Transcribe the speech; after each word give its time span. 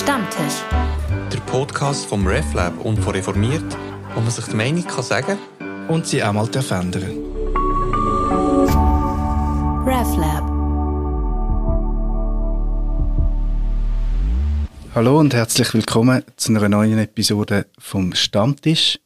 Stammtisch. 0.00 0.64
Der 1.30 1.40
Podcast 1.40 2.06
vom 2.06 2.26
RefLab 2.26 2.86
und 2.86 2.96
von 3.00 3.12
Reformiert, 3.14 3.76
wo 4.14 4.20
man 4.20 4.30
sich 4.30 4.46
die 4.46 4.56
Meinung 4.56 4.86
kann 4.86 5.02
sagen 5.02 5.38
und 5.88 6.06
sie 6.06 6.24
auch 6.24 6.32
mal 6.32 6.46
verändern 6.46 7.02
RefLab. 9.84 10.44
Hallo 14.94 15.20
und 15.20 15.34
herzlich 15.34 15.74
willkommen 15.74 16.24
zu 16.36 16.52
einer 16.52 16.70
neuen 16.70 16.98
Episode 16.98 17.66
vom 17.78 18.14
Stammtisch. 18.14 18.98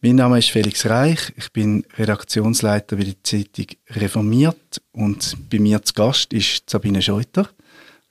Mein 0.00 0.16
Name 0.16 0.38
ist 0.38 0.50
Felix 0.50 0.86
Reich, 0.86 1.34
ich 1.36 1.52
bin 1.52 1.84
Redaktionsleiter 1.98 2.96
bei 2.96 3.04
der 3.04 3.22
Zeitung 3.22 3.66
Reformiert 3.90 4.80
und 4.92 5.36
bei 5.50 5.58
mir 5.58 5.82
zu 5.82 5.92
Gast 5.92 6.32
ist 6.32 6.70
Sabine 6.70 7.02
Scheuter. 7.02 7.50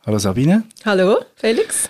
Hallo 0.05 0.19
Sabine. 0.19 0.65
Hallo 0.85 1.25
Felix. 1.35 1.89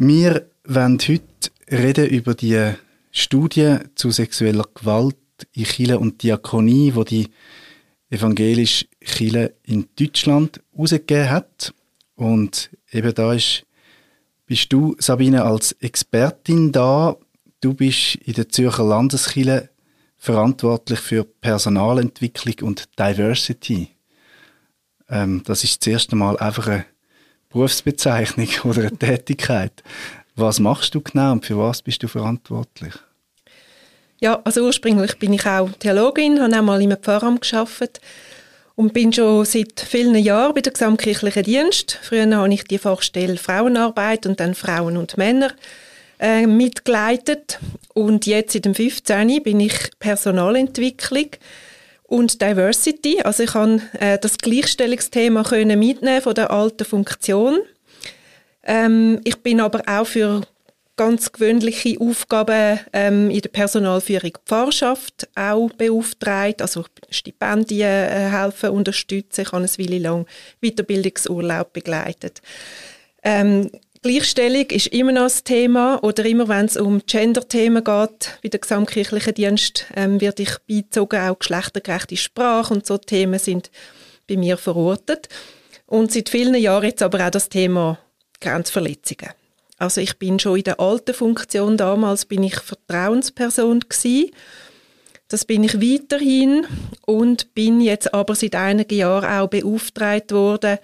Wir 0.00 0.48
wollen 0.64 1.00
heute 1.08 1.50
reden 1.68 2.06
über 2.06 2.36
die 2.36 2.72
Studie 3.10 3.78
zu 3.96 4.12
sexueller 4.12 4.66
Gewalt 4.72 5.16
in 5.54 5.64
Chile 5.64 5.98
und 5.98 6.22
Diakonie, 6.22 6.94
wo 6.94 7.02
die 7.02 7.26
evangelische 8.08 8.86
Chile 9.00 9.56
in 9.64 9.88
Deutschland 9.98 10.60
herausgegeben 10.72 11.30
hat. 11.30 11.74
Und 12.14 12.70
eben 12.92 13.12
da 13.12 13.32
ist, 13.32 13.64
bist 14.46 14.72
du, 14.72 14.94
Sabine, 15.00 15.42
als 15.42 15.72
Expertin 15.72 16.70
da. 16.70 17.16
Du 17.60 17.74
bist 17.74 18.14
in 18.24 18.34
der 18.34 18.48
Zürcher 18.48 18.84
Landeskirche 18.84 19.68
verantwortlich 20.16 21.00
für 21.00 21.24
Personalentwicklung 21.24 22.68
und 22.68 22.88
Diversity. 23.00 23.88
Ähm, 25.08 25.42
das 25.44 25.64
ist 25.64 25.84
das 25.84 25.92
erste 25.92 26.14
Mal 26.14 26.36
einfach 26.38 26.68
eine 26.68 26.84
Berufsbezeichnung 27.50 28.48
oder 28.64 28.82
eine 28.82 28.98
Tätigkeit. 28.98 29.82
Was 30.36 30.60
machst 30.60 30.94
du 30.94 31.00
genau 31.00 31.32
und 31.32 31.46
für 31.46 31.58
was 31.58 31.82
bist 31.82 32.02
du 32.02 32.08
verantwortlich? 32.08 32.94
Ja, 34.20 34.40
also 34.44 34.64
ursprünglich 34.64 35.18
bin 35.18 35.32
ich 35.32 35.46
auch 35.46 35.70
Theologin, 35.78 36.40
habe 36.40 36.58
auch 36.58 36.62
mal 36.62 36.82
im 36.82 36.96
Pfarramt 36.96 37.48
gearbeitet 37.48 38.00
und 38.74 38.92
bin 38.92 39.12
schon 39.12 39.44
seit 39.44 39.80
vielen 39.80 40.14
Jahren 40.16 40.54
bei 40.54 40.60
der 40.60 40.72
Gesamtkirchlichen 40.72 41.42
Dienst. 41.42 41.98
Früher 42.02 42.28
habe 42.36 42.52
ich 42.52 42.64
die 42.64 42.78
Fachstelle 42.78 43.36
Frauenarbeit 43.36 44.26
und 44.26 44.40
dann 44.40 44.54
Frauen 44.54 44.96
und 44.96 45.16
Männer 45.16 45.52
äh, 46.20 46.46
mitgeleitet 46.46 47.58
und 47.94 48.26
jetzt 48.26 48.52
seit 48.52 48.64
dem 48.64 48.74
15. 48.74 49.42
bin 49.42 49.60
ich 49.60 49.90
Personalentwicklung 49.98 51.30
und 52.08 52.40
Diversity. 52.40 53.20
Also 53.22 53.44
ich 53.44 53.52
kann 53.52 53.82
äh, 54.00 54.18
das 54.18 54.38
Gleichstellungsthema 54.38 55.44
können 55.44 55.78
mitnehmen 55.78 56.22
von 56.22 56.34
der 56.34 56.50
alten 56.50 56.84
Funktion. 56.84 57.60
Ähm, 58.64 59.20
ich 59.24 59.36
bin 59.42 59.60
aber 59.60 59.82
auch 59.86 60.06
für 60.06 60.42
ganz 60.96 61.30
gewöhnliche 61.30 62.00
Aufgaben 62.00 62.80
ähm, 62.92 63.30
in 63.30 63.40
der 63.40 63.50
Personalführung 63.50 64.32
Pfarrschaft 64.44 65.28
auch 65.36 65.70
beauftragt, 65.74 66.60
also 66.60 66.84
Stipendien 67.08 67.88
äh, 67.88 68.30
helfen, 68.30 68.70
unterstützen. 68.70 69.42
Ich 69.42 69.52
habe 69.52 69.58
eine 69.58 69.68
Weile 69.68 69.98
lang 69.98 70.26
Weiterbildungsurlaub 70.60 71.72
begleitet. 71.72 72.42
Ähm, 73.22 73.70
Gleichstellung 74.02 74.66
ist 74.70 74.88
immer 74.88 75.12
noch 75.12 75.22
das 75.22 75.42
Thema 75.42 76.02
oder 76.04 76.24
immer 76.24 76.46
wenn 76.48 76.66
es 76.66 76.76
um 76.76 77.02
Gender-Themen 77.04 77.82
geht, 77.82 78.38
bei 78.42 78.48
der 78.48 78.60
gesamtkirchlichen 78.60 79.34
Dienst 79.34 79.86
ähm, 79.96 80.20
wird 80.20 80.38
ich 80.38 80.56
beizogen, 80.68 81.20
auch 81.20 81.38
geschlechtergerechte 81.38 82.16
Sprache 82.16 82.74
und 82.74 82.86
so 82.86 82.96
Themen 82.96 83.40
sind 83.40 83.70
bei 84.28 84.36
mir 84.36 84.56
verortet. 84.56 85.28
Und 85.86 86.12
seit 86.12 86.28
vielen 86.28 86.54
Jahren 86.54 86.84
jetzt 86.84 87.02
aber 87.02 87.26
auch 87.26 87.30
das 87.30 87.48
Thema 87.48 87.98
Grenzverletzungen. 88.40 89.30
Also 89.78 90.00
ich 90.00 90.16
bin 90.18 90.38
schon 90.38 90.58
in 90.58 90.64
der 90.64 90.80
alten 90.80 91.14
Funktion 91.14 91.76
damals 91.76 92.24
bin 92.24 92.42
ich 92.42 92.58
Vertrauensperson 92.60 93.80
gewesen. 93.80 94.30
Das 95.28 95.44
bin 95.44 95.64
ich 95.64 95.74
weiterhin 95.74 96.66
und 97.04 97.54
bin 97.54 97.80
jetzt 97.80 98.14
aber 98.14 98.34
seit 98.34 98.54
einigen 98.54 98.96
Jahren 98.96 99.42
auch 99.42 99.48
beauftragt 99.48 100.32
worden, 100.32 100.78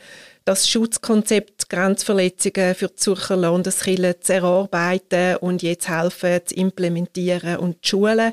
das 0.44 0.68
Schutzkonzept 0.68 1.53
Grenzverletzungen 1.68 2.74
für 2.74 2.88
die 2.88 2.94
Zürcher 2.96 3.36
Landeskirche 3.36 4.20
zu 4.20 4.32
erarbeiten 4.34 5.36
und 5.36 5.62
jetzt 5.62 5.88
helfen 5.88 6.40
zu 6.44 6.54
implementieren 6.54 7.56
und 7.58 7.84
zu 7.84 7.90
schulen 7.90 8.32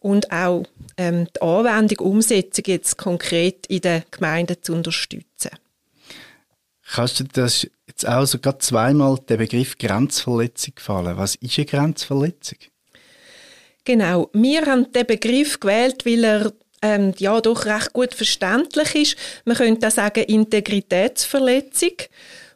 und 0.00 0.30
auch 0.32 0.64
ähm, 0.96 1.28
die 1.34 1.40
Anwendung, 1.40 2.06
Umsetzung 2.06 2.64
jetzt 2.66 2.98
konkret 2.98 3.66
in 3.66 3.80
den 3.80 4.02
Gemeinden 4.10 4.56
zu 4.60 4.74
unterstützen. 4.74 5.50
Kannst 6.92 7.20
du 7.20 7.24
das 7.24 7.66
jetzt 7.86 8.06
auch 8.06 8.26
sogar 8.26 8.58
zweimal 8.58 9.18
den 9.18 9.38
Begriff 9.38 9.78
Grenzverletzung 9.78 10.74
gefallen? 10.74 11.16
Was 11.16 11.36
ist 11.36 11.58
eine 11.58 11.66
Grenzverletzung? 11.66 12.58
Genau, 13.84 14.28
wir 14.32 14.66
haben 14.66 14.92
den 14.92 15.06
Begriff 15.06 15.58
gewählt, 15.58 16.04
weil 16.04 16.24
er 16.24 16.52
ähm, 16.82 17.14
ja 17.18 17.40
doch 17.40 17.64
recht 17.64 17.92
gut 17.92 18.14
verständlich 18.14 18.94
ist. 18.94 19.16
Man 19.44 19.56
könnte 19.56 19.86
auch 19.86 19.92
sagen 19.92 20.24
Integritätsverletzung 20.24 21.92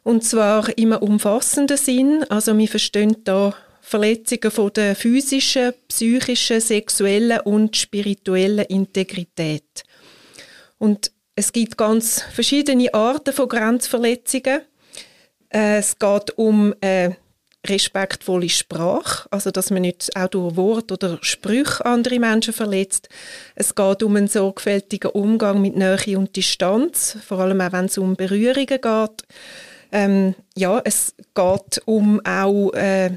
und 0.07 0.23
zwar 0.23 0.77
im 0.77 0.93
umfassenden 0.93 1.75
Sinn. 1.75 2.23
Also 2.29 2.57
wir 2.57 2.69
verstehen 2.69 3.17
da 3.25 3.53
Verletzungen 3.81 4.51
von 4.51 4.71
der 4.71 4.95
physischen, 4.95 5.73
psychischen, 5.89 6.61
sexuellen 6.61 7.41
und 7.41 7.75
spirituellen 7.75 8.65
Integrität. 8.67 9.83
Und 10.77 11.11
es 11.35 11.51
gibt 11.51 11.77
ganz 11.77 12.21
verschiedene 12.21 12.93
Arten 12.93 13.33
von 13.33 13.49
Grenzverletzungen. 13.49 14.61
Äh, 15.49 15.79
es 15.79 15.99
geht 15.99 16.37
um 16.37 16.73
äh, 16.79 17.09
respektvolle 17.65 18.47
Sprache, 18.47 19.27
also 19.29 19.51
dass 19.51 19.71
man 19.71 19.81
nicht 19.81 20.15
auch 20.15 20.29
durch 20.29 20.55
Wort 20.55 20.89
oder 20.93 21.19
Sprüche 21.21 21.85
andere 21.85 22.19
Menschen 22.19 22.53
verletzt. 22.53 23.09
Es 23.55 23.75
geht 23.75 24.03
um 24.03 24.15
einen 24.15 24.29
sorgfältigen 24.29 25.11
Umgang 25.11 25.61
mit 25.61 25.75
Nähe 25.75 26.17
und 26.17 26.33
Distanz, 26.33 27.17
vor 27.27 27.39
allem 27.39 27.59
auch 27.59 27.73
wenn 27.73 27.85
es 27.85 27.97
um 27.97 28.15
Berührungen 28.15 28.67
geht. 28.67 29.27
Ähm, 29.91 30.35
ja, 30.55 30.81
es 30.83 31.15
geht 31.33 31.81
um 31.85 32.21
auch 32.25 32.71
äh, 32.73 33.11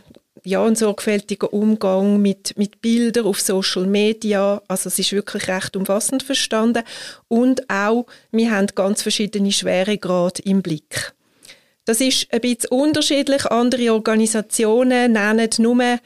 ja, 0.44 0.64
einen 0.64 0.76
sorgfältigen 0.76 1.48
Umgang 1.48 2.20
mit, 2.20 2.56
mit 2.56 2.80
Bildern 2.80 3.26
auf 3.26 3.40
Social 3.40 3.86
Media. 3.86 4.62
Also 4.68 4.88
es 4.88 4.98
ist 4.98 5.12
wirklich 5.12 5.48
recht 5.48 5.76
umfassend 5.76 6.22
verstanden. 6.22 6.82
Und 7.28 7.68
auch, 7.70 8.06
wir 8.30 8.50
haben 8.50 8.66
ganz 8.74 9.02
verschiedene 9.02 9.52
Schweregrade 9.52 10.42
im 10.42 10.62
Blick. 10.62 11.12
Das 11.84 12.00
ist 12.00 12.32
ein 12.32 12.40
bisschen 12.40 12.70
unterschiedlich. 12.70 13.46
Andere 13.46 13.92
Organisationen 13.92 15.12
nennen 15.12 15.48
nur 15.58 15.98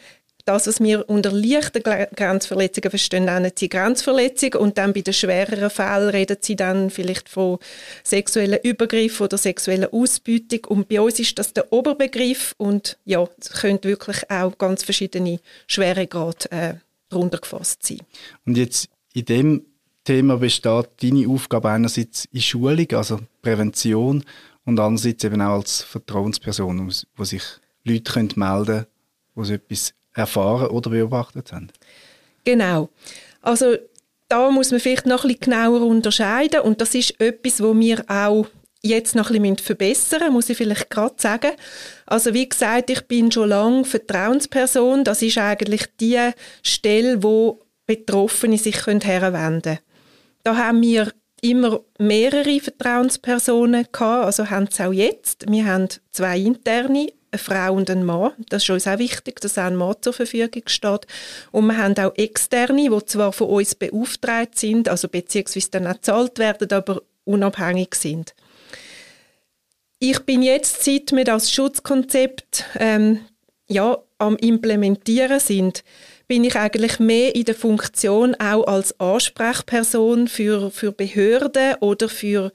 das, 0.45 0.67
was 0.67 0.81
wir 0.81 1.09
unter 1.09 1.33
leichten 1.33 1.83
Grenzverletzungen 1.83 2.91
verstehen, 2.91 3.25
nennen 3.25 3.53
sie 3.57 3.69
Grenzverletzung. 3.69 4.55
Und 4.55 4.79
dann 4.79 4.93
bei 4.93 5.01
den 5.01 5.15
schwereren 5.15 5.71
Fällen 5.71 6.11
reden 6.11 6.37
sie 6.41 6.57
dann 6.57 6.91
vielleicht 6.91 7.29
von 7.29 7.59
sexuellen 8.03 8.59
Übergriff 8.63 9.21
oder 9.21 9.39
sexueller 9.39 9.93
Ausbeutung. 9.93 10.65
Und 10.67 10.89
bei 10.89 11.01
uns 11.01 11.19
ist 11.19 11.39
das 11.39 11.53
der 11.55 11.73
Oberbegriff. 11.73 12.55
Und 12.59 12.99
ja, 13.05 13.27
es 13.41 13.51
können 13.53 13.83
wirklich 13.83 14.31
auch 14.31 14.57
ganz 14.59 14.83
verschiedene 14.83 15.41
Schweregrade 15.67 16.51
äh, 16.51 16.75
darunter 17.09 17.39
gefasst 17.39 17.87
sein. 17.87 18.01
Und 18.45 18.57
jetzt 18.57 18.89
in 19.15 19.25
dem 19.25 19.63
Thema 20.05 20.37
besteht 20.37 20.89
deine 21.03 21.29
Aufgabe 21.29 21.71
einerseits 21.71 22.27
in 22.27 22.43
Schulung, 22.43 22.91
also 22.93 23.21
Prävention 23.41 24.25
und 24.65 24.79
andererseits 24.79 25.25
eben 25.25 25.41
auch 25.41 25.61
als 25.61 25.83
Vertrauensperson, 25.83 26.93
wo 27.17 27.25
sich 27.25 27.43
Leute 27.85 28.13
können 28.13 28.33
melden 28.37 28.67
können, 28.67 28.87
die 29.37 29.45
so 29.45 29.55
etwas 29.55 29.95
erfahren 30.15 30.69
oder 30.69 30.91
beobachtet 30.91 31.53
haben. 31.53 31.69
Genau. 32.45 32.89
Also 33.43 33.77
da 34.29 34.51
muss 34.51 34.71
man 34.71 34.81
vielleicht 34.81 35.07
noch 35.07 35.25
ein 35.25 35.37
genauer 35.39 35.83
unterscheiden 35.83 36.61
und 36.61 36.81
das 36.81 36.95
ist 36.95 37.21
etwas, 37.21 37.63
wo 37.63 37.77
wir 37.79 38.05
auch 38.09 38.47
jetzt 38.83 39.15
noch 39.15 39.31
ein 39.31 39.41
bisschen 39.41 39.59
verbessern 39.59 40.33
muss 40.33 40.51
ich 40.51 40.59
vielleicht 40.59 40.91
gerade 40.91 41.15
sagen. 41.17 41.53
Also 42.07 42.35
wie 42.35 42.49
gesagt, 42.49 42.91
ich 42.91 43.03
bin 43.03 43.33
schon 43.33 43.49
lange 43.49 43.85
Vertrauensperson. 43.85 45.05
Das 45.05 45.23
ist 45.23 45.39
eigentlich 45.39 45.87
die 46.01 46.21
Stelle, 46.63 47.23
wo 47.23 47.63
Betroffene 47.87 48.59
sich 48.59 48.87
herwenden 48.87 49.63
können. 49.63 49.79
Da 50.43 50.57
haben 50.57 50.83
wir 50.83 51.13
immer 51.41 51.81
mehrere 51.99 52.61
Vertrauenspersonen 52.61 53.87
gehabt, 53.93 54.25
also 54.25 54.51
haben 54.51 54.69
es 54.71 54.81
auch 54.81 54.93
jetzt. 54.93 55.51
Wir 55.51 55.67
haben 55.67 55.89
zwei 56.11 56.39
interne, 56.39 57.13
eine 57.35 57.39
Frau 57.39 57.75
und 57.75 57.91
ein 57.91 58.05
Mann. 58.05 58.33
Das 58.49 58.63
ist 58.63 58.71
uns 58.71 58.87
auch 58.87 58.99
wichtig, 58.99 59.41
dass 59.41 59.59
auch 59.59 59.65
ein 59.65 59.77
Mann 59.77 59.97
zur 60.01 60.13
Verfügung 60.13 60.63
steht. 60.67 61.07
Und 61.53 61.67
wir 61.67 61.77
haben 61.77 61.97
auch 61.99 62.17
externe, 62.17 62.89
die 62.89 63.07
zwar 63.07 63.33
von 63.33 63.49
uns 63.49 63.75
beauftragt 63.75 64.59
sind, 64.59 64.89
also 64.89 65.09
beziehungsweise 65.09 65.71
dann 65.71 65.87
auch 65.87 65.95
gezahlt 65.95 66.39
werden, 66.39 66.73
aber 66.73 67.03
unabhängig 67.25 67.95
sind. 67.95 68.35
Ich 69.99 70.21
bin 70.21 70.43
jetzt, 70.43 70.85
seit 70.85 71.13
wir 71.13 71.25
das 71.25 71.51
Schutzkonzept 71.51 72.65
ähm, 72.79 73.21
ja, 73.69 73.99
am 74.19 74.37
Implementieren 74.37 75.41
sind, 75.41 75.85
bin 76.27 76.45
ich 76.45 76.57
eigentlich 76.57 76.99
mehr 76.99 77.35
in 77.35 77.45
der 77.45 77.55
Funktion 77.55 78.35
auch 78.37 78.67
als 78.67 78.99
Ansprechperson 78.99 80.29
für, 80.29 80.71
für 80.71 80.93
Behörden 80.93 81.75
oder 81.81 82.09
für 82.09 82.53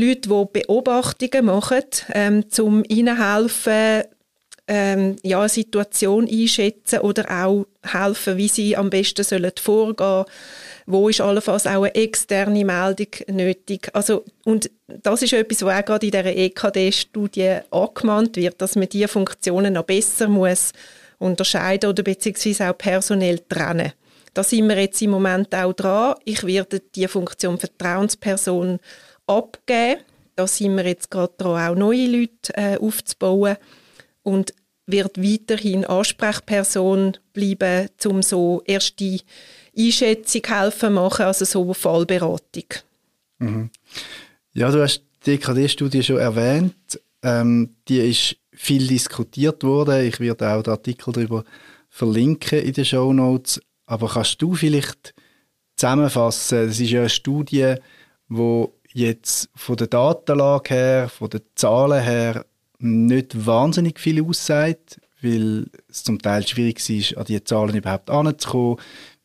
Leute, 0.00 0.28
die 0.28 0.60
Beobachtungen 0.60 1.44
machen, 1.44 1.84
ähm, 2.12 2.44
um 2.58 2.82
ihnen 2.88 3.16
helfen, 3.16 4.04
ähm, 4.68 5.16
ja, 5.22 5.40
eine 5.40 5.48
Situation 5.48 6.28
einschätzen 6.28 7.00
oder 7.00 7.28
auch 7.30 7.66
helfen, 7.82 8.36
wie 8.36 8.48
sie 8.48 8.76
am 8.76 8.90
besten 8.90 9.24
sollen 9.24 9.52
vorgehen 9.60 10.24
wo 10.90 11.08
ist 11.08 11.20
allenfalls 11.20 11.66
auch 11.66 11.84
eine 11.84 11.94
externe 11.94 12.64
Meldung 12.64 13.08
nötig. 13.28 13.90
Also, 13.92 14.24
und 14.44 14.70
das 14.88 15.22
ist 15.22 15.32
etwas, 15.32 15.62
was 15.62 15.80
auch 15.80 15.84
gerade 15.84 16.06
in 16.06 16.12
dieser 16.12 16.36
EKD-Studie 16.36 17.58
angemahnt 17.70 18.36
wird, 18.36 18.60
dass 18.60 18.76
man 18.76 18.88
diese 18.88 19.08
Funktionen 19.08 19.74
noch 19.74 19.84
besser 19.84 20.28
muss 20.28 20.72
unterscheiden 21.18 21.90
oder 21.90 22.02
beziehungsweise 22.02 22.70
auch 22.70 22.78
personell 22.78 23.40
trennen. 23.40 23.92
Da 24.32 24.42
sind 24.42 24.68
wir 24.68 24.80
jetzt 24.80 25.02
im 25.02 25.10
Moment 25.10 25.54
auch 25.54 25.72
dran. 25.72 26.14
Ich 26.24 26.44
werde 26.46 26.80
die 26.80 27.08
Funktion 27.08 27.58
Vertrauensperson 27.58 28.78
abgeben. 29.30 30.00
Da 30.36 30.46
sind 30.46 30.76
wir 30.76 30.86
jetzt 30.86 31.10
gerade 31.10 31.32
dran, 31.36 31.72
auch 31.72 31.78
neue 31.78 32.06
Leute 32.06 32.54
äh, 32.54 32.78
aufzubauen 32.78 33.56
und 34.22 34.54
wird 34.86 35.18
weiterhin 35.18 35.84
Ansprechperson 35.84 37.16
bleiben, 37.32 37.88
um 38.06 38.22
so 38.22 38.62
erste 38.64 39.20
Einschätzung 39.76 40.42
helfen 40.46 40.94
machen, 40.94 41.26
also 41.26 41.44
so 41.44 41.72
Fallberatung. 41.72 42.64
Mhm. 43.38 43.70
Ja, 44.52 44.70
du 44.70 44.82
hast 44.82 45.02
die 45.26 45.36
DKD-Studie 45.36 46.02
schon 46.02 46.18
erwähnt. 46.18 47.00
Ähm, 47.22 47.76
die 47.88 47.98
ist 47.98 48.36
viel 48.52 48.86
diskutiert 48.86 49.62
worden. 49.62 50.06
Ich 50.06 50.20
werde 50.20 50.48
auch 50.48 50.62
den 50.62 50.72
Artikel 50.72 51.12
darüber 51.12 51.44
verlinken 51.88 52.60
in 52.60 52.72
den 52.72 52.84
Show 52.84 53.12
Notes. 53.12 53.60
Aber 53.86 54.08
kannst 54.08 54.40
du 54.42 54.54
vielleicht 54.54 55.14
zusammenfassen? 55.76 56.68
Es 56.68 56.80
ist 56.80 56.90
ja 56.90 57.00
eine 57.00 57.08
Studie, 57.08 57.74
wo 58.28 58.79
jetzt 58.92 59.48
von 59.54 59.76
der 59.76 59.86
Datenlage 59.86 60.74
her, 60.74 61.08
von 61.08 61.30
den 61.30 61.42
Zahlen 61.54 62.02
her 62.02 62.44
nicht 62.78 63.46
wahnsinnig 63.46 64.00
viel 64.00 64.24
aussagt, 64.24 65.00
weil 65.22 65.66
es 65.88 66.02
zum 66.02 66.20
Teil 66.20 66.46
schwierig 66.46 66.88
ist, 66.88 67.16
an 67.16 67.24
diese 67.24 67.44
Zahlen 67.44 67.76
überhaupt 67.76 68.10
anzukommen, 68.10 68.78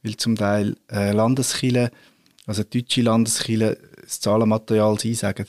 weil 0.04 0.18
zum 0.18 0.36
Teil 0.36 0.76
äh, 0.92 1.12
Landeskirchen, 1.12 1.90
also 2.46 2.64
deutsche 2.64 3.02
Landeskirchen, 3.02 3.76
das 4.02 4.20
Zahlenmaterial, 4.20 5.00
sie 5.00 5.16
sagen, 5.16 5.46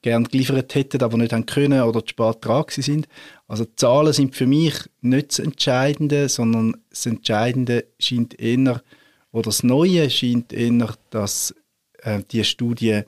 gern 0.00 0.24
geliefert 0.24 0.74
hätten, 0.74 1.02
aber 1.02 1.16
nicht 1.16 1.32
haben 1.32 1.46
können 1.46 1.82
oder 1.82 2.04
zu 2.04 2.10
spät 2.10 2.36
dran 2.40 2.64
sind. 2.68 3.08
Also 3.48 3.64
Zahlen 3.76 4.12
sind 4.12 4.36
für 4.36 4.46
mich 4.46 4.74
nicht 5.00 5.30
das 5.30 5.38
Entscheidende, 5.38 6.28
sondern 6.28 6.76
das 6.90 7.06
Entscheidende 7.06 7.86
scheint 7.98 8.38
eher, 8.38 8.82
oder 9.32 9.44
das 9.46 9.62
Neue 9.62 10.08
scheint 10.10 10.52
eher, 10.52 10.94
dass 11.10 11.54
äh, 12.02 12.22
die 12.30 12.44
Studie 12.44 13.02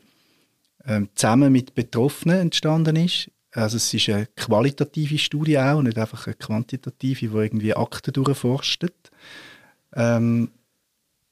äh, 0.86 1.02
zusammen 1.14 1.52
mit 1.52 1.74
Betroffenen 1.74 2.40
entstanden 2.40 2.96
ist. 2.96 3.30
Also 3.52 3.76
es 3.76 3.92
ist 3.92 4.08
eine 4.08 4.26
qualitative 4.36 5.18
Studie 5.18 5.58
auch, 5.58 5.82
nicht 5.82 5.98
einfach 5.98 6.26
eine 6.26 6.34
quantitative, 6.34 7.28
die 7.28 7.34
irgendwie 7.34 7.74
Akten 7.74 8.12
durchforstet. 8.12 9.10
Ähm, 9.94 10.50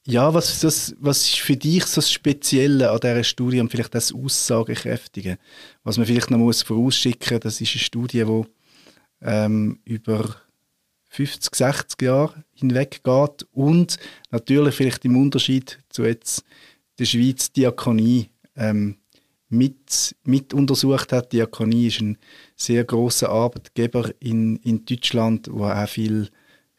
ja, 0.07 0.33
was, 0.33 0.59
das, 0.59 0.95
was 0.99 1.21
ist 1.21 1.39
für 1.39 1.57
dich 1.57 1.85
so 1.85 1.95
das 1.95 2.11
Spezielle 2.11 2.91
an 2.91 2.99
dieser 2.99 3.23
Studie 3.23 3.59
und 3.59 3.69
vielleicht 3.69 3.95
das 3.95 4.13
Aussagekräftige? 4.13 5.37
Was 5.83 5.97
man 5.97 6.05
vielleicht 6.05 6.29
noch 6.29 6.37
muss 6.37 6.61
vorausschicken 6.61 7.39
das 7.39 7.61
ist 7.61 7.73
eine 7.73 7.79
Studie, 7.79 8.23
die 8.23 8.43
ähm, 9.21 9.79
über 9.83 10.35
50, 11.09 11.55
60 11.55 12.01
Jahre 12.01 12.43
hinweg 12.53 13.01
geht 13.03 13.47
und 13.51 13.97
natürlich 14.31 14.75
vielleicht 14.75 15.05
im 15.05 15.17
Unterschied 15.17 15.79
zu 15.89 16.03
jetzt 16.03 16.43
der 16.99 17.05
Schweiz 17.05 17.51
Diakonie 17.51 18.29
ähm, 18.55 18.97
mit, 19.57 20.15
mit 20.23 20.53
untersucht 20.53 21.11
hat. 21.11 21.33
Diakonie 21.33 21.87
ist 21.87 22.01
ein 22.01 22.17
sehr 22.55 22.83
großer 22.83 23.29
Arbeitgeber 23.29 24.11
in, 24.19 24.57
in 24.57 24.85
Deutschland, 24.85 25.47
wo 25.51 25.65
auch 25.65 25.87
viel 25.87 26.29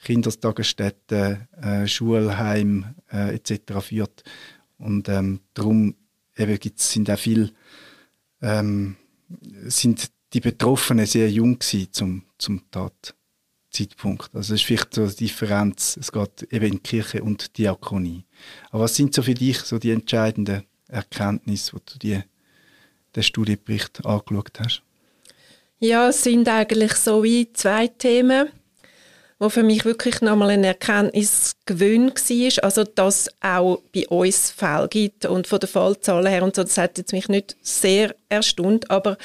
Kindertagesstätten, 0.02 1.48
äh, 1.60 1.86
Schulheim 1.86 2.94
äh, 3.10 3.34
etc. 3.34 3.80
führt. 3.80 4.22
Und 4.78 5.08
ähm, 5.08 5.40
darum 5.54 5.94
eben 6.36 6.58
gibt's, 6.58 6.92
sind 6.92 7.10
auch 7.10 7.18
viel, 7.18 7.52
ähm, 8.42 8.96
sind 9.64 10.10
die 10.32 10.40
Betroffenen 10.40 11.06
sehr 11.06 11.30
jung 11.30 11.58
gewesen 11.58 11.92
zum, 11.92 12.22
zum 12.38 12.62
Tatzeitpunkt. 12.70 14.34
Also 14.34 14.54
es 14.54 14.60
ist 14.60 14.66
vielleicht 14.66 14.94
so 14.94 15.02
eine 15.02 15.12
Differenz. 15.12 15.96
Es 15.96 16.12
geht 16.12 16.52
eben 16.52 16.66
in 16.74 16.82
Kirche 16.82 17.22
und 17.22 17.56
Diakonie. 17.56 18.24
Aber 18.70 18.84
was 18.84 18.94
sind 18.94 19.14
so 19.14 19.22
für 19.22 19.34
dich 19.34 19.58
so 19.60 19.78
die 19.78 19.90
entscheidenden 19.90 20.64
Erkenntnisse, 20.88 21.76
die 21.76 21.92
du 21.92 21.98
die, 21.98 22.22
den 23.16 23.22
Studienbericht 23.22 24.04
angeschaut 24.04 24.60
hast? 24.60 24.82
Ja, 25.78 26.08
es 26.08 26.22
sind 26.22 26.48
eigentlich 26.48 26.94
so 26.94 27.22
wie 27.22 27.52
zwei 27.52 27.88
Themen 27.88 28.48
wo 29.38 29.48
für 29.50 29.62
mich 29.62 29.84
wirklich 29.84 30.20
nochmal 30.22 30.50
eine 30.50 30.68
Erkenntnis 30.68 31.56
gewöhnt 31.66 32.18
war, 32.18 32.64
also 32.64 32.84
dass 32.84 33.28
auch 33.40 33.82
bei 33.94 34.08
uns 34.08 34.50
Fälle 34.50 34.88
gibt 34.88 35.26
und 35.26 35.46
von 35.46 35.60
der 35.60 35.68
Fallzahlen 35.68 36.26
her 36.26 36.42
und 36.42 36.56
so, 36.56 36.62
das 36.62 36.78
hat 36.78 36.96
jetzt 36.96 37.12
mich 37.12 37.28
nicht 37.28 37.56
sehr 37.60 38.14
erstaunt, 38.28 38.90
aber 38.90 39.18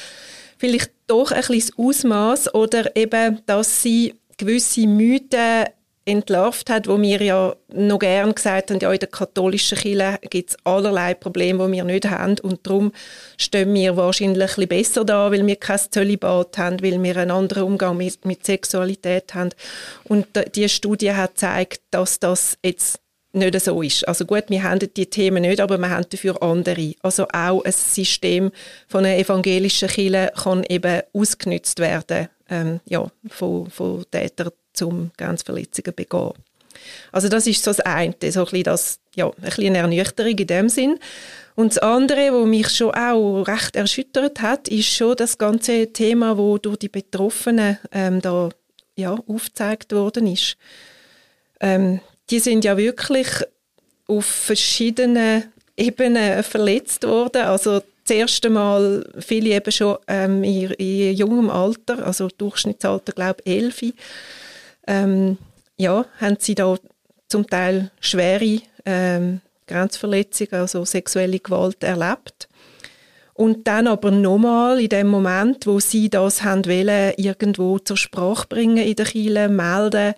vielleicht 0.58 0.92
doch 1.08 1.32
ein 1.32 1.42
bisschen 1.42 1.76
Ausmaß 1.78 2.54
oder 2.54 2.96
eben, 2.96 3.42
dass 3.46 3.82
sie 3.82 4.16
gewisse 4.38 4.86
Mythen 4.88 5.66
entlarvt 6.06 6.70
hat, 6.70 6.88
wo 6.88 7.00
wir 7.00 7.22
ja 7.22 7.56
noch 7.70 8.00
gern 8.00 8.34
gesagt 8.34 8.72
haben, 8.72 8.80
ja, 8.80 8.92
in 8.92 9.00
der 9.00 9.10
katholischen 9.10 9.78
Kirche 9.78 10.18
gibt 10.30 10.52
es 10.52 10.58
allerlei 10.64 11.14
Probleme, 11.14 11.68
die 11.68 11.74
wir 11.74 11.84
nicht 11.84 12.10
haben 12.10 12.40
und 12.40 12.66
darum 12.66 12.92
stehen 13.38 13.74
wir 13.74 13.96
wahrscheinlich 13.98 14.58
ein 14.58 14.68
besser 14.68 15.06
da, 15.06 15.32
weil 15.32 15.46
wir 15.46 15.56
kein 15.58 15.80
Zölibat 15.90 16.58
haben, 16.58 16.82
weil 16.82 17.02
wir 17.02 17.18
einen 17.18 17.32
anderen 17.32 17.64
Umgang 17.64 17.98
mit, 17.98 18.26
mit 18.26 18.46
Sexualität 18.46 19.34
haben. 19.36 19.52
Und 20.06 20.28
die 20.56 20.68
Studie 20.70 21.14
hat 21.14 21.36
gezeigt, 21.36 21.82
dass 21.92 22.20
das 22.20 22.58
jetzt 22.64 23.00
nicht 23.34 23.60
so 23.62 23.82
ist. 23.82 24.08
Also 24.08 24.26
gut, 24.26 24.46
wir 24.50 24.64
haben 24.64 24.80
die 24.80 25.06
Themen 25.06 25.44
nicht, 25.44 25.62
aber 25.62 25.78
wir 25.78 25.90
haben 25.90 26.06
dafür 26.10 26.42
andere. 26.42 26.96
Also 27.02 27.28
auch 27.32 27.64
ein 27.64 27.72
System 27.72 28.52
von 28.88 29.06
einer 29.06 29.18
evangelischen 29.18 29.88
Kirche 29.88 30.32
kann 30.36 30.64
eben 30.68 31.02
ausgenutzt 31.14 31.80
werden 31.80 32.28
ähm, 32.50 32.82
ja, 32.86 33.10
von, 33.30 33.70
von 33.70 34.04
Tätern 34.12 34.52
zum 34.82 35.12
Grenzverletzungen 35.16 35.94
begehen. 35.96 36.34
Also 37.12 37.30
das 37.30 37.46
ist 37.46 37.64
so 37.64 37.70
das 37.70 37.80
eine, 37.82 38.16
so 38.32 38.48
ein 38.48 38.64
das, 38.64 39.00
ja, 39.16 39.30
ein 39.42 39.66
eine 39.66 39.78
Ernüchterung 39.78 40.38
in 40.38 40.48
dem 40.48 40.70
Sinn. 40.70 40.98
Und 41.56 41.76
das 41.76 41.78
andere, 41.78 42.34
was 42.34 42.48
mich 42.48 42.70
schon 42.70 42.96
auch 42.96 43.44
recht 43.44 43.76
erschüttert 43.76 44.42
hat, 44.42 44.68
ist 44.68 44.88
schon 44.88 45.16
das 45.16 45.38
ganze 45.38 45.94
Thema, 45.94 46.38
wo 46.38 46.58
durch 46.58 46.78
die 46.78 46.90
Betroffenen 46.90 47.78
ähm, 47.92 48.22
da 48.22 48.50
ja, 48.96 49.14
aufgezeigt 49.28 49.94
worden 49.94 50.26
ist. 50.26 50.58
Ähm, 51.60 52.00
die 52.32 52.40
sind 52.40 52.66
ja 52.66 52.78
wirklich 52.78 53.28
auf 54.08 54.26
verschiedenen 54.26 55.44
Ebenen 55.78 56.42
verletzt 56.44 57.06
worden. 57.06 57.44
Also 57.44 57.82
das 58.06 58.16
erste 58.16 58.50
Mal 58.50 59.06
viele 59.20 59.50
eben 59.50 59.72
schon 59.72 59.98
ähm, 60.08 60.44
in, 60.44 60.72
in 60.72 61.16
jungem 61.16 61.50
Alter, 61.50 62.06
also 62.06 62.30
Durchschnittsalter 62.36 63.14
glaube 63.14 63.42
ich 63.46 63.54
elf 63.54 63.84
ähm, 64.88 65.38
ja, 65.78 66.06
haben 66.20 66.38
sie 66.40 66.56
da 66.56 66.76
zum 67.28 67.48
Teil 67.48 67.92
schwere 68.00 68.62
ähm, 68.86 69.42
Grenzverletzungen, 69.68 70.62
also 70.62 70.86
sexuelle 70.86 71.40
Gewalt 71.40 71.84
erlebt. 71.84 72.48
Und 73.34 73.68
dann 73.68 73.88
aber 73.88 74.12
nochmal 74.12 74.80
in 74.80 74.90
dem 74.90 75.08
Moment, 75.08 75.66
wo 75.66 75.80
sie 75.80 76.10
das 76.10 76.44
haben 76.44 76.66
wollen, 76.66 77.14
irgendwo 77.18 77.80
zur 77.80 77.98
Sprache 77.98 78.46
bringen 78.48 78.86
in 78.86 78.96
der 78.96 79.06
Kirche, 79.06 79.50
melden, 79.50 80.14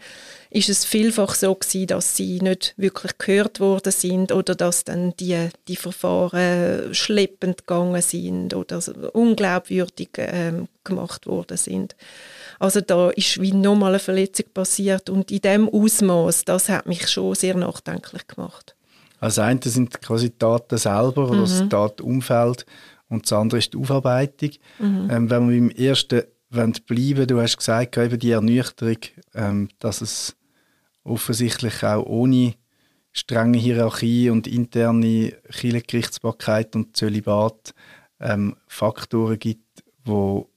ist 0.50 0.70
es 0.70 0.86
vielfach 0.86 1.34
so 1.34 1.55
gewesen, 1.55 1.88
dass 1.88 2.15
sie 2.15 2.39
nicht 2.39 2.74
wirklich 2.77 3.17
gehört 3.17 3.60
worden 3.60 3.91
sind 3.91 4.32
oder 4.32 4.55
dass 4.55 4.84
dann 4.84 5.15
die, 5.17 5.50
die 5.67 5.75
Verfahren 5.75 6.93
schleppend 6.93 7.65
gegangen 7.65 8.01
sind 8.01 8.53
oder 8.53 8.82
unglaubwürdig 9.15 10.10
ähm, 10.17 10.67
gemacht 10.84 11.25
worden 11.25 11.58
sind. 11.58 11.96
Also 12.60 12.81
da 12.81 13.10
ist 13.12 13.41
wie 13.41 13.53
nochmal 13.53 13.91
eine 13.91 14.00
Verletzung 14.00 14.45
passiert 14.53 15.10
und 15.10 15.31
in 15.31 15.41
dem 15.41 15.69
Ausmaß, 15.69 16.45
das 16.45 16.69
hat 16.69 16.86
mich 16.86 17.07
schon 17.10 17.36
sehr 17.36 17.55
nachdenklich 17.55 18.27
gemacht. 18.27 18.75
Also 19.19 19.41
das 19.41 19.48
eine 19.50 19.60
sind 19.63 20.01
quasi 20.01 20.29
die 20.29 20.38
Daten 20.38 20.77
selber 20.77 21.29
oder 21.29 21.39
mhm. 21.39 21.41
das 21.41 21.69
Datenumfeld 21.69 22.65
und 23.10 23.24
das 23.24 23.33
andere 23.33 23.60
ist 23.60 23.74
die 23.74 23.77
Aufarbeitung. 23.77 24.51
Mhm. 24.79 25.10
Ähm, 25.10 25.29
wenn 25.29 25.50
wir 25.50 25.60
beim 25.60 25.69
ersten 25.69 26.24
bleiben, 26.50 27.27
du 27.27 27.41
hast 27.41 27.57
gesagt, 27.57 27.98
eben 27.98 28.19
die 28.19 28.31
Ernüchterung, 28.31 28.98
ähm, 29.33 29.69
dass 29.79 30.01
es 30.01 30.36
offensichtlich 31.03 31.83
auch 31.83 32.05
ohne 32.05 32.53
strenge 33.12 33.57
Hierarchie 33.57 34.29
und 34.29 34.48
interne 34.48 35.33
Kirchengerichtsbarkeit 35.51 36.75
und 36.75 36.98
Zölibat 36.98 37.74
ähm, 38.19 38.55
Faktoren 38.67 39.39
gibt, 39.39 39.83
wo 40.03 40.50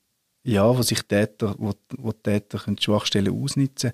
ja, 0.46 0.76
wo 0.76 0.82
sich 0.82 1.02
Täter, 1.02 1.54
wo, 1.58 1.72
wo 1.96 2.12
Täter 2.12 2.58
können 2.58 2.78
Schwachstellen 2.78 3.42
ausnutzen 3.42 3.92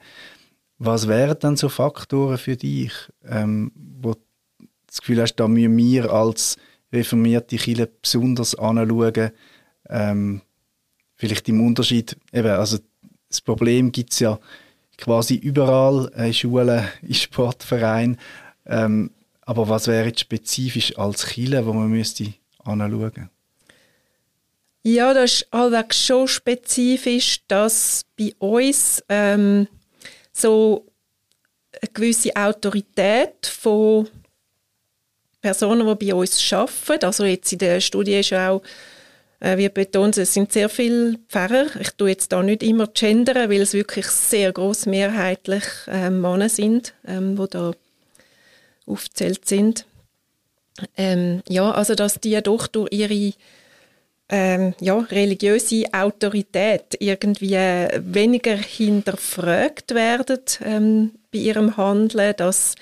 Was 0.79 1.09
wären 1.09 1.39
dann 1.41 1.57
so 1.57 1.69
Faktoren 1.69 2.39
für 2.39 2.57
dich, 2.57 2.93
ähm, 3.25 3.73
wo 3.75 4.13
du 4.13 4.21
das 4.87 5.01
Gefühl 5.01 5.23
hast, 5.23 5.37
da 5.37 5.49
müssen 5.49 5.77
wir 5.77 6.13
als 6.13 6.57
reformierte 6.93 7.57
Kirche 7.57 7.91
besonders 8.01 8.55
anschauen, 8.55 9.31
ähm, 9.89 10.43
vielleicht 11.15 11.49
im 11.49 11.65
Unterschied, 11.67 12.17
eben, 12.33 12.51
also 12.51 12.79
das 13.29 13.41
Problem 13.41 13.91
gibt 13.91 14.13
es 14.13 14.19
ja 14.19 14.39
quasi 14.99 15.37
überall, 15.37 16.13
in 16.17 16.35
Schulen, 16.35 16.85
in 17.03 17.15
Sportvereinen. 17.15 18.19
Ähm, 18.67 19.11
aber 19.41 19.69
was 19.69 19.87
wäre 19.87 20.09
jetzt 20.09 20.21
spezifisch 20.21 20.99
als 20.99 21.27
Chile, 21.27 21.65
wo 21.65 21.73
man 21.73 21.89
müsste 21.89 22.35
anschauen? 22.59 23.31
Ja, 24.85 25.15
das 25.15 25.33
ist 25.33 25.53
allweg 25.53 25.95
schon 25.95 26.27
spezifisch, 26.27 27.41
dass 27.47 28.05
bei 28.19 28.35
uns 28.39 29.03
ähm, 29.09 29.69
so 30.33 30.87
eine 31.81 31.93
gewisse 31.93 32.35
Autorität 32.35 33.47
von 33.47 34.09
Personen, 35.41 35.87
die 35.99 36.07
bei 36.07 36.15
uns 36.15 36.53
arbeiten, 36.53 37.05
also 37.05 37.25
jetzt 37.25 37.53
in 37.53 37.59
der 37.59 37.81
Studie 37.81 38.19
ist 38.19 38.33
auch 38.33 38.63
äh, 39.43 39.57
wie 39.57 39.69
betont, 39.69 40.17
es 40.19 40.35
sind 40.35 40.53
sehr 40.53 40.69
viele 40.69 41.19
Pfarrer. 41.29 41.67
Ich 41.81 41.91
tue 41.91 42.11
jetzt 42.11 42.31
da 42.33 42.43
nicht 42.43 42.63
immer 42.63 42.87
gendern, 42.87 43.51
weil 43.51 43.61
es 43.61 43.75
wirklich 43.75 44.07
sehr 44.07 44.53
groß 44.53 44.87
mehrheitlich 44.87 45.65
äh, 45.89 46.11
Männer 46.11 46.49
sind, 46.49 46.95
ähm, 47.07 47.37
wo 47.37 47.47
da 47.47 47.73
aufgezählt 48.87 49.47
sind. 49.47 49.85
Ähm, 50.97 51.43
ja, 51.49 51.71
also 51.73 51.95
dass 51.95 52.21
die 52.21 52.41
doch 52.43 52.67
durch 52.69 52.93
ihre 52.93 53.33
ähm, 54.33 54.75
ja, 54.81 54.99
religiöse 54.99 55.85
Autorität 55.93 56.97
irgendwie 56.99 57.53
weniger 57.53 58.57
hinterfragt 58.57 59.95
werden 59.95 60.41
ähm, 60.65 61.11
bei 61.31 61.41
ihrem 61.41 61.77
Handeln, 61.77 62.33
dass 62.39 62.75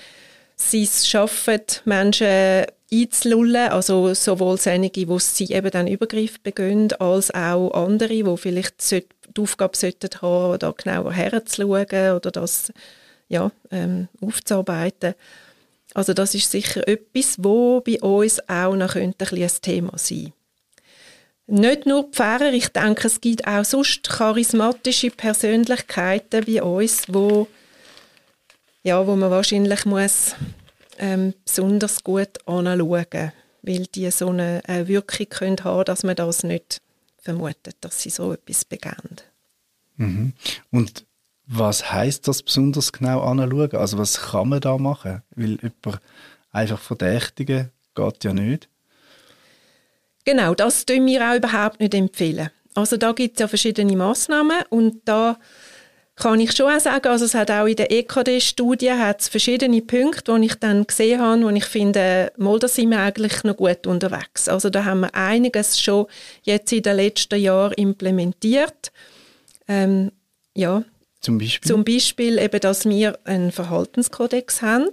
sie 0.55 0.85
es 0.85 1.09
schaffen, 1.09 1.61
Menschen 1.85 2.67
einzulullen, 2.93 3.69
also 3.69 4.15
sowohl 4.15 4.59
einige, 4.65 5.05
die 5.05 5.19
sie 5.19 5.53
eben 5.53 5.73
dann 5.73 5.89
Übergriff 5.89 6.41
begehen, 6.41 6.93
als 7.01 7.35
auch 7.35 7.73
andere, 7.73 8.09
die 8.09 8.37
vielleicht 8.37 8.89
die 8.93 9.05
Aufgabe 9.41 9.77
sollten 9.77 10.23
haben, 10.23 10.59
da 10.61 10.71
genauer 10.71 11.13
herzuschauen 11.13 12.15
oder 12.15 12.31
das 12.31 12.73
ja, 13.29 13.51
ähm, 13.73 14.07
aufzuarbeiten. 14.21 15.15
Also 15.95 16.15
das 16.15 16.37
ist 16.37 16.53
sicher 16.53 16.87
etwas, 16.87 17.39
wo 17.39 17.81
bei 17.81 18.01
uns 18.01 18.39
auch 18.49 18.77
noch 18.77 18.95
ein, 18.95 19.15
ein 19.19 19.51
Thema 19.63 19.99
sein 19.99 20.33
Nicht 21.51 21.85
nur 21.85 22.05
Pfarrer, 22.13 22.53
ich 22.53 22.69
denke, 22.69 23.09
es 23.09 23.21
gibt 23.21 23.45
auch 23.47 23.65
sonst 23.65 24.09
charismatische 24.09 25.11
Persönlichkeiten 25.11 26.45
bei 26.45 26.63
uns, 26.63 27.05
wo, 27.09 27.49
ja, 28.85 29.05
wo 29.05 29.17
man 29.17 29.31
wahrscheinlich 29.33 29.85
muss 29.85 30.37
ähm, 30.99 31.35
besonders 31.45 32.05
gut 32.05 32.39
anschauen, 32.47 33.33
weil 33.63 33.87
die 33.87 34.11
so 34.13 34.29
eine, 34.29 34.63
eine 34.67 34.87
Wirkung 34.87 35.29
können 35.29 35.57
dass 35.57 36.05
man 36.05 36.15
das 36.15 36.45
nicht 36.45 36.81
vermutet, 37.19 37.77
dass 37.81 38.01
sie 38.01 38.11
so 38.11 38.33
etwas 38.33 38.65
begehen. 38.65 39.17
Mhm. 39.97 40.33
Und 40.71 41.05
was 41.47 41.91
heißt 41.91 42.29
das 42.29 42.45
besonders 42.45 42.93
genau 42.93 43.23
anschauen? 43.23 43.73
Also 43.73 43.99
was 43.99 44.21
kann 44.21 44.51
man 44.51 44.61
da 44.61 44.79
machen? 44.79 45.23
Weil 45.35 45.59
jemand 45.61 46.01
einfach 46.53 46.79
verdächtigen 46.79 47.71
geht 47.97 48.23
ja 48.23 48.33
nicht. 48.33 48.69
Genau, 50.25 50.55
das 50.55 50.87
tun 50.87 51.07
wir 51.07 51.29
auch 51.29 51.37
überhaupt 51.37 51.81
nicht 51.81 51.95
empfehlen. 51.95 52.51
Also 52.75 52.97
da 52.97 53.13
gibt 53.13 53.37
es 53.37 53.41
ja 53.41 53.49
verschiedene 53.49 53.97
Massnahmen 53.97 54.63
und 54.69 55.01
da 55.05 55.39
kann 56.17 56.39
ich 56.39 56.53
schon 56.53 56.71
auch 56.71 56.79
sagen, 56.79 57.09
also 57.09 57.25
es 57.25 57.35
hat 57.35 57.51
auch 57.51 57.67
in 57.67 57.77
der 57.77 57.91
EKD-Studie 57.91 58.93
verschiedene 59.19 59.81
Punkte, 59.81 60.39
die 60.39 60.47
ich 60.47 60.55
dann 60.57 60.87
gesehen 60.87 61.21
habe, 61.21 61.43
wo 61.43 61.49
ich 61.49 61.65
finde, 61.65 62.31
mal, 62.37 62.59
da 62.59 62.69
sind 62.69 62.91
wir 62.91 63.01
eigentlich 63.01 63.43
noch 63.43 63.57
gut 63.57 63.87
unterwegs. 63.87 64.47
Also 64.49 64.69
da 64.69 64.85
haben 64.85 65.01
wir 65.01 65.15
einiges 65.15 65.81
schon 65.81 66.07
jetzt 66.43 66.73
in 66.73 66.83
den 66.83 66.97
letzten 66.97 67.41
Jahren 67.41 67.73
implementiert. 67.73 68.93
Ähm, 69.67 70.13
ja, 70.55 70.85
zum 71.21 71.39
Beispiel? 71.39 71.71
Zum 71.71 71.85
Beispiel 71.85 72.39
eben, 72.39 72.61
dass 72.61 72.85
wir 72.85 73.19
einen 73.25 73.51
Verhaltenskodex 73.51 74.63
haben, 74.63 74.91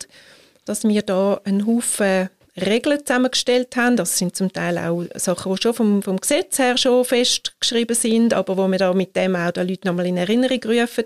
dass 0.66 0.84
wir 0.84 1.02
da 1.02 1.42
einen 1.44 1.66
Haufen 1.68 2.30
Regeln 2.60 3.06
zusammengestellt 3.06 3.76
haben. 3.76 3.98
Das 3.98 4.18
sind 4.18 4.36
zum 4.36 4.52
Teil 4.52 4.78
auch 4.78 5.04
Sachen, 5.16 5.54
die 5.54 5.62
schon 5.62 5.74
vom, 5.74 6.02
vom 6.02 6.18
Gesetz 6.18 6.60
her 6.60 6.78
schon 6.78 7.06
festgeschrieben 7.06 7.96
sind, 7.96 8.34
aber 8.34 8.58
wo 8.58 8.68
wir 8.68 8.78
da 8.78 8.94
mit 8.94 9.16
dem 9.16 9.36
auch 9.36 9.52
den 9.52 9.68
Leuten 9.68 9.88
nochmal 9.88 10.08
in 10.08 10.18
Erinnerung 10.18 10.60
rufen. 10.64 11.06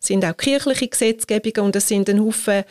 Es 0.00 0.08
sind 0.08 0.24
auch 0.24 0.36
kirchliche 0.36 0.88
Gesetzgebungen 0.88 1.66
und 1.66 1.76
es 1.76 1.88
sind 1.88 2.08
ein 2.08 2.20
Haufen 2.20 2.64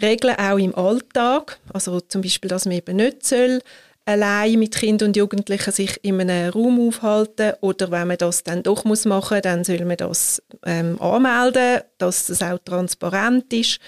Regeln 0.00 0.36
auch 0.36 0.58
im 0.58 0.74
Alltag. 0.74 1.58
Also 1.72 2.00
zum 2.00 2.22
Beispiel, 2.22 2.50
dass 2.50 2.66
man 2.66 2.76
eben 2.76 2.96
nicht 2.96 3.24
soll 3.24 3.60
allein 4.06 4.58
mit 4.58 4.76
Kindern 4.76 5.08
und 5.08 5.16
Jugendlichen 5.16 5.72
sich 5.72 5.98
in 6.02 6.20
einem 6.20 6.50
Raum 6.50 6.88
aufhalten 6.88 7.54
oder 7.60 7.90
wenn 7.90 8.06
man 8.06 8.16
das 8.16 8.44
dann 8.44 8.62
doch 8.62 8.84
muss 8.84 9.04
machen, 9.04 9.40
dann 9.42 9.64
soll 9.64 9.84
man 9.84 9.96
das 9.96 10.40
ähm, 10.64 11.00
anmelden, 11.02 11.82
dass 11.98 12.26
das 12.26 12.40
auch 12.40 12.58
transparent 12.64 13.52
ist. 13.52 13.80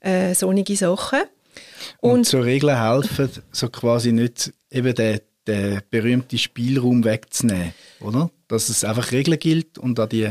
Äh, 0.00 0.34
solche 0.34 0.76
Sachen. 0.76 1.20
Und, 1.98 2.10
und 2.10 2.26
so 2.26 2.40
Regeln 2.40 2.78
helfen, 2.78 3.30
so 3.50 3.68
quasi 3.68 4.12
nicht 4.12 4.52
eben 4.70 4.94
den, 4.94 5.20
den 5.46 5.80
berühmten 5.90 6.38
Spielraum 6.38 7.04
wegzunehmen, 7.04 7.74
oder? 8.00 8.30
Dass 8.48 8.68
es 8.68 8.84
einfach 8.84 9.12
Regeln 9.12 9.38
gilt 9.38 9.78
und 9.78 9.98
an 9.98 10.08
die 10.08 10.30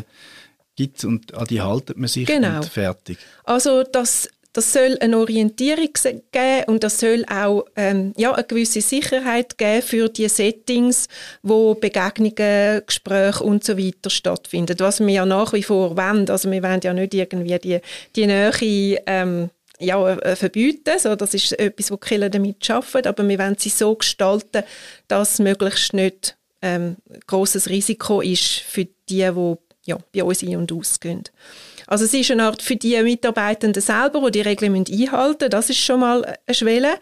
gibt 0.75 1.03
und 1.03 1.34
an 1.36 1.46
die 1.46 1.62
haltet 1.62 1.98
man 1.98 2.08
sich 2.08 2.27
genau. 2.27 2.58
und 2.58 2.65
fertig. 2.65 3.17
Also 3.43 3.84
das 3.84 4.29
das 4.53 4.74
soll 4.74 4.98
eine 5.00 5.17
Orientierung 5.17 5.93
geben 6.31 6.63
und 6.67 6.84
das 6.84 7.00
soll 7.00 7.24
auch 7.29 7.63
ähm, 7.75 8.13
ja, 8.17 8.34
eine 8.34 8.43
gewisse 8.43 8.81
Sicherheit 8.81 9.58
geben 9.58 9.81
für 9.81 10.10
die 10.10 10.27
Settings, 10.27 11.08
wo 11.41 11.74
Begegnungen, 11.74 12.81
Gespräche 12.86 13.43
und 13.43 13.63
so 13.63 13.77
weiter 13.77 14.10
stattfinden. 14.10 14.77
Was 14.79 15.00
wir 15.00 15.08
ja 15.08 15.25
nach 15.25 15.53
wie 15.53 15.63
vor 15.63 15.96
wollen. 15.96 16.29
Also 16.29 16.51
wir 16.51 16.63
wollen 16.63 16.81
ja 16.84 16.93
nicht 16.93 17.13
irgendwie 17.13 17.60
die, 17.60 17.79
die 18.15 18.27
Nähe 18.27 18.51
ähm, 19.05 19.50
ja, 19.81 20.15
äh, 20.15 20.35
verbieten. 20.35 21.00
So, 21.00 21.15
das 21.15 21.33
ist 21.33 21.57
etwas, 21.59 21.91
wo 21.91 21.95
die 21.95 22.07
Kirche 22.07 22.29
damit 22.29 22.69
arbeiten. 22.69 23.07
Aber 23.07 23.27
wir 23.27 23.39
wollen 23.39 23.57
sie 23.57 23.69
so 23.69 23.95
gestalten, 23.95 24.63
dass 25.07 25.39
möglichst 25.39 25.93
nicht 25.93 26.38
ähm, 26.61 26.97
großes 27.27 27.69
Risiko 27.69 28.21
ist 28.21 28.59
für 28.59 28.85
die, 28.85 28.93
die 29.09 29.55
ja, 29.85 29.97
bei 30.13 30.23
uns 30.23 30.43
ein- 30.43 30.57
und 30.57 30.71
ausgehen. 30.71 31.23
Also 31.88 32.05
es 32.05 32.13
ist 32.13 32.31
eine 32.31 32.43
Art 32.43 32.61
für 32.61 32.75
die 32.75 33.01
Mitarbeitenden 33.01 33.81
selber, 33.81 34.21
die 34.29 34.39
die 34.39 34.47
Regeln 34.47 34.75
einhalten 34.75 35.38
müssen. 35.39 35.50
Das 35.50 35.69
ist 35.69 35.79
schon 35.79 36.01
mal 36.01 36.23
eine 36.23 36.55
Schwelle. 36.55 36.93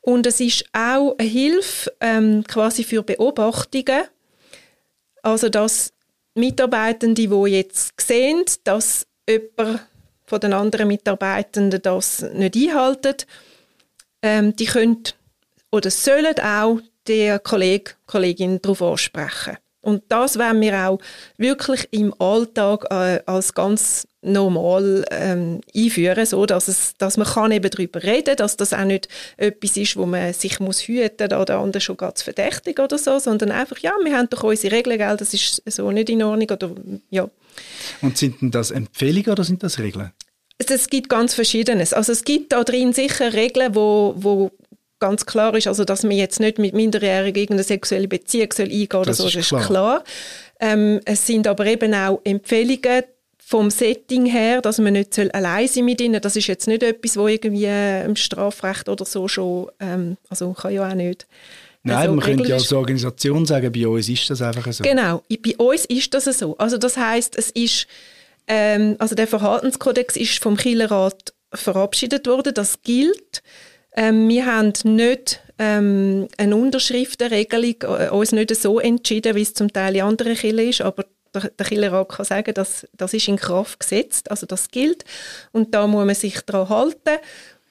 Und 0.00 0.26
es 0.26 0.40
ist 0.40 0.64
auch 0.72 1.14
eine 1.18 1.28
Hilfe 1.28 1.92
ähm, 2.00 2.44
quasi 2.46 2.84
für 2.84 3.02
Beobachtungen. 3.02 4.04
Also 5.22 5.48
dass 5.48 5.92
Mitarbeitende, 6.34 7.28
die 7.28 7.50
jetzt 7.50 8.00
sehen, 8.00 8.44
dass 8.64 9.06
jemand 9.28 9.80
von 10.26 10.40
den 10.40 10.52
anderen 10.52 10.88
Mitarbeitenden 10.88 11.80
das 11.82 12.22
nicht 12.32 12.56
einhalten, 12.56 13.16
ähm, 14.22 14.56
die 14.56 14.66
können 14.66 15.04
oder 15.70 15.90
sollen 15.90 16.38
auch 16.40 16.80
der 17.06 17.38
Kollege, 17.38 17.92
Kollegin 18.06 18.60
darauf 18.60 18.82
ansprechen. 18.82 19.58
Und 19.86 20.02
das 20.08 20.36
werden 20.36 20.60
wir 20.60 20.88
auch 20.88 20.98
wirklich 21.38 21.86
im 21.92 22.12
Alltag 22.18 22.86
äh, 22.90 23.20
als 23.24 23.54
ganz 23.54 24.08
normal 24.20 25.04
ähm, 25.12 25.60
einführen, 25.76 26.26
so 26.26 26.44
dass 26.44 26.66
es, 26.66 26.96
dass 26.98 27.16
man 27.16 27.28
kann 27.28 27.52
eben 27.52 27.70
darüber 27.70 28.02
reden, 28.02 28.34
dass 28.34 28.56
das 28.56 28.72
auch 28.72 28.84
nicht 28.84 29.06
etwas 29.36 29.76
ist, 29.76 29.96
wo 29.96 30.04
man 30.04 30.32
sich 30.32 30.58
muss 30.58 30.80
hüten 30.80 31.26
oder 31.26 31.44
der 31.44 31.58
andere 31.58 31.80
schon 31.80 31.96
ganz 31.96 32.22
verdächtig 32.22 32.80
oder 32.80 32.98
so, 32.98 33.20
sondern 33.20 33.52
einfach 33.52 33.78
ja, 33.78 33.92
wir 34.02 34.16
haben 34.16 34.28
doch 34.28 34.42
unsere 34.42 34.74
Regeln, 34.74 34.98
gell, 34.98 35.16
das 35.16 35.32
ist 35.32 35.62
so 35.66 35.92
nicht 35.92 36.10
in 36.10 36.24
Ordnung 36.24 36.50
oder 36.50 36.72
ja. 37.10 37.30
Und 38.02 38.18
sind 38.18 38.42
denn 38.42 38.50
das 38.50 38.72
Empfehlungen 38.72 39.30
oder 39.30 39.44
sind 39.44 39.62
das 39.62 39.78
Regeln? 39.78 40.10
Es 40.58 40.88
gibt 40.88 41.08
ganz 41.08 41.34
Verschiedenes. 41.34 41.92
Also 41.92 42.10
es 42.10 42.24
gibt 42.24 42.52
da 42.52 42.64
drin 42.64 42.92
sicher 42.92 43.34
Regeln, 43.34 43.76
wo, 43.76 44.14
wo 44.16 44.50
ganz 44.98 45.26
klar 45.26 45.54
ist, 45.54 45.66
also 45.66 45.84
dass 45.84 46.02
man 46.02 46.12
jetzt 46.12 46.40
nicht 46.40 46.58
mit 46.58 46.74
Minderjährigen 46.74 47.42
irgendeine 47.42 47.64
sexuelle 47.64 48.08
Beziehung 48.08 48.52
soll 48.52 48.66
eingehen 48.66 49.00
oder 49.00 49.14
so, 49.14 49.24
das 49.24 49.34
ist 49.34 49.48
klar. 49.48 49.66
klar. 49.66 50.04
Ähm, 50.60 51.00
es 51.04 51.26
sind 51.26 51.46
aber 51.46 51.66
eben 51.66 51.94
auch 51.94 52.20
Empfehlungen 52.24 53.04
vom 53.38 53.70
Setting 53.70 54.26
her, 54.26 54.60
dass 54.60 54.78
man 54.78 54.94
nicht 54.94 55.14
soll 55.14 55.30
allein 55.30 55.68
sein 55.68 55.84
mit 55.84 56.00
ihnen. 56.00 56.20
Das 56.20 56.34
ist 56.34 56.48
jetzt 56.48 56.66
nicht 56.66 56.82
etwas, 56.82 57.16
wo 57.16 57.28
irgendwie 57.28 57.66
im 58.04 58.16
Strafrecht 58.16 58.88
oder 58.88 59.04
so 59.04 59.28
schon, 59.28 59.68
ähm, 59.78 60.16
also 60.28 60.52
kann 60.52 60.72
ja 60.72 60.88
auch 60.88 60.94
nicht. 60.94 61.26
Nein, 61.84 61.96
also, 61.98 62.14
man 62.14 62.24
könnte 62.24 62.48
ja 62.48 62.56
als 62.56 62.72
Organisation 62.72 63.46
sagen, 63.46 63.70
bei 63.70 63.86
uns 63.86 64.08
ist 64.08 64.28
das 64.28 64.42
einfach 64.42 64.72
so. 64.72 64.82
Genau, 64.82 65.22
bei 65.28 65.56
uns 65.58 65.84
ist 65.84 66.12
das 66.14 66.24
so. 66.24 66.56
Also 66.58 66.78
das 66.78 66.96
heißt, 66.96 67.38
es 67.38 67.50
ist, 67.52 67.86
ähm, 68.48 68.96
also 68.98 69.14
der 69.14 69.28
Verhaltenskodex 69.28 70.16
ist 70.16 70.42
vom 70.42 70.56
Kielerrat 70.56 71.32
verabschiedet 71.54 72.26
worden, 72.26 72.52
das 72.52 72.82
gilt. 72.82 73.44
Ähm, 73.96 74.28
wir 74.28 74.46
haben 74.46 74.72
nicht 74.84 75.40
ähm, 75.58 76.28
eine 76.36 76.56
Unterschriftenregelung, 76.56 77.76
äh, 77.82 78.10
uns 78.10 78.32
nicht 78.32 78.54
so 78.54 78.78
entschieden, 78.78 79.34
wie 79.34 79.42
es 79.42 79.54
zum 79.54 79.72
Teil 79.72 79.96
in 79.96 80.02
anderen 80.02 80.36
Kirchen 80.36 80.68
ist, 80.68 80.82
aber 80.82 81.06
der, 81.34 81.50
der 81.50 81.66
Kirchenrat 81.66 82.08
kann 82.10 82.26
sagen, 82.26 82.54
dass 82.54 82.86
das 82.92 83.14
ist 83.14 83.28
in 83.28 83.36
Kraft 83.36 83.80
gesetzt, 83.80 84.30
also 84.30 84.46
das 84.46 84.70
gilt 84.70 85.04
und 85.52 85.74
da 85.74 85.86
muss 85.86 86.04
man 86.04 86.14
sich 86.14 86.40
daran 86.42 86.68
halten. 86.68 87.18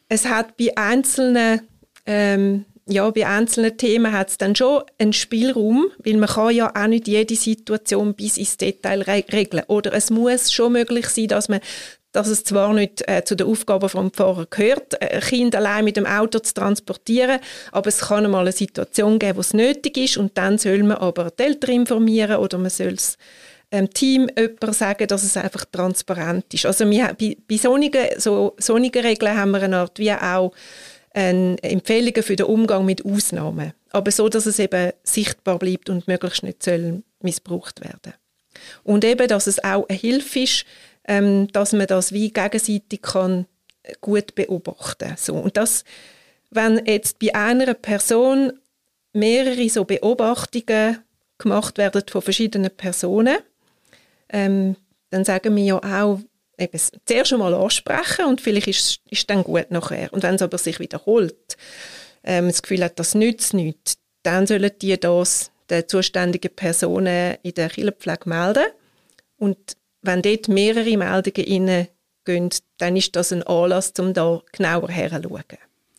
Es 0.10 0.26
hat 0.26 0.58
bei 0.58 0.76
einzelnen 0.76 1.62
ähm, 2.06 2.66
ja, 2.88 3.10
bei 3.10 3.26
einzelnen 3.26 3.78
Themen 3.78 4.12
hat 4.12 4.30
es 4.30 4.38
dann 4.38 4.56
schon 4.56 4.84
einen 5.00 5.14
Spielraum, 5.14 5.88
weil 6.04 6.18
man 6.18 6.30
kann 6.30 6.54
ja 6.54 6.72
auch 6.76 6.88
nicht 6.88 7.08
jede 7.08 7.36
Situation 7.36 8.14
bis 8.14 8.38
ins 8.38 8.58
Detail 8.58 9.02
regeln. 9.02 9.64
Oder 9.68 9.94
es 9.94 10.12
muss 10.12 10.54
schon 10.54 10.74
möglich 10.74 11.08
sein, 11.08 11.28
dass 11.28 11.50
man 11.50 11.62
dass 12.16 12.28
es 12.28 12.44
zwar 12.44 12.74
nicht 12.74 13.08
äh, 13.10 13.24
zu 13.26 13.36
den 13.36 13.48
Aufgaben 13.48 13.90
vom 13.90 14.12
Pfarrer 14.12 14.46
gehört, 14.50 15.02
ein 15.02 15.20
Kind 15.20 15.56
allein 15.56 15.84
mit 15.84 15.98
dem 15.98 16.06
Auto 16.06 16.40
zu 16.40 16.54
transportieren, 16.54 17.40
aber 17.72 17.90
es 17.90 18.00
kann 18.00 18.30
mal 18.32 18.42
eine 18.42 18.52
Situation 18.52 19.20
geben, 19.20 19.38
wo 19.38 19.42
es 19.42 19.54
nötig 19.54 19.98
ist 19.98 20.18
und 20.18 20.38
dann 20.38 20.58
soll 20.58 20.84
man 20.84 20.98
aber 20.98 21.32
die 21.32 21.44
Eltern 21.44 21.72
informieren 21.72 22.38
oder 22.38 22.58
man 22.58 22.70
soll 22.70 22.94
es 22.94 23.18
ähm, 23.72 23.90
Team 23.90 24.30
jemand 24.38 24.76
sagen, 24.76 25.08
dass 25.08 25.24
es 25.24 25.36
einfach 25.36 25.66
transparent 25.66 26.54
ist. 26.54 26.66
Also 26.66 26.90
wir, 26.90 27.16
bei, 27.20 27.36
bei 27.48 27.58
solchen, 27.58 27.92
so, 28.18 28.56
solchen 28.60 28.92
Regeln 28.94 29.38
haben 29.38 29.52
wir 29.52 29.62
eine 29.64 29.78
Art 29.78 30.00
wie 30.00 30.14
auch 30.14 30.54
eine 31.14 31.58
Empfehlungen 31.62 32.24
für 32.24 32.36
den 32.36 32.46
Umgang 32.46 32.86
mit 32.86 33.06
Ausnahmen. 33.06 33.74
Aber 33.92 34.12
so, 34.12 34.28
dass 34.30 34.46
es 34.46 34.60
eben 34.60 34.92
sichtbar 35.04 35.58
bleibt 35.60 35.90
und 35.90 36.08
möglichst 36.08 36.44
nicht 36.44 36.64
soll 36.64 37.04
missbraucht 37.22 37.82
werden. 37.82 38.14
Und 38.84 39.04
eben, 39.04 39.28
dass 39.28 39.48
es 39.48 39.64
auch 39.64 39.88
eine 39.88 39.98
Hilfe 39.98 40.40
ist, 40.40 40.66
ähm, 41.08 41.48
dass 41.52 41.74
man 41.74 41.88
das 41.88 42.12
wie 42.12 42.32
gegenseitig 42.32 43.02
kann 43.02 43.48
gut 44.02 44.36
beobachten 44.36 45.14
so 45.18 45.36
Und 45.36 45.58
das, 45.58 45.84
wenn 46.50 46.84
jetzt 46.86 47.20
bei 47.20 47.34
einer 47.36 47.74
Person 47.74 48.54
mehrere 49.14 49.70
so 49.70 49.86
Beobachtungen 49.86 51.04
gemacht 51.38 51.78
werden 51.78 52.04
von 52.10 52.22
verschiedenen 52.22 52.72
Personen, 52.76 53.38
ähm, 54.30 54.76
dann 55.10 55.24
sagen 55.24 55.56
wir 55.56 55.64
ja 55.64 55.78
auch, 55.78 56.20
eben 56.58 56.80
zuerst 57.06 57.34
einmal 57.34 57.54
ansprechen 57.54 58.26
und 58.26 58.42
vielleicht 58.42 58.68
ist 58.68 59.02
es 59.12 59.28
dann 59.28 59.44
gut 59.44 59.72
nachher. 59.72 60.12
Und 60.14 60.24
wenn 60.24 60.36
es 60.36 60.42
aber 60.42 60.58
sich 60.58 60.80
wiederholt, 60.80 61.58
ähm, 62.24 62.48
das 62.48 62.62
Gefühl 62.62 62.84
hat, 62.84 63.00
das 63.00 63.14
nützt 63.14 63.54
nichts, 63.54 63.98
dann 64.24 64.48
sollen 64.48 64.72
die 64.82 65.00
das 65.00 65.52
den 65.70 65.88
zuständigen 65.88 66.56
Personen 66.56 67.38
in 67.44 67.54
der 67.54 67.70
Kinderpflege 67.70 68.30
melden. 68.30 68.66
Und 69.38 69.78
wenn 70.06 70.22
dort 70.22 70.48
mehrere 70.48 70.98
Meldungen 70.98 71.70
reingehen, 72.26 72.50
dann 72.78 72.96
ist 72.96 73.16
das 73.16 73.32
ein 73.32 73.44
Anlass, 73.44 73.94
um 74.00 74.14
da 74.14 74.42
genauer 74.52 74.90
herzuschauen. 74.90 75.44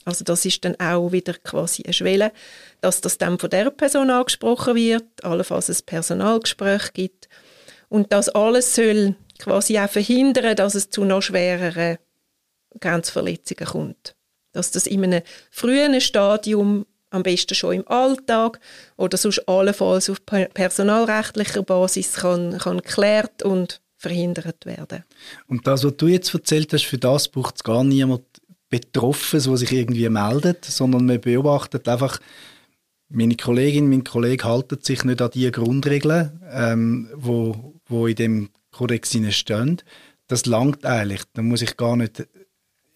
Also 0.07 0.25
das 0.25 0.45
ist 0.45 0.65
dann 0.65 0.79
auch 0.79 1.11
wieder 1.11 1.35
quasi 1.35 1.83
eine 1.83 1.93
Schwelle, 1.93 2.33
dass 2.81 3.01
das 3.01 3.19
dann 3.19 3.41
von 3.41 3.51
der 3.51 3.71
Person 3.71 4.09
angesprochen 4.09 4.77
wird, 4.77 5.25
allenfalls 5.25 5.69
ein 5.69 5.85
Personalgespräch 5.85 6.93
gibt. 6.93 7.29
Und 7.89 8.13
das 8.13 8.29
alles 8.29 8.75
soll 8.75 9.17
quasi 9.39 9.79
auch 9.79 9.91
verhindern, 9.91 10.55
dass 10.55 10.77
es 10.77 10.91
zu 10.91 11.05
noch 11.05 11.23
schwereren 11.23 11.99
Grenzverletzungen 12.81 13.67
kommt. 13.67 14.15
Dass 14.53 14.71
das 14.71 14.87
in 14.87 15.03
einem 15.03 15.23
frühen 15.51 16.01
Stadium, 16.01 16.87
am 17.11 17.25
besten 17.25 17.55
schon 17.55 17.75
im 17.75 17.89
Alltag 17.89 18.61
oder 18.97 19.17
sonst 19.17 19.49
allenfalls 19.49 20.09
auf 20.09 20.25
personalrechtlicher 20.25 21.63
Basis 21.63 22.15
kann, 22.15 22.59
kann 22.59 22.79
geklärt 22.79 23.43
und 23.43 23.81
verhindert 23.97 24.67
werden. 24.67 25.05
Und 25.47 25.67
das, 25.67 25.85
was 25.85 25.97
du 25.97 26.09
jetzt 26.09 26.33
erzählt 26.35 26.73
hast, 26.73 26.85
für 26.85 26.99
das 26.99 27.29
braucht 27.29 27.57
es 27.57 27.65
gar 27.65 27.85
niemand 27.85 28.25
betroffen, 28.69 29.43
der 29.43 29.57
sich 29.57 29.73
irgendwie 29.73 30.09
meldet, 30.09 30.65
sondern 30.65 31.07
man 31.07 31.21
beobachtet 31.21 31.89
einfach, 31.89 32.21
meine 33.09 33.37
Kollegin, 33.37 33.89
mein 33.89 34.05
Kollege 34.05 34.45
halten 34.45 34.79
sich 34.83 35.05
nicht 35.05 35.23
an 35.23 35.31
die 35.33 35.51
Grundregeln, 35.51 36.41
ähm, 36.51 37.09
wo, 37.15 37.75
wo 37.87 38.07
in 38.07 38.17
dem 38.17 38.51
Kodex 38.73 39.17
stehen. 39.31 39.83
Das 40.27 40.47
langt 40.47 40.85
eigentlich. 40.85 41.23
Da 41.33 41.43
muss 41.43 41.63
ich 41.63 41.77
gar 41.77 41.97
nicht 41.97 42.27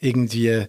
irgendwie 0.01 0.67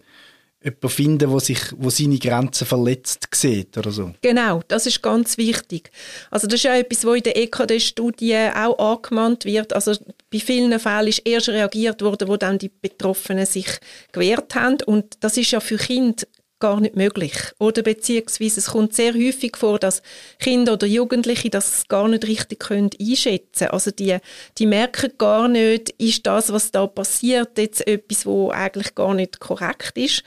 jemanden 0.64 0.90
finden, 0.90 1.32
wo 1.32 1.40
sich, 1.40 1.60
wo 1.78 1.90
seine 1.90 2.20
Grenzen 2.20 2.68
verletzt 2.68 3.28
sieht 3.34 3.78
oder 3.78 3.92
so. 3.92 4.14
Genau, 4.22 4.62
das 4.68 4.86
ist 4.86 5.02
ganz 5.02 5.38
wichtig. 5.38 5.92
Also 6.30 6.48
das 6.48 6.56
ist 6.56 6.64
ja 6.64 6.76
etwas, 6.76 7.06
was 7.06 7.18
in 7.18 7.24
der 7.24 7.38
EKD-Studie 7.38 8.50
auch 8.56 8.78
angemahnt 8.78 9.46
wird. 9.46 9.74
Also 9.74 9.96
bei 10.32 10.40
vielen 10.40 10.80
Fällen 10.80 11.08
ist 11.08 11.26
erst 11.26 11.50
reagiert 11.50 12.02
worden, 12.02 12.28
wo 12.28 12.38
dann 12.38 12.60
die 12.60 12.70
Betroffenen 12.70 13.46
sich 13.46 13.68
gewehrt 14.12 14.56
haben 14.56 14.78
und 14.86 15.18
das 15.22 15.38
ist 15.38 15.52
ja 15.52 15.60
für 15.60 15.78
Kinder 15.78 16.26
gar 16.62 16.80
nicht 16.80 16.96
möglich. 16.96 17.34
Oder 17.60 17.82
beziehungsweise 17.82 18.60
es 18.60 18.68
kommt 18.68 18.94
sehr 18.94 19.14
häufig 19.14 19.58
vor, 19.58 19.80
dass 19.80 20.02
Kinder 20.40 20.74
oder 20.74 20.88
Jugendliche 20.88 21.50
das 21.50 21.90
gar 21.90 22.08
nicht 22.08 22.26
richtig 22.26 22.60
können 22.60 22.90
einschätzen 23.00 23.60
können. 23.60 23.72
Also 23.72 23.92
die, 23.92 24.18
die 24.58 24.66
merken 24.66 25.12
gar 25.18 25.50
nicht, 25.50 25.90
ist 25.98 26.26
das, 26.26 26.54
was 26.54 26.72
da 26.72 26.88
passiert, 26.88 27.58
jetzt 27.58 27.86
etwas, 27.86 28.26
wo 28.26 28.52
eigentlich 28.52 28.96
gar 28.96 29.14
nicht 29.14 29.42
korrekt 29.42 29.98
ist. 29.98 30.24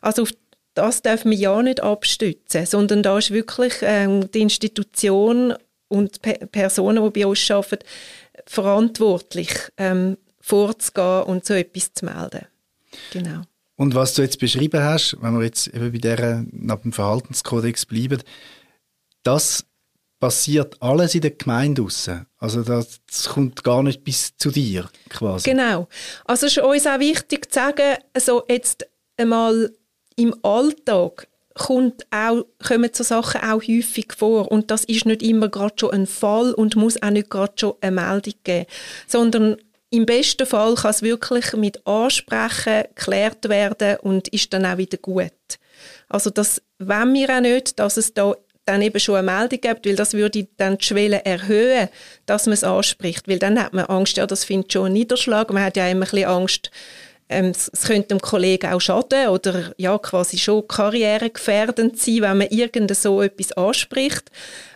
Also 0.00 0.22
auf 0.22 0.30
das 0.74 1.02
darf 1.02 1.24
man 1.24 1.36
ja 1.36 1.60
nicht 1.60 1.82
abstützen, 1.82 2.64
sondern 2.64 3.02
da 3.02 3.18
ist 3.18 3.32
wirklich 3.32 3.74
ähm, 3.82 4.30
die 4.30 4.42
Institution 4.42 5.54
und 5.88 6.22
Pe 6.22 6.34
Personen, 6.52 7.02
die 7.02 7.20
bei 7.20 7.26
uns 7.26 7.50
arbeiten, 7.50 7.84
verantwortlich, 8.46 9.50
ähm, 9.76 10.16
vorzugehen 10.40 11.24
und 11.24 11.44
so 11.44 11.54
etwas 11.54 11.92
zu 11.94 12.04
melden. 12.04 12.46
Genau. 13.12 13.42
Und 13.78 13.94
was 13.94 14.14
du 14.14 14.22
jetzt 14.22 14.40
beschrieben 14.40 14.82
hast, 14.82 15.16
wenn 15.20 15.38
wir 15.38 15.44
jetzt 15.44 15.68
eben 15.68 15.92
bei 15.92 15.98
der, 15.98 16.44
nach 16.50 16.80
dem 16.80 16.92
Verhaltenskodex 16.92 17.86
bleiben, 17.86 18.20
das 19.22 19.64
passiert 20.18 20.82
alles 20.82 21.14
in 21.14 21.20
der 21.20 21.30
Gemeinde 21.30 21.82
raus. 21.82 22.10
Also 22.38 22.64
das, 22.64 23.00
das, 23.06 23.28
kommt 23.28 23.62
gar 23.62 23.84
nicht 23.84 24.02
bis 24.02 24.36
zu 24.36 24.50
dir 24.50 24.90
quasi. 25.08 25.48
Genau. 25.48 25.86
Also 26.24 26.46
es 26.46 26.56
ist 26.56 26.64
uns 26.64 26.88
auch 26.88 26.98
wichtig 26.98 27.52
zu 27.52 27.60
sagen, 27.60 27.98
also 28.12 28.42
jetzt 28.48 28.84
einmal 29.16 29.72
im 30.16 30.34
Alltag 30.42 31.28
kommt 31.54 32.04
auch, 32.10 32.46
kommen 32.66 32.90
so 32.92 33.04
Sachen 33.04 33.42
auch 33.42 33.62
häufig 33.62 34.12
vor 34.16 34.50
und 34.50 34.72
das 34.72 34.84
ist 34.86 35.06
nicht 35.06 35.22
immer 35.22 35.48
gerade 35.48 35.74
schon 35.78 35.92
ein 35.92 36.06
Fall 36.08 36.52
und 36.52 36.74
muss 36.74 37.00
auch 37.00 37.10
nicht 37.10 37.30
gerade 37.30 37.52
schon 37.54 37.74
eine 37.80 37.92
Meldung 37.92 38.34
geben, 38.42 38.66
sondern 39.06 39.56
im 39.90 40.06
besten 40.06 40.46
Fall 40.46 40.74
kann 40.74 40.90
es 40.90 41.02
wirklich 41.02 41.52
mit 41.54 41.86
Ansprechen 41.86 42.84
geklärt 42.94 43.48
werden 43.48 43.98
und 44.02 44.28
ist 44.28 44.52
dann 44.52 44.66
auch 44.66 44.76
wieder 44.76 44.98
gut. 44.98 45.32
Also 46.08 46.30
das 46.30 46.62
wollen 46.78 47.14
wir 47.14 47.30
auch 47.30 47.40
nicht, 47.40 47.78
dass 47.78 47.96
es 47.96 48.12
da 48.12 48.34
dann 48.66 48.82
eben 48.82 49.00
schon 49.00 49.16
eine 49.16 49.30
Meldung 49.30 49.60
gibt, 49.60 49.86
weil 49.86 49.96
das 49.96 50.12
würde 50.12 50.46
dann 50.58 50.76
die 50.76 50.84
Schwelle 50.84 51.24
erhöhen, 51.24 51.88
dass 52.26 52.44
man 52.44 52.52
es 52.52 52.64
anspricht, 52.64 53.26
weil 53.26 53.38
dann 53.38 53.62
hat 53.62 53.72
man 53.72 53.86
Angst, 53.86 54.18
ja, 54.18 54.26
das 54.26 54.44
findet 54.44 54.72
schon 54.72 54.86
einen 54.86 54.94
Niederschlag. 54.94 55.50
Man 55.50 55.64
hat 55.64 55.78
ja 55.78 55.88
immer 55.88 56.04
ein 56.04 56.10
bisschen 56.10 56.28
Angst, 56.28 56.70
ähm, 57.28 57.46
es, 57.46 57.70
könnte 57.86 58.08
dem 58.08 58.20
Kollegen 58.20 58.72
auch 58.72 58.80
schaden 58.80 59.28
oder 59.28 59.72
ja, 59.76 59.98
quasi 59.98 60.38
schon 60.38 60.66
karrieregefährdend 60.66 61.98
sein, 61.98 62.22
wenn 62.22 62.38
man 62.38 62.48
irgend 62.48 62.94
so 62.96 63.22
etwas 63.22 63.52
anspricht. 63.52 64.30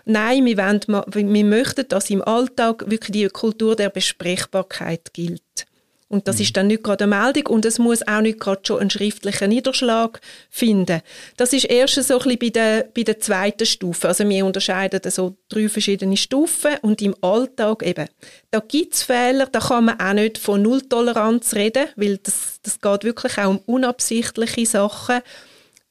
Nein, 0.05 0.45
wir, 0.45 0.59
wollen, 0.59 1.35
wir 1.35 1.45
möchten, 1.45 1.89
dass 1.89 2.11
im 2.11 2.23
Alltag 2.23 2.85
wirklich 2.91 3.13
die 3.13 3.29
Kultur 3.29 3.77
der 3.77 3.91
Besprechbarkeit 3.91 5.13
gilt. 5.13 5.67
Und 6.13 6.29
das 6.29 6.37
mhm. 6.37 6.43
ist 6.43 6.57
dann 6.59 6.67
nicht 6.67 6.83
gerade 6.83 7.05
eine 7.05 7.17
Meldung 7.17 7.47
und 7.47 7.65
es 7.65 7.79
muss 7.79 8.07
auch 8.07 8.21
nicht 8.21 8.39
gerade 8.39 8.61
schon 8.67 8.81
einen 8.81 8.91
schriftlichen 8.91 9.49
Niederschlag 9.49 10.21
finden. 10.51 11.01
Das 11.39 11.55
ist 11.55 11.65
erst 11.65 11.95
so 11.95 12.19
ein 12.19 12.19
bisschen 12.19 12.39
bei 12.39 12.49
der, 12.51 12.89
bei 12.95 13.03
der 13.03 13.19
zweiten 13.19 13.65
Stufe. 13.65 14.09
Also 14.09 14.29
wir 14.29 14.45
unterscheiden 14.45 15.01
so 15.11 15.39
drei 15.49 15.71
verschiedene 15.71 16.19
Stufen 16.19 16.73
und 16.83 17.01
im 17.01 17.17
Alltag 17.23 17.83
eben, 17.83 18.11
da 18.51 18.61
gibt 18.61 18.93
es 18.93 19.05
Fehler, 19.05 19.47
da 19.47 19.61
kann 19.61 19.87
man 19.87 19.99
auch 19.99 20.13
nicht 20.13 20.37
von 20.37 20.61
Nulltoleranz 20.61 21.55
reden, 21.55 21.87
weil 21.97 22.19
das, 22.19 22.61
das 22.63 22.79
geht 22.79 23.05
wirklich 23.05 23.39
auch 23.39 23.49
um 23.49 23.61
unabsichtliche 23.65 24.67
Sachen, 24.67 25.21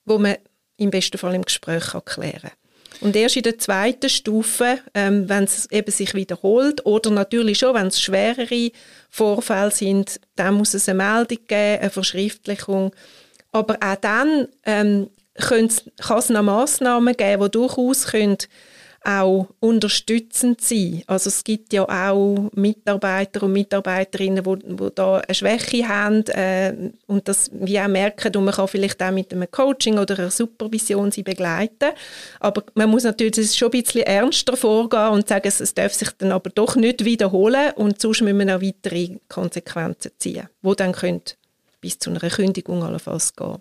wo 0.05 0.19
man 0.19 0.35
im 0.77 0.91
besten 0.91 1.17
Fall 1.17 1.33
im 1.33 1.45
Gespräch 1.45 1.87
kann 1.87 2.05
klären 2.05 2.41
kann. 2.41 2.60
Und 3.01 3.15
erst 3.15 3.35
in 3.35 3.43
der 3.43 3.57
zweiten 3.57 4.09
Stufe, 4.09 4.77
ähm, 4.93 5.27
wenn 5.27 5.43
es 5.45 5.69
eben 5.71 5.91
sich 5.91 6.13
wiederholt 6.13 6.85
oder 6.85 7.09
natürlich 7.09 7.57
schon, 7.57 7.73
wenn 7.73 7.87
es 7.87 7.99
schwerere 7.99 8.71
Vorfälle 9.09 9.71
sind, 9.71 10.21
dann 10.35 10.53
muss 10.53 10.75
es 10.75 10.87
eine 10.87 11.03
Meldung 11.03 11.39
geben, 11.47 11.81
eine 11.81 11.89
Verschriftlichung. 11.89 12.93
Aber 13.51 13.77
auch 13.81 13.95
dann 13.95 14.47
ähm, 14.65 15.09
kann 15.33 15.65
es 15.65 16.29
noch 16.29 16.43
Massnahmen 16.43 17.17
geben, 17.17 17.43
die 17.43 17.51
durchaus 17.51 18.07
können 18.07 18.37
auch 19.03 19.47
unterstützend 19.59 20.61
sein. 20.61 21.01
Also 21.07 21.29
es 21.29 21.43
gibt 21.43 21.73
ja 21.73 21.83
auch 21.83 22.49
Mitarbeiter 22.53 23.43
und 23.43 23.53
Mitarbeiterinnen, 23.53 24.43
die, 24.43 24.75
die 24.75 24.89
da 24.93 25.17
eine 25.17 25.33
Schwäche 25.33 25.87
haben 25.87 26.23
äh, 26.27 26.91
und 27.07 27.27
das 27.27 27.49
wir 27.53 27.83
auch 27.83 27.87
merken 27.87 28.35
und 28.35 28.45
man 28.45 28.53
kann 28.53 28.67
vielleicht 28.67 29.01
auch 29.01 29.11
mit 29.11 29.33
einem 29.33 29.49
Coaching 29.49 29.97
oder 29.97 30.17
einer 30.19 30.29
Supervision 30.29 31.11
sie 31.11 31.23
begleiten. 31.23 31.91
Aber 32.39 32.63
man 32.75 32.89
muss 32.89 33.03
natürlich 33.03 33.57
schon 33.57 33.69
ein 33.69 33.71
bisschen 33.71 34.03
ernster 34.03 34.55
vorgehen 34.55 35.09
und 35.09 35.27
sagen, 35.27 35.47
es, 35.47 35.59
es 35.59 35.73
darf 35.73 35.93
sich 35.93 36.11
dann 36.19 36.31
aber 36.31 36.51
doch 36.51 36.75
nicht 36.75 37.03
wiederholen 37.03 37.71
und 37.75 37.99
sonst 37.99 38.21
müssen 38.21 38.37
wir 38.37 38.45
noch 38.45 38.61
weitere 38.61 39.17
Konsequenzen 39.27 40.11
ziehen, 40.19 40.47
die 40.61 40.75
dann 40.75 40.91
können 40.91 41.23
bis 41.81 41.97
zu 41.97 42.11
einer 42.11 42.19
Kündigung 42.19 42.83
allenfalls 42.83 43.35
gehen. 43.35 43.57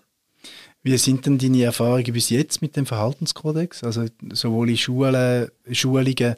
Wie 0.83 0.97
sind 0.97 1.25
denn 1.25 1.37
deine 1.37 1.63
Erfahrungen 1.63 2.13
bis 2.13 2.29
jetzt 2.29 2.61
mit 2.61 2.75
dem 2.75 2.85
Verhaltenskodex? 2.85 3.83
Also 3.83 4.05
sowohl 4.31 4.69
in 4.69 4.77
Schulen, 4.77 5.49
Schulungen 5.71 6.35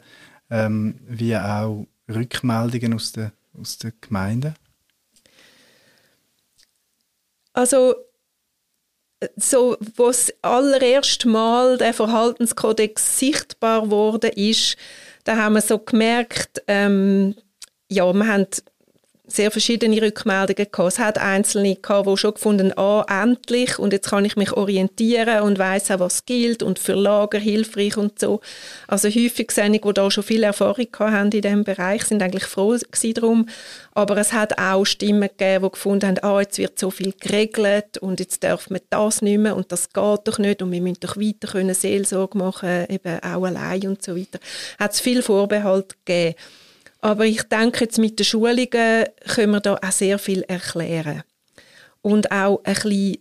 ähm, 0.50 1.00
wie 1.08 1.36
auch 1.36 1.86
Rückmeldungen 2.08 2.94
aus 2.94 3.12
der, 3.12 3.32
aus 3.58 3.78
der 3.78 3.92
Gemeinde? 4.00 4.54
Also 7.54 7.94
so, 9.36 9.76
wo 9.96 10.08
das 10.08 10.32
allererste 10.42 11.28
Mal 11.28 11.78
der 11.78 11.94
Verhaltenskodex 11.94 13.18
sichtbar 13.18 13.90
wurde, 13.90 14.28
ist, 14.28 14.76
da 15.24 15.36
haben 15.36 15.54
wir 15.54 15.62
so 15.62 15.78
gemerkt, 15.78 16.62
ähm, 16.66 17.34
ja, 17.88 18.12
wir 18.12 18.26
haben 18.26 18.46
sehr 19.26 19.50
verschiedene 19.50 20.02
Rückmeldungen 20.02 20.70
gehabt. 20.70 20.92
Es 20.92 20.98
hat 20.98 21.18
Einzelne 21.18 21.76
gehabt, 21.76 22.06
die 22.06 22.16
schon 22.16 22.34
gefunden 22.34 22.76
ah, 22.76 23.06
endlich, 23.08 23.78
und 23.78 23.94
jetzt 23.94 24.10
kann 24.10 24.24
ich 24.24 24.36
mich 24.36 24.52
orientieren 24.52 25.42
und 25.42 25.58
weiß 25.58 25.92
auch, 25.92 26.00
was 26.00 26.26
gilt 26.26 26.62
und 26.62 26.78
für 26.78 26.92
Lager 26.92 27.38
hilfreich 27.38 27.96
und 27.96 28.18
so. 28.18 28.40
Also 28.86 29.08
häufig 29.08 29.50
sehe 29.50 29.74
ich, 29.74 29.80
die 29.80 29.92
da 29.94 30.10
schon 30.10 30.24
viel 30.24 30.42
Erfahrung 30.42 30.88
haben 30.98 31.30
in 31.32 31.40
diesem 31.40 31.64
Bereich, 31.64 32.04
sind 32.04 32.22
eigentlich 32.22 32.44
froh 32.44 32.76
darum. 33.14 33.46
Aber 33.94 34.16
es 34.18 34.32
hat 34.32 34.58
auch 34.58 34.84
Stimmen 34.84 35.30
gegeben, 35.30 35.64
die 35.64 35.70
gefunden 35.70 36.06
haben, 36.06 36.18
ah, 36.22 36.40
jetzt 36.40 36.58
wird 36.58 36.78
so 36.78 36.90
viel 36.90 37.14
geregelt 37.18 37.96
und 37.98 38.20
jetzt 38.20 38.44
darf 38.44 38.68
man 38.68 38.80
das 38.90 39.22
nicht 39.22 39.38
mehr 39.38 39.56
und 39.56 39.72
das 39.72 39.92
geht 39.92 40.20
doch 40.24 40.38
nicht 40.38 40.60
und 40.60 40.70
wir 40.70 40.82
müssen 40.82 41.00
doch 41.00 41.16
weiter 41.16 41.48
können 41.48 41.74
Seelsorge 41.74 42.36
machen, 42.36 42.86
eben 42.90 43.20
auch 43.20 43.44
allein 43.44 43.86
und 43.88 44.02
so 44.02 44.16
weiter. 44.16 44.38
Hat 44.78 44.92
es 44.92 45.00
viel 45.00 45.22
Vorbehalt 45.22 45.96
gegeben. 46.04 46.34
Aber 47.04 47.26
ich 47.26 47.42
denke, 47.42 47.84
jetzt 47.84 47.98
mit 47.98 48.18
den 48.18 48.24
Schulungen 48.24 49.04
können 49.26 49.52
wir 49.52 49.60
da 49.60 49.74
auch 49.74 49.92
sehr 49.92 50.18
viel 50.18 50.40
erklären. 50.44 51.22
Und 52.00 52.32
auch 52.32 52.64
ein 52.64 52.72
bisschen 52.72 53.18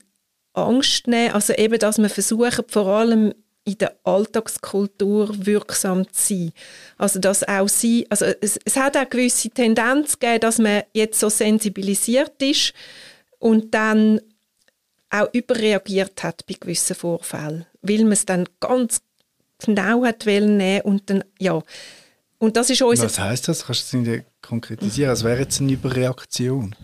Angst 0.53 1.07
nehmen. 1.07 1.33
Also 1.33 1.51
eben, 1.51 1.77
dass 1.79 1.97
wir 1.97 2.09
versuchen, 2.09 2.63
vor 2.69 2.87
allem 2.87 3.33
in 3.65 3.77
der 3.79 3.93
Alltagskultur 4.05 5.45
wirksam 5.45 6.07
zu 6.13 6.33
sein. 6.33 6.53
Also 6.97 7.19
dass 7.19 7.45
auch 7.45 7.67
sie, 7.67 8.07
also 8.09 8.23
es, 8.39 8.57
es 8.63 8.77
hat 8.77 8.95
auch 8.95 9.09
gewisse 9.09 9.49
Tendenz 9.49 10.17
gegeben, 10.17 10.39
dass 10.39 10.59
man 10.59 10.83
jetzt 10.93 11.19
so 11.19 11.27
sensibilisiert 11.27 12.41
ist 12.41 12.73
und 13.37 13.73
dann 13.73 14.21
auch 15.09 15.27
überreagiert 15.33 16.23
hat 16.23 16.45
bei 16.47 16.55
gewissen 16.57 16.95
Vorfällen, 16.95 17.65
weil 17.81 18.03
man 18.03 18.13
es 18.13 18.25
dann 18.25 18.47
ganz 18.61 19.01
genau 19.59 20.05
hat 20.05 20.25
nehmen 20.25 20.81
und 20.83 21.09
dann, 21.09 21.25
ja, 21.37 21.61
und 22.43 22.57
das 22.57 22.69
ist 22.69 22.81
unser 22.81 23.05
Was 23.05 23.19
heißt 23.19 23.47
das? 23.47 23.65
Kannst 23.65 23.93
du 23.93 24.03
das 24.03 24.21
konkretisieren? 24.41 25.11
Was 25.11 25.23
wäre 25.23 25.39
jetzt 25.39 25.61
eine 25.61 25.71
Überreaktion? 25.71 26.75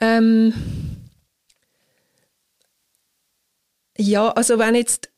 Ähm, 0.00 0.52
ja, 3.96 4.30
also 4.30 4.58
wenn 4.58 4.74
jetzt 4.74 5.10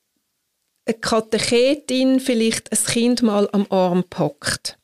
eine 0.85 0.99
Katechetin 0.99 2.21
vielleicht 2.21 2.71
ein 2.71 2.85
Kind 2.85 3.23
mal 3.23 3.49
am 3.53 3.67
Arm 3.71 4.05
packt 4.11 4.79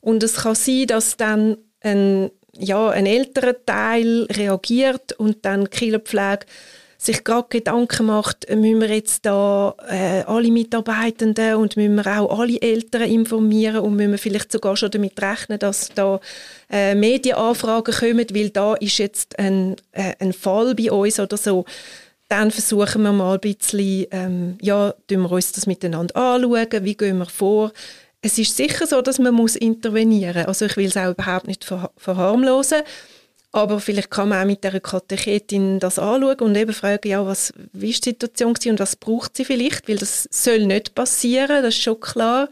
und 0.00 0.24
es 0.24 0.38
kann 0.38 0.56
sein, 0.56 0.88
dass 0.88 1.16
dann 1.16 1.56
ein, 1.78 2.32
ja, 2.52 2.90
ein 2.90 3.06
älterer 3.06 3.64
Teil 3.64 4.24
reagiert 4.24 5.12
und 5.12 5.44
dann 5.44 5.66
die 5.66 5.70
Kinderpflege 5.70 6.46
sich 7.08 7.24
gerade 7.24 7.48
Gedanken 7.48 8.06
macht, 8.06 8.48
müssen 8.50 8.80
wir 8.80 8.94
jetzt 8.94 9.24
da 9.24 9.74
äh, 9.88 10.22
alle 10.22 10.50
Mitarbeitenden 10.50 11.54
und 11.54 11.76
müssen 11.76 11.96
wir 11.96 12.20
auch 12.20 12.38
alle 12.38 12.60
Eltern 12.60 13.02
informieren 13.02 13.78
und 13.78 13.96
müssen 13.96 14.12
wir 14.12 14.18
vielleicht 14.18 14.52
sogar 14.52 14.76
schon 14.76 14.90
damit 14.90 15.20
rechnen, 15.20 15.58
dass 15.58 15.88
da 15.94 16.20
äh, 16.70 16.94
Medienanfragen 16.94 17.94
kommen, 17.94 18.26
weil 18.34 18.50
da 18.50 18.74
ist 18.74 18.98
jetzt 18.98 19.38
ein, 19.38 19.76
äh, 19.92 20.12
ein 20.18 20.32
Fall 20.32 20.74
bei 20.74 20.92
uns 20.92 21.18
oder 21.18 21.36
so. 21.36 21.64
Dann 22.28 22.50
versuchen 22.50 23.02
wir 23.02 23.12
mal 23.12 23.34
ein 23.34 23.40
bisschen, 23.40 24.06
ähm, 24.10 24.58
ja, 24.60 24.92
wir 25.08 25.32
uns 25.32 25.52
das 25.52 25.66
miteinander 25.66 26.14
anschauen, 26.14 26.84
wie 26.84 26.96
gehen 26.96 27.18
wir 27.18 27.26
vor. 27.26 27.72
Es 28.20 28.36
ist 28.36 28.54
sicher 28.54 28.86
so, 28.86 29.00
dass 29.00 29.18
man 29.18 29.32
muss 29.32 29.56
intervenieren 29.56 30.36
muss. 30.36 30.48
Also 30.48 30.66
ich 30.66 30.76
will 30.76 30.86
es 30.86 30.96
auch 30.96 31.12
überhaupt 31.12 31.46
nicht 31.46 31.64
verharmlosen. 31.96 32.82
Aber 33.50 33.80
vielleicht 33.80 34.10
kann 34.10 34.28
man 34.28 34.42
auch 34.42 34.46
mit 34.46 34.62
der 34.62 34.78
Katechetin 34.78 35.80
das 35.80 35.98
anschauen 35.98 36.40
und 36.40 36.56
eben 36.56 36.74
fragen, 36.74 37.08
ja, 37.08 37.24
was, 37.24 37.54
wie 37.72 37.90
ist 37.90 38.04
die 38.04 38.10
Situation 38.10 38.72
und 38.72 38.80
was 38.80 38.96
braucht 38.96 39.36
sie 39.36 39.44
vielleicht, 39.44 39.88
weil 39.88 39.96
das 39.96 40.28
soll 40.30 40.66
nicht 40.66 40.94
passieren, 40.94 41.62
das 41.62 41.74
ist 41.74 41.82
schon 41.82 41.98
klar. 41.98 42.48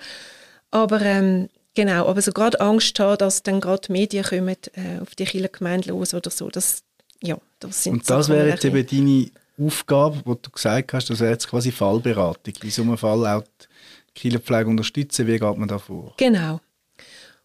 Aber 0.71 1.03
ähm, 1.03 1.49
genau, 1.75 2.09
aber 2.09 2.23
so 2.23 2.33
gerade 2.33 2.61
Angst 2.61 2.99
haben, 2.99 3.19
dass 3.19 3.43
dann 3.43 3.61
gerade 3.61 3.93
Medien 3.93 4.25
kommen 4.25 4.57
äh, 4.73 5.01
auf 5.03 5.15
die 5.15 5.27
Kirchengemeinde 5.27 5.91
los 5.91 6.15
oder 6.15 6.31
so, 6.31 6.49
das, 6.49 6.83
ja, 7.23 7.37
das 7.61 7.85
sind 7.85 7.93
Und 7.93 8.11
das 8.11 8.31
wäre 8.31 8.49
jetzt 8.49 8.65
eben 8.65 8.87
deine 8.87 9.31
Aufgabe, 9.59 10.23
wo 10.25 10.35
du 10.35 10.51
gesagt 10.51 10.95
hast, 10.95 11.11
das 11.11 11.21
wäre 11.21 11.33
jetzt 11.33 11.49
quasi 11.49 11.73
Fallberatung, 11.73 12.55
in 12.63 12.71
so 12.71 12.83
einem 12.83 12.97
Fall 12.97 13.27
auch 13.27 13.43
die 13.43 14.15
Kirchenpflege 14.15 14.69
unterstützen, 14.69 15.27
wie 15.27 15.39
geht 15.39 15.59
man 15.59 15.69
da 15.69 15.79
vor? 15.79 16.15
Genau, 16.17 16.61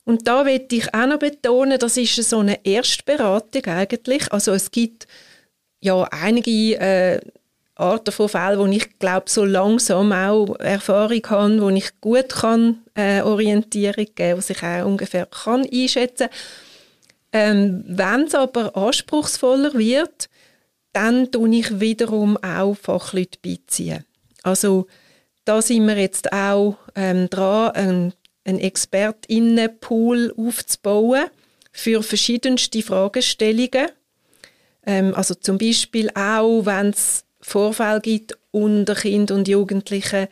und 0.03 0.27
da 0.27 0.43
möchte 0.43 0.75
ich 0.75 0.93
auch 0.93 1.05
noch 1.05 1.19
betonen, 1.19 1.79
das 1.79 1.97
ist 1.97 2.15
so 2.15 2.39
eine 2.39 2.65
Erstberatung 2.65 3.65
eigentlich. 3.65 4.31
Also 4.31 4.51
es 4.51 4.71
gibt 4.71 5.07
ja 5.79 6.03
einige 6.11 6.79
äh, 6.79 7.21
Arten 7.75 8.11
von 8.11 8.29
Fällen, 8.29 8.59
wo 8.59 8.65
ich 8.65 8.99
glaube 8.99 9.29
so 9.29 9.45
langsam 9.45 10.11
auch 10.11 10.55
Erfahrung 10.59 11.21
habe, 11.29 11.61
wo 11.61 11.69
ich 11.69 11.99
gut 12.01 12.29
kann 12.29 12.81
äh, 12.95 13.21
Orientierung 13.21 14.07
geben, 14.15 14.37
was 14.37 14.49
ich 14.49 14.63
auch 14.63 14.85
ungefähr 14.85 15.25
kann 15.25 15.67
einschätzen. 15.71 16.27
Ähm, 17.31 17.83
Wenn 17.87 18.23
es 18.23 18.35
aber 18.35 18.75
anspruchsvoller 18.75 19.73
wird, 19.73 20.29
dann 20.93 21.31
tue 21.31 21.55
ich 21.55 21.79
wiederum 21.79 22.37
auch 22.37 22.75
Fachleute 22.75 23.39
beiziehen. 23.41 24.03
Also 24.43 24.87
da 25.45 25.61
sind 25.61 25.87
wir 25.87 25.97
jetzt 25.97 26.31
auch 26.33 26.77
ähm, 26.95 27.29
dran, 27.29 27.71
einen 27.71 28.13
einen 28.43 28.59
Expertinnenpool 28.59 30.33
aufzubauen 30.37 31.25
für 31.71 32.03
verschiedenste 32.03 32.81
Fragestellungen. 32.81 33.87
Ähm, 34.85 35.13
also 35.15 35.35
zum 35.35 35.57
Beispiel 35.57 36.09
auch, 36.15 36.65
wenn 36.65 36.89
es 36.89 37.23
Vorfälle 37.39 38.01
gibt 38.01 38.37
unter 38.51 38.95
Kindern 38.95 39.39
und 39.39 39.47
Jugendlichen, 39.47 40.27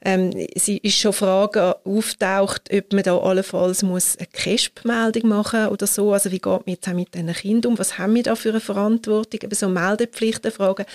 ähm, 0.00 0.30
es 0.54 0.68
ist 0.68 0.98
schon 0.98 1.12
Frage 1.12 1.76
auftaucht, 1.84 2.72
ob 2.72 2.92
man 2.92 3.02
da 3.02 3.18
allenfalls 3.18 3.82
muss 3.82 4.16
eine 4.16 4.28
KESP-Meldung 4.28 5.28
machen 5.28 5.68
oder 5.68 5.88
so. 5.88 6.12
Also 6.12 6.30
wie 6.30 6.38
geht 6.38 6.44
man 6.44 6.62
jetzt 6.66 6.86
mit 6.86 7.14
diesen 7.14 7.32
Kindern 7.32 7.72
um? 7.72 7.78
Was 7.78 7.98
haben 7.98 8.14
wir 8.14 8.22
da 8.22 8.36
für 8.36 8.50
eine 8.50 8.60
Verantwortung? 8.60 9.40
Eben 9.42 9.54
so 9.54 9.68
Meldepflichtenfragen. 9.68 10.86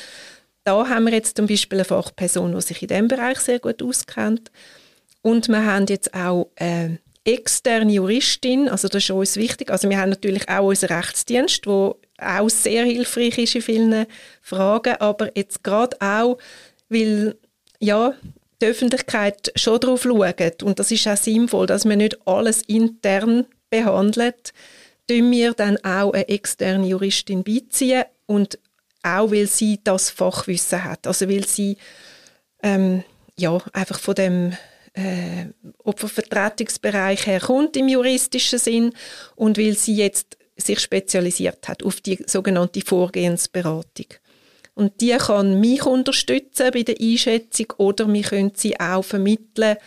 Da 0.64 0.88
haben 0.88 1.06
wir 1.06 1.14
jetzt 1.14 1.36
zum 1.36 1.48
Beispiel 1.48 1.80
eine 1.80 1.86
Fachperson, 1.86 2.56
die 2.56 2.62
sich 2.62 2.82
in 2.82 2.88
diesem 2.88 3.08
Bereich 3.10 3.40
sehr 3.40 3.60
gut 3.60 3.84
auskennt. 3.84 4.50
Und 5.24 5.48
wir 5.48 5.66
haben 5.66 5.88
jetzt 5.88 6.14
auch 6.14 6.52
eine 6.58 7.00
externe 7.24 7.94
Juristin, 7.94 8.70
also 8.70 8.90
das 8.90 9.04
ist 9.04 9.10
uns 9.10 9.38
wichtig. 9.38 9.72
Also 9.72 9.90
wir 9.90 9.98
haben 9.98 10.10
natürlich 10.10 10.48
auch 10.50 10.68
unseren 10.68 10.98
Rechtsdienst, 10.98 11.66
wo 11.66 11.96
auch 12.20 12.50
sehr 12.50 12.84
hilfreich 12.84 13.38
ist 13.38 13.56
in 13.56 13.62
vielen 13.62 14.06
Fragen, 14.42 14.96
aber 15.00 15.36
jetzt 15.36 15.64
gerade 15.64 16.00
auch, 16.02 16.38
weil 16.90 17.36
ja, 17.80 18.14
die 18.62 18.66
Öffentlichkeit 18.66 19.52
schon 19.56 19.80
darauf 19.80 20.04
schaut. 20.04 20.62
Und 20.62 20.80
das 20.80 20.92
ist 20.92 21.08
auch 21.08 21.18
sinnvoll, 21.18 21.68
dass 21.68 21.86
man 21.86 21.98
nicht 21.98 22.28
alles 22.28 22.62
intern 22.64 23.46
behandelt, 23.70 24.54
tun 25.08 25.32
wir 25.32 25.54
dann 25.54 25.78
auch 25.84 26.12
eine 26.12 26.28
externe 26.28 26.88
Juristin 26.88 27.44
beiziehen. 27.44 28.04
Und 28.26 28.60
auch, 29.04 29.32
weil 29.32 29.48
sie 29.48 29.80
das 29.84 30.10
Fachwissen 30.10 30.84
hat, 30.84 31.08
also 31.08 31.30
weil 31.30 31.46
sie 31.46 31.78
ähm, 32.62 33.04
ja, 33.38 33.58
einfach 33.74 34.00
von 34.00 34.16
dem 34.16 34.54
äh, 34.94 35.46
Opfervertretungsbereich 35.84 37.26
herkommt 37.26 37.76
im 37.76 37.88
juristischen 37.88 38.60
Sinn 38.60 38.94
und 39.36 39.58
weil 39.58 39.76
sie 39.76 39.96
jetzt 39.96 40.38
sich 40.56 40.80
spezialisiert 40.80 41.68
hat 41.68 41.84
auf 41.84 42.02
die 42.02 42.24
sogenannte 42.28 42.82
Vorgehensberatung. 42.82 44.08
Und 44.76 45.02
die 45.02 45.16
kann 45.18 45.60
mich 45.60 45.86
unterstützen 45.86 46.72
bei 46.72 46.84
der 46.84 47.00
Einschätzung 47.00 47.68
oder 47.78 48.12
wir 48.12 48.24
können 48.24 48.54
sie 48.56 48.80
auch 48.80 49.04
vermitteln 49.04 49.78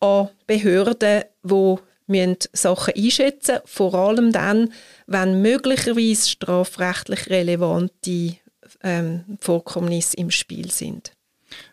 an 0.00 0.28
Behörden, 0.46 1.24
die 1.44 1.76
müssen 2.06 2.36
Sachen 2.52 2.94
einschätzen 2.96 3.58
vor 3.64 3.94
allem 3.94 4.32
dann, 4.32 4.72
wenn 5.06 5.42
möglicherweise 5.42 6.28
strafrechtlich 6.28 7.28
relevante 7.30 8.36
ähm, 8.82 9.38
Vorkommnisse 9.40 10.16
im 10.16 10.30
Spiel 10.30 10.70
sind. 10.70 11.15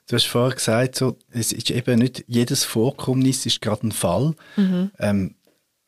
Du 0.08 0.16
hast 0.16 0.26
vorher 0.26 0.56
gesagt, 0.56 0.96
so, 0.96 1.18
es 1.32 1.52
ist 1.52 1.70
eben 1.70 2.00
nicht 2.00 2.24
jedes 2.28 2.64
Vorkommnis 2.64 3.46
ist 3.46 3.62
gerade 3.62 3.88
ein 3.88 3.92
Fall. 3.92 4.36
Mhm. 4.56 4.92
Ähm, 5.00 5.36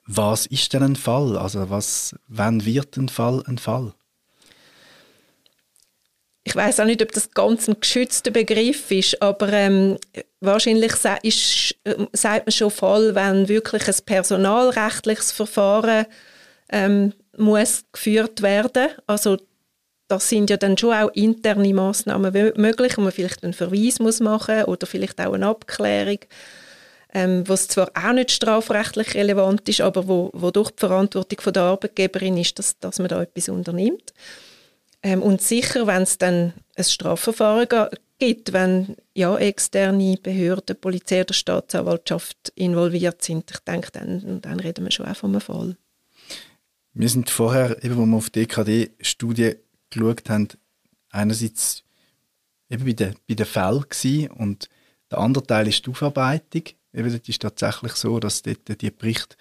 was 0.08 0.46
ist 0.46 0.74
denn 0.74 0.84
ein 0.84 0.96
Fall? 0.96 1.38
Also 1.38 1.70
was, 1.70 2.16
wann 2.28 2.66
wird 2.66 2.98
ein 2.98 3.10
Fall 3.10 3.44
ein 3.48 3.58
Fall? 3.58 3.94
Ich 6.48 6.56
weiß 6.56 6.80
auch 6.80 6.86
nicht, 6.86 7.02
ob 7.02 7.12
das 7.12 7.32
ganz 7.32 7.68
ein 7.68 7.80
geschützter 7.80 8.30
Begriff 8.30 8.92
ist, 8.92 9.20
aber 9.20 9.52
ähm, 9.52 9.98
wahrscheinlich 10.42 10.94
ist, 11.24 11.76
äh, 11.84 12.06
sagt 12.14 12.46
man 12.46 12.52
schon 12.52 12.70
Fall, 12.70 13.16
wenn 13.16 13.48
wirklich 13.48 13.88
ein 13.88 14.06
personalrechtliches 14.06 15.32
Verfahren 15.32 16.06
ähm, 16.70 17.14
muss 17.36 17.84
geführt 17.92 18.44
werden. 18.44 18.90
Also 19.08 19.38
das 20.16 20.30
sind 20.30 20.50
ja 20.50 20.58
dann 20.58 20.78
schon 20.78 20.94
auch 20.94 21.10
interne 21.14 21.74
Maßnahmen 21.74 22.54
möglich, 22.56 22.98
wo 22.98 23.02
man 23.02 23.12
vielleicht 23.12 23.44
einen 23.44 23.54
Verweis 23.54 24.00
muss 24.00 24.22
machen 24.22 24.64
oder 24.64 24.88
vielleicht 24.88 25.20
auch 25.20 25.34
eine 25.34 25.48
Abklärung, 25.48 26.20
ähm, 27.14 27.44
was 27.48 27.68
zwar 27.68 27.92
auch 27.94 28.14
nicht 28.14 28.32
strafrechtlich 28.32 29.14
relevant 29.14 29.68
ist, 29.68 29.82
aber 29.82 30.08
wo, 30.08 30.30
wo 30.34 30.52
durch 30.52 30.72
die 30.72 30.80
Verantwortung 30.80 31.42
von 31.42 31.54
der 31.54 31.64
Arbeitgeberin 31.64 32.38
ist, 32.38 32.58
dass, 32.58 32.80
dass 32.80 33.00
man 33.00 33.10
da 33.10 33.22
etwas 33.22 33.50
unternimmt. 33.50 34.14
Ähm, 35.04 35.22
und 35.22 35.42
sicher, 35.42 35.86
wenn 35.86 36.04
es 36.04 36.18
dann 36.18 36.54
ein 36.76 36.84
Strafverfahren 36.84 37.68
gibt, 38.18 38.54
wenn 38.54 38.96
ja, 39.14 39.38
externe 39.38 40.18
Behörden, 40.24 40.78
Polizei 40.80 41.22
oder 41.22 41.34
Staatsanwaltschaft 41.34 42.54
involviert 42.56 43.22
sind, 43.22 43.52
ich 43.52 43.60
denke, 43.60 43.92
dann, 43.92 44.42
dann 44.42 44.60
reden 44.62 44.86
wir 44.86 44.92
schon 44.92 45.08
auch 45.08 45.18
von 45.18 45.32
einem 45.32 45.42
Fall. 45.42 45.76
Wir 46.98 47.10
sind 47.10 47.30
vorher, 47.30 47.84
eben, 47.84 47.98
wo 47.98 48.06
wir 48.06 48.16
auf 48.16 48.30
DKD-Studie 48.30 49.56
geschaut 49.90 50.30
haben, 50.30 50.48
einerseits 51.10 51.84
eben 52.70 52.86
bei 52.86 52.94
den, 52.94 53.16
bei 53.28 53.36
den 53.36 53.46
Fällen 53.46 54.30
und 54.32 54.70
der 55.12 55.20
andere 55.20 55.46
Teil 55.46 55.68
ist 55.68 55.86
die 55.86 55.92
Aufarbeitung. 55.92 56.64
Eben, 56.94 57.12
das 57.12 57.28
ist 57.28 57.42
tatsächlich 57.42 57.94
so, 57.94 58.20
dass 58.20 58.42
dort 58.42 58.82
die 58.82 58.92
Berichte 58.92 59.36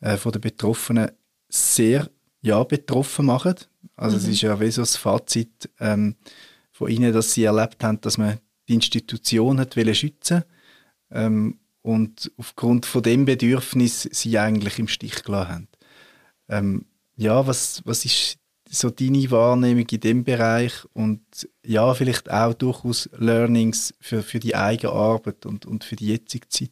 äh, 0.00 0.16
von 0.16 0.32
den 0.32 0.40
Betroffenen 0.40 1.10
sehr 1.48 2.10
ja, 2.42 2.62
betroffen 2.64 3.26
machen. 3.26 3.54
Also 3.96 4.16
mhm. 4.16 4.22
es 4.22 4.28
ist 4.28 4.40
ja 4.42 4.58
wie 4.60 4.70
so 4.70 4.82
das 4.82 4.96
Fazit 4.96 5.70
ähm, 5.78 6.16
von 6.72 6.90
ihnen, 6.90 7.12
dass 7.12 7.32
sie 7.32 7.44
erlebt 7.44 7.82
haben, 7.84 8.00
dass 8.00 8.18
man 8.18 8.38
die 8.68 8.74
Institution 8.74 9.60
hat 9.60 9.74
schützen 9.96 10.44
ähm, 11.10 11.58
und 11.82 12.30
aufgrund 12.36 12.86
von 12.86 13.02
dem 13.02 13.24
Bedürfnis 13.24 14.08
sie 14.12 14.38
eigentlich 14.38 14.78
im 14.78 14.88
Stich 14.88 15.22
gelassen 15.24 15.50
haben. 15.50 15.68
Ähm, 16.48 16.86
ja, 17.16 17.46
was, 17.46 17.82
was 17.84 18.04
ist 18.04 18.38
so 18.70 18.88
deine 18.88 19.30
Wahrnehmung 19.30 19.86
in 19.90 20.00
dem 20.00 20.24
Bereich 20.24 20.72
und 20.92 21.20
ja, 21.64 21.92
vielleicht 21.92 22.30
auch 22.30 22.54
durchaus 22.54 23.10
Learnings 23.18 23.92
für, 24.00 24.22
für 24.22 24.38
die 24.38 24.54
eigene 24.54 24.92
Arbeit 24.92 25.44
und, 25.44 25.66
und 25.66 25.82
für 25.82 25.96
die 25.96 26.08
jetzige 26.08 26.48
Zeit? 26.48 26.70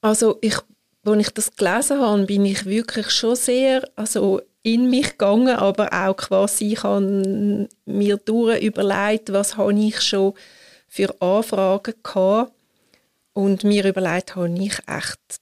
Also 0.00 0.38
ich, 0.40 0.56
als 1.04 1.26
ich 1.26 1.30
das 1.30 1.56
gelesen 1.56 2.00
habe, 2.00 2.26
bin 2.26 2.44
ich 2.44 2.64
wirklich 2.64 3.10
schon 3.10 3.34
sehr 3.34 3.88
also 3.96 4.40
in 4.62 4.88
mich 4.88 5.10
gegangen, 5.12 5.56
aber 5.56 5.92
auch 5.92 6.16
quasi, 6.16 6.72
ich 6.72 6.82
habe 6.84 7.68
mir 7.84 8.16
durch 8.18 8.62
überlegt, 8.62 9.32
was 9.32 9.56
habe 9.56 9.78
ich 9.78 10.00
schon 10.00 10.34
für 10.88 11.20
Anfragen 11.20 11.94
gehabt 12.02 12.52
und 13.32 13.64
mir 13.64 13.84
überlegt, 13.84 14.36
habe 14.36 14.56
ich 14.58 14.78
echt 14.86 15.40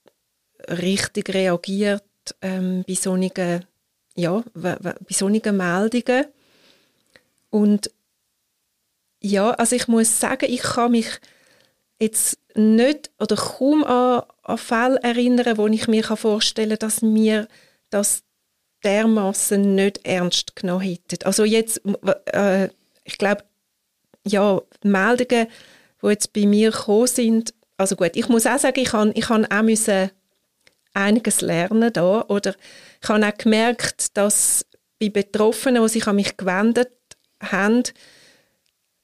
richtig 0.69 1.33
reagiert 1.33 2.03
ähm, 2.41 2.83
bei 2.87 2.95
solchen, 2.95 3.65
ja, 4.15 4.43
bei 4.53 4.95
solchen 5.09 5.57
Meldungen. 5.57 6.25
Und 7.49 7.91
ja, 9.21 9.51
also 9.51 9.75
ich 9.75 9.87
muss 9.87 10.19
sagen, 10.19 10.45
ich 10.49 10.61
kann 10.61 10.91
mich 10.91 11.19
jetzt 11.99 12.37
nicht 12.55 13.11
oder 13.19 13.35
kaum 13.35 13.83
an, 13.83 14.23
an 14.43 14.57
Fälle 14.57 15.01
erinnern, 15.01 15.57
wo 15.57 15.67
ich 15.67 15.87
mir 15.87 16.03
vorstellen 16.03 16.69
kann, 16.69 16.79
dass 16.79 17.01
mir 17.01 17.47
das 17.89 18.23
dermaßen 18.83 19.75
nicht 19.75 20.05
ernst 20.05 20.55
genommen 20.55 20.81
hätten. 20.81 21.23
Also 21.25 21.43
jetzt, 21.43 21.81
äh, 22.27 22.69
ich 23.03 23.17
glaube, 23.17 23.43
ja, 24.25 24.61
Meldungen, 24.83 25.47
die 26.01 26.07
jetzt 26.07 26.33
bei 26.33 26.45
mir 26.45 26.71
gekommen 26.71 27.07
sind, 27.07 27.53
also 27.77 27.95
gut, 27.95 28.11
ich 28.15 28.29
muss 28.29 28.45
auch 28.45 28.59
sagen, 28.59 28.79
ich 28.79 28.93
habe 28.93 29.11
ich 29.15 29.29
auch 29.29 29.61
müssen 29.63 30.11
einiges 30.95 31.41
lernen 31.41 31.93
da, 31.93 32.25
oder 32.27 32.55
ich 33.01 33.09
habe 33.09 33.25
auch 33.25 33.37
gemerkt, 33.37 34.17
dass 34.17 34.65
bei 34.99 35.09
Betroffenen, 35.09 35.83
die 35.83 35.89
sich 35.89 36.07
an 36.07 36.15
mich 36.15 36.37
gewendet 36.37 36.91
haben, 37.41 37.83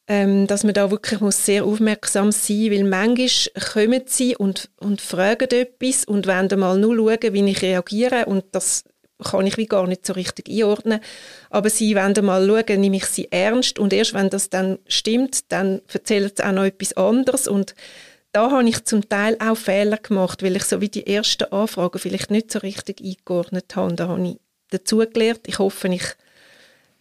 ähm, 0.07 0.47
dass 0.47 0.63
man 0.63 0.73
da 0.73 0.89
wirklich 0.91 1.19
muss 1.19 1.45
sehr 1.45 1.63
aufmerksam 1.63 2.31
sein 2.31 2.57
muss, 2.57 2.71
weil 2.71 2.83
manchmal 2.83 3.61
kommen 3.73 4.01
sie 4.07 4.35
und, 4.35 4.69
und 4.79 4.99
fragen 5.01 5.49
etwas 5.51 6.05
und 6.05 6.27
wollen 6.27 6.59
mal 6.59 6.77
nur 6.77 6.95
schauen, 6.95 7.33
wie 7.33 7.49
ich 7.49 7.61
reagiere 7.61 8.25
und 8.25 8.45
das 8.51 8.83
kann 9.23 9.45
ich 9.45 9.57
wie 9.57 9.67
gar 9.67 9.85
nicht 9.87 10.05
so 10.05 10.13
richtig 10.13 10.49
einordnen. 10.49 10.99
Aber 11.49 11.69
sie 11.69 11.95
wollen 11.95 12.25
mal 12.25 12.45
schauen, 12.45 12.81
nehme 12.81 12.97
ich 12.97 13.05
sie 13.05 13.31
ernst 13.31 13.79
und 13.79 13.93
erst 13.93 14.13
wenn 14.13 14.29
das 14.29 14.49
dann 14.49 14.79
stimmt, 14.87 15.51
dann 15.51 15.81
erzählen 15.93 16.31
sie 16.35 16.43
auch 16.43 16.51
noch 16.51 16.65
etwas 16.65 16.93
anderes 16.93 17.47
und 17.47 17.75
da 18.31 18.51
habe 18.51 18.67
ich 18.67 18.83
zum 18.85 19.07
Teil 19.07 19.37
auch 19.39 19.57
Fehler 19.57 19.97
gemacht, 19.97 20.43
weil 20.43 20.55
ich 20.55 20.63
so 20.63 20.81
wie 20.81 20.89
die 20.89 21.07
ersten 21.07 21.51
Anfragen 21.51 21.99
vielleicht 21.99 22.31
nicht 22.31 22.51
so 22.51 22.59
richtig 22.59 23.01
eingeordnet 23.01 23.75
habe. 23.75 23.95
Da 23.95 24.07
habe 24.07 24.27
ich 24.27 24.37
dazugelernt. 24.69 25.41
Ich 25.47 25.59
hoffe, 25.59 25.87
ich 25.89 26.15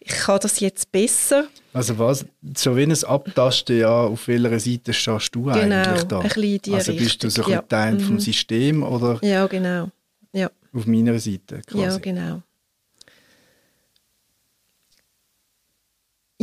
ich 0.03 0.13
kann 0.13 0.39
das 0.41 0.59
jetzt 0.59 0.91
besser. 0.91 1.47
Also 1.73 1.97
was, 1.99 2.25
so 2.57 2.75
wie 2.75 2.83
ein 2.83 3.03
Abtasten, 3.03 3.77
ja, 3.77 4.01
auf 4.01 4.27
welcher 4.27 4.59
Seite 4.59 4.93
stehst 4.93 5.35
du 5.35 5.43
genau, 5.43 5.53
eigentlich 5.53 6.03
da? 6.03 6.19
Ein 6.19 6.27
bisschen 6.27 6.61
die 6.61 6.73
also 6.73 6.93
bist 6.93 7.23
du 7.23 7.29
so 7.29 7.43
ein 7.45 7.51
ja. 7.51 7.61
Teil 7.61 7.99
vom 7.99 8.15
mhm. 8.15 8.19
System 8.19 8.83
oder? 8.83 9.19
Ja, 9.21 9.45
genau. 9.45 9.89
Ja. 10.33 10.49
Auf 10.73 10.87
meiner 10.87 11.19
Seite 11.19 11.61
quasi. 11.67 11.83
Ja, 11.83 11.97
genau. 11.99 12.41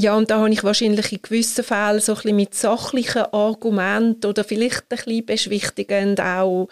Ja, 0.01 0.15
und 0.17 0.31
da 0.31 0.39
habe 0.39 0.51
ich 0.51 0.63
wahrscheinlich 0.63 1.11
in 1.11 1.23
gewissen 1.23 1.65
Fällen 1.65 1.99
so 2.01 2.13
ein 2.13 2.17
bisschen 2.17 2.37
mit 2.37 2.55
sachlichen 2.55 3.23
Argumenten 3.33 4.27
oder 4.27 4.45
vielleicht 4.45 4.85
ein 4.91 4.97
bisschen 4.97 5.27
beschwichtigend 5.27 6.21
auch 6.21 6.69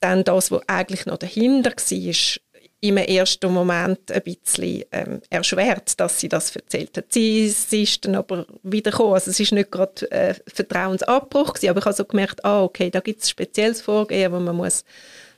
dann 0.00 0.24
das, 0.24 0.50
was 0.50 0.60
eigentlich 0.66 1.06
noch 1.06 1.18
dahinter 1.18 1.70
war, 1.70 2.40
im 2.80 2.96
ersten 2.96 3.52
Moment 3.52 4.10
ein 4.10 4.22
bisschen 4.22 4.82
ähm, 4.90 5.22
erschwert, 5.30 6.00
dass 6.00 6.18
sie 6.18 6.28
das 6.28 6.56
erzählt 6.56 6.96
hat. 6.96 7.12
Sie, 7.12 7.48
sie 7.48 7.84
ist 7.84 8.04
dann 8.04 8.16
aber 8.16 8.44
wieder 8.64 8.90
gekommen. 8.90 9.14
Also 9.14 9.30
es 9.30 9.38
ist 9.38 9.52
nicht 9.52 9.70
gerade 9.70 10.10
äh, 10.10 10.34
Vertrauensabbruch 10.52 11.54
gewesen, 11.54 11.70
aber 11.70 11.78
ich 11.78 11.84
habe 11.84 11.94
so 11.94 12.04
gemerkt, 12.04 12.44
ah, 12.44 12.64
okay, 12.64 12.90
da 12.90 12.98
gibt 12.98 13.22
es 13.22 13.30
spezielles 13.30 13.82
Vorgehen, 13.82 14.32
wo 14.32 14.40
man 14.40 14.56
muss 14.56 14.84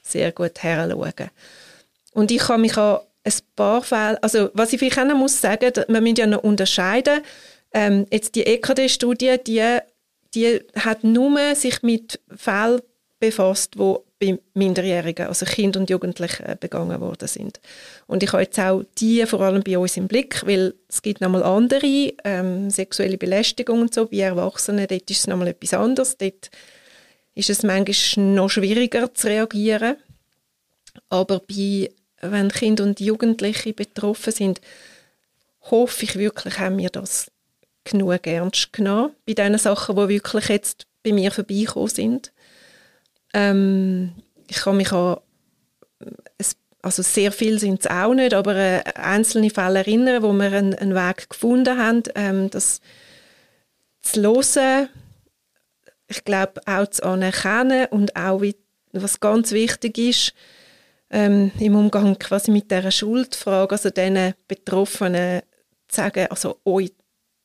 sehr 0.00 0.32
gut 0.32 0.62
heranschauen. 0.62 1.30
Und 2.14 2.30
ich 2.30 2.48
habe 2.48 2.62
mich 2.62 2.78
an 2.78 3.00
ein 3.28 3.46
paar 3.56 3.82
Fälle, 3.82 4.22
also 4.22 4.50
was 4.54 4.72
ich 4.72 4.78
vielleicht 4.78 4.98
auch 4.98 5.04
noch 5.04 5.16
muss 5.16 5.40
sagen, 5.40 5.72
man 5.88 6.02
muss 6.02 6.18
ja 6.18 6.26
noch 6.26 6.42
unterscheiden, 6.42 7.20
ähm, 7.72 8.06
jetzt 8.10 8.34
die 8.34 8.46
EKD-Studie, 8.46 9.36
die, 9.46 9.78
die 10.34 10.60
hat 10.76 11.04
nur 11.04 11.54
sich 11.54 11.82
mit 11.82 12.20
Fällen 12.34 12.80
befasst, 13.20 13.78
wo 13.78 14.04
bei 14.20 14.38
Minderjährigen, 14.54 15.28
also 15.28 15.46
Kindern 15.46 15.82
und 15.82 15.90
Jugendlichen, 15.90 16.44
äh, 16.44 16.56
begangen 16.58 17.00
worden 17.00 17.28
sind. 17.28 17.60
Und 18.06 18.22
ich 18.22 18.32
habe 18.32 18.42
jetzt 18.42 18.58
auch 18.58 18.82
die 18.98 19.24
vor 19.26 19.40
allem 19.40 19.62
bei 19.62 19.78
uns 19.78 19.96
im 19.96 20.08
Blick, 20.08 20.44
weil 20.46 20.74
es 20.88 21.02
gibt 21.02 21.20
nochmal 21.20 21.44
andere, 21.44 22.12
ähm, 22.24 22.68
sexuelle 22.70 23.16
Belästigung 23.16 23.82
und 23.82 23.94
so, 23.94 24.06
bei 24.06 24.18
Erwachsenen, 24.18 24.86
dort 24.88 25.10
ist 25.10 25.20
es 25.20 25.26
nochmal 25.28 25.48
etwas 25.48 25.74
anderes, 25.74 26.16
dort 26.16 26.50
ist 27.34 27.50
es 27.50 27.62
manchmal 27.62 28.24
noch 28.26 28.48
schwieriger 28.48 29.14
zu 29.14 29.28
reagieren. 29.28 29.96
Aber 31.08 31.40
bei, 31.40 31.90
wenn 32.20 32.50
Kinder 32.50 32.84
und 32.84 33.00
Jugendliche 33.00 33.72
betroffen 33.72 34.32
sind, 34.32 34.60
hoffe 35.62 36.04
ich 36.04 36.16
wirklich, 36.16 36.58
haben 36.58 36.78
wir 36.78 36.90
das 36.90 37.30
genug 37.84 38.26
ernst 38.26 38.72
genommen, 38.72 39.14
bei 39.26 39.34
den 39.34 39.56
Sachen, 39.58 39.96
die 39.96 40.08
wirklich 40.08 40.48
jetzt 40.48 40.86
bei 41.02 41.12
mir 41.12 41.30
vorbeigekommen 41.30 41.88
sind. 41.88 42.32
Ähm, 43.32 44.12
ich 44.46 44.56
kann 44.56 44.76
mich 44.76 44.92
an, 44.92 45.18
also 46.82 47.02
sehr 47.02 47.32
viel 47.32 47.58
sind 47.58 47.80
es 47.80 47.90
auch 47.90 48.14
nicht, 48.14 48.34
aber 48.34 48.54
äh, 48.54 48.82
einzelne 48.94 49.50
Fälle 49.50 49.80
erinnern, 49.80 50.22
wo 50.22 50.32
wir 50.32 50.52
einen, 50.52 50.74
einen 50.74 50.94
Weg 50.94 51.28
gefunden 51.28 51.78
haben, 51.78 52.02
ähm, 52.14 52.50
das 52.50 52.80
zu 54.02 54.22
hören, 54.22 54.88
ich 56.06 56.24
glaube 56.24 56.60
auch 56.66 56.86
zu 56.86 57.04
anerkennen 57.04 57.86
und 57.90 58.16
auch, 58.16 58.40
wie, 58.40 58.56
was 58.92 59.20
ganz 59.20 59.52
wichtig 59.52 59.98
ist, 59.98 60.34
ähm, 61.10 61.50
im 61.58 61.76
Umgang 61.76 62.18
quasi 62.18 62.50
mit 62.50 62.70
dieser 62.70 62.90
Schuldfrage, 62.90 63.72
also 63.72 63.90
diesen 63.90 64.34
Betroffenen 64.46 65.42
zu 65.88 65.96
sagen, 65.96 66.26
also 66.30 66.58
euch 66.64 66.92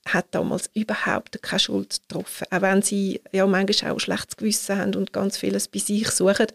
hat 0.06 0.28
damals 0.32 0.70
überhaupt 0.74 1.42
keine 1.42 1.60
Schuld 1.60 2.02
getroffen, 2.02 2.46
auch 2.52 2.62
wenn 2.62 2.82
sie 2.82 3.22
ja 3.32 3.48
manchmal 3.48 3.92
auch 3.92 4.00
schlechtes 4.00 4.36
Gewissen 4.36 4.78
haben 4.78 4.96
und 4.96 5.14
ganz 5.14 5.38
vieles 5.38 5.70
bei 5.70 5.80
sich 5.80 6.10
suchen. 6.12 6.48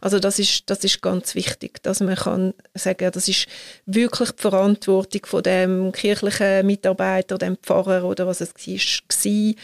Also 0.00 0.18
das 0.18 0.38
ist, 0.38 0.70
das 0.70 0.84
ist 0.84 1.02
ganz 1.02 1.34
wichtig, 1.34 1.82
dass 1.82 2.00
man 2.00 2.14
kann 2.14 2.54
sagen, 2.74 3.10
das 3.12 3.28
ist 3.28 3.46
wirklich 3.84 4.30
die 4.30 4.40
Verantwortung 4.40 5.26
von 5.26 5.42
dem 5.42 5.92
kirchlichen 5.92 6.66
Mitarbeiter, 6.66 7.36
dem 7.36 7.58
Pfarrer 7.58 8.04
oder 8.04 8.26
was 8.26 8.40
es 8.40 8.54
war, 8.54 9.54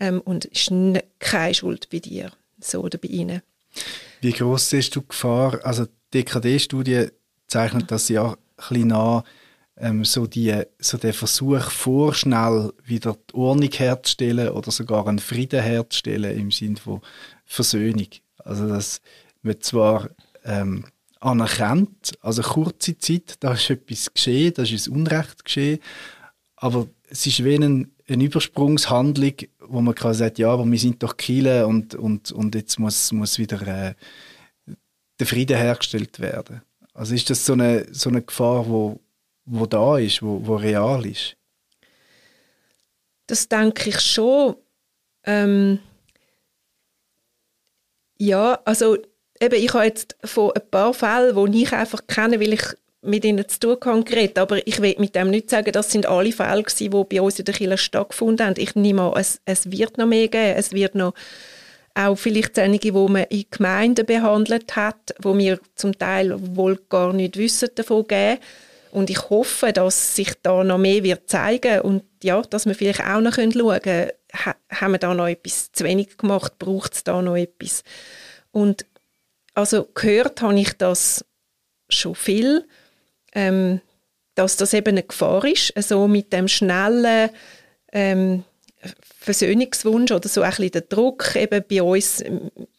ähm, 0.00 0.20
und 0.22 0.46
ist 0.46 0.72
keine 1.18 1.54
Schuld 1.54 1.90
bei 1.90 1.98
dir 1.98 2.30
so 2.58 2.80
oder 2.80 2.98
bei 2.98 3.08
ihnen. 3.08 3.42
Wie 4.22 4.32
groß 4.32 4.72
ist 4.72 4.94
die 4.94 5.06
Gefahr? 5.06 5.60
Also 5.62 5.86
DKD-Studie 6.22 7.08
zeichnet 7.46 7.90
das 7.90 8.08
ja 8.08 8.30
ein 8.30 8.36
bisschen 8.56 8.88
nach, 8.88 9.24
ähm, 9.78 10.04
so, 10.04 10.26
die, 10.26 10.62
so 10.78 10.96
der 10.96 11.12
Versuch, 11.12 11.70
vorschnell 11.70 12.72
wieder 12.84 13.16
die 13.30 13.34
Ordnung 13.34 13.70
herzustellen 13.70 14.48
oder 14.48 14.70
sogar 14.70 15.06
einen 15.06 15.18
Frieden 15.18 15.62
herzustellen 15.62 16.36
im 16.38 16.50
Sinne 16.50 16.76
von 16.76 17.02
Versöhnung. 17.44 18.08
Also, 18.38 18.68
dass 18.68 19.00
man 19.42 19.60
zwar 19.60 20.08
ähm, 20.44 20.84
anerkennt, 21.20 22.12
also 22.22 22.42
kurze 22.42 22.96
Zeit, 22.98 23.36
da 23.40 23.52
ist 23.52 23.70
etwas 23.70 24.12
geschehen, 24.12 24.54
da 24.54 24.62
ist 24.62 24.86
ein 24.86 24.94
Unrecht 24.94 25.44
geschehen, 25.44 25.80
aber 26.56 26.88
es 27.08 27.26
ist 27.26 27.44
wie 27.44 27.54
eine, 27.54 27.88
eine 28.08 28.24
Übersprungshandlung, 28.24 29.34
wo 29.60 29.80
man 29.80 29.94
quasi 29.94 30.20
sagt, 30.20 30.38
ja, 30.38 30.50
aber 30.50 30.64
wir 30.64 30.78
sind 30.78 31.02
doch 31.02 31.16
Kiele 31.16 31.66
und, 31.66 31.94
und, 31.94 32.32
und 32.32 32.54
jetzt 32.54 32.78
muss, 32.78 33.12
muss 33.12 33.38
wieder 33.38 33.60
äh, 33.66 33.94
der 35.18 35.26
Frieden 35.26 35.56
hergestellt 35.56 36.20
werden. 36.20 36.62
Also 36.94 37.14
ist 37.14 37.28
das 37.30 37.44
so 37.44 37.52
eine, 37.52 37.86
so 37.92 38.10
eine 38.10 38.22
Gefahr, 38.22 38.68
wo, 38.68 39.00
wo 39.44 39.66
da 39.66 39.98
ist, 39.98 40.22
wo, 40.22 40.40
wo 40.46 40.56
real 40.56 41.04
ist? 41.06 41.36
Das 43.26 43.48
denke 43.48 43.90
ich 43.90 44.00
schon. 44.00 44.56
Ähm, 45.24 45.80
ja, 48.18 48.60
also 48.64 48.96
eben, 49.40 49.62
ich 49.62 49.74
habe 49.74 49.84
jetzt 49.84 50.16
von 50.24 50.52
ein 50.52 50.70
paar 50.70 50.94
Fällen, 50.94 51.52
die 51.52 51.62
ich 51.64 51.72
einfach 51.72 52.06
kenne, 52.06 52.40
weil 52.40 52.54
ich 52.54 52.62
mit 53.02 53.24
ihnen 53.24 53.48
zu 53.48 53.60
tun 53.60 53.80
konkret, 53.80 54.38
aber 54.38 54.66
ich 54.66 54.80
will 54.80 54.96
mit 54.98 55.14
dem 55.14 55.30
nicht 55.30 55.50
sagen, 55.50 55.70
das 55.72 55.92
sind 55.92 56.06
alle 56.06 56.32
Fälle 56.32 56.62
gewesen, 56.62 56.90
die 56.90 57.16
bei 57.16 57.20
uns 57.20 57.38
in 57.38 57.44
der 57.44 57.54
Kirche 57.54 57.78
stattgefunden 57.78 58.46
haben. 58.46 58.54
Ich 58.58 58.74
nehme 58.74 59.02
an, 59.02 59.20
es, 59.20 59.40
es 59.44 59.70
wird 59.70 59.98
noch 59.98 60.06
mehr 60.06 60.28
geben, 60.28 60.56
es 60.56 60.72
wird 60.72 60.94
noch 60.94 61.14
auch 61.96 62.16
vielleicht 62.16 62.58
einige, 62.58 62.92
die 62.92 63.08
man 63.08 63.24
in 63.24 63.44
Gemeinden 63.50 64.06
behandelt 64.06 64.76
hat, 64.76 65.14
wo 65.20 65.36
wir 65.36 65.58
zum 65.74 65.98
Teil 65.98 66.34
wohl 66.56 66.78
gar 66.88 67.12
nicht 67.12 67.36
wissen 67.36 67.70
davon 67.74 68.06
geben. 68.06 68.38
Und 68.90 69.10
ich 69.10 69.28
hoffe, 69.30 69.72
dass 69.72 70.16
sich 70.16 70.32
da 70.42 70.64
noch 70.64 70.78
mehr 70.78 71.02
wird 71.02 71.28
zeigen 71.28 71.80
und 71.80 72.04
ja, 72.22 72.40
dass 72.42 72.66
wir 72.66 72.74
vielleicht 72.74 73.00
auch 73.00 73.20
noch 73.20 73.34
schauen 73.34 73.80
können, 73.80 74.10
haben 74.70 74.92
wir 74.92 74.98
da 74.98 75.14
noch 75.14 75.28
etwas 75.28 75.72
zu 75.72 75.84
wenig 75.84 76.16
gemacht, 76.16 76.58
braucht 76.58 76.94
es 76.94 77.04
da 77.04 77.20
noch 77.20 77.36
etwas. 77.36 77.82
Und 78.52 78.86
also 79.54 79.88
gehört 79.94 80.40
habe 80.42 80.58
ich 80.58 80.72
das 80.74 81.24
schon 81.88 82.14
viel 82.14 82.66
ähm, 83.36 83.80
dass 84.34 84.56
das 84.56 84.74
eben 84.74 84.88
eine 84.88 85.02
Gefahr 85.02 85.44
ist, 85.44 85.72
so 85.76 86.08
mit 86.08 86.32
dem 86.32 86.48
schnellen 86.48 87.30
ähm, 87.92 88.44
Versöhnungswunsch 89.18 90.12
oder 90.12 90.28
so 90.28 90.42
ein 90.42 90.50
bisschen 90.50 90.70
der 90.70 90.80
Druck 90.82 91.34
eben 91.34 91.64
bei 91.68 91.82
uns, 91.82 92.22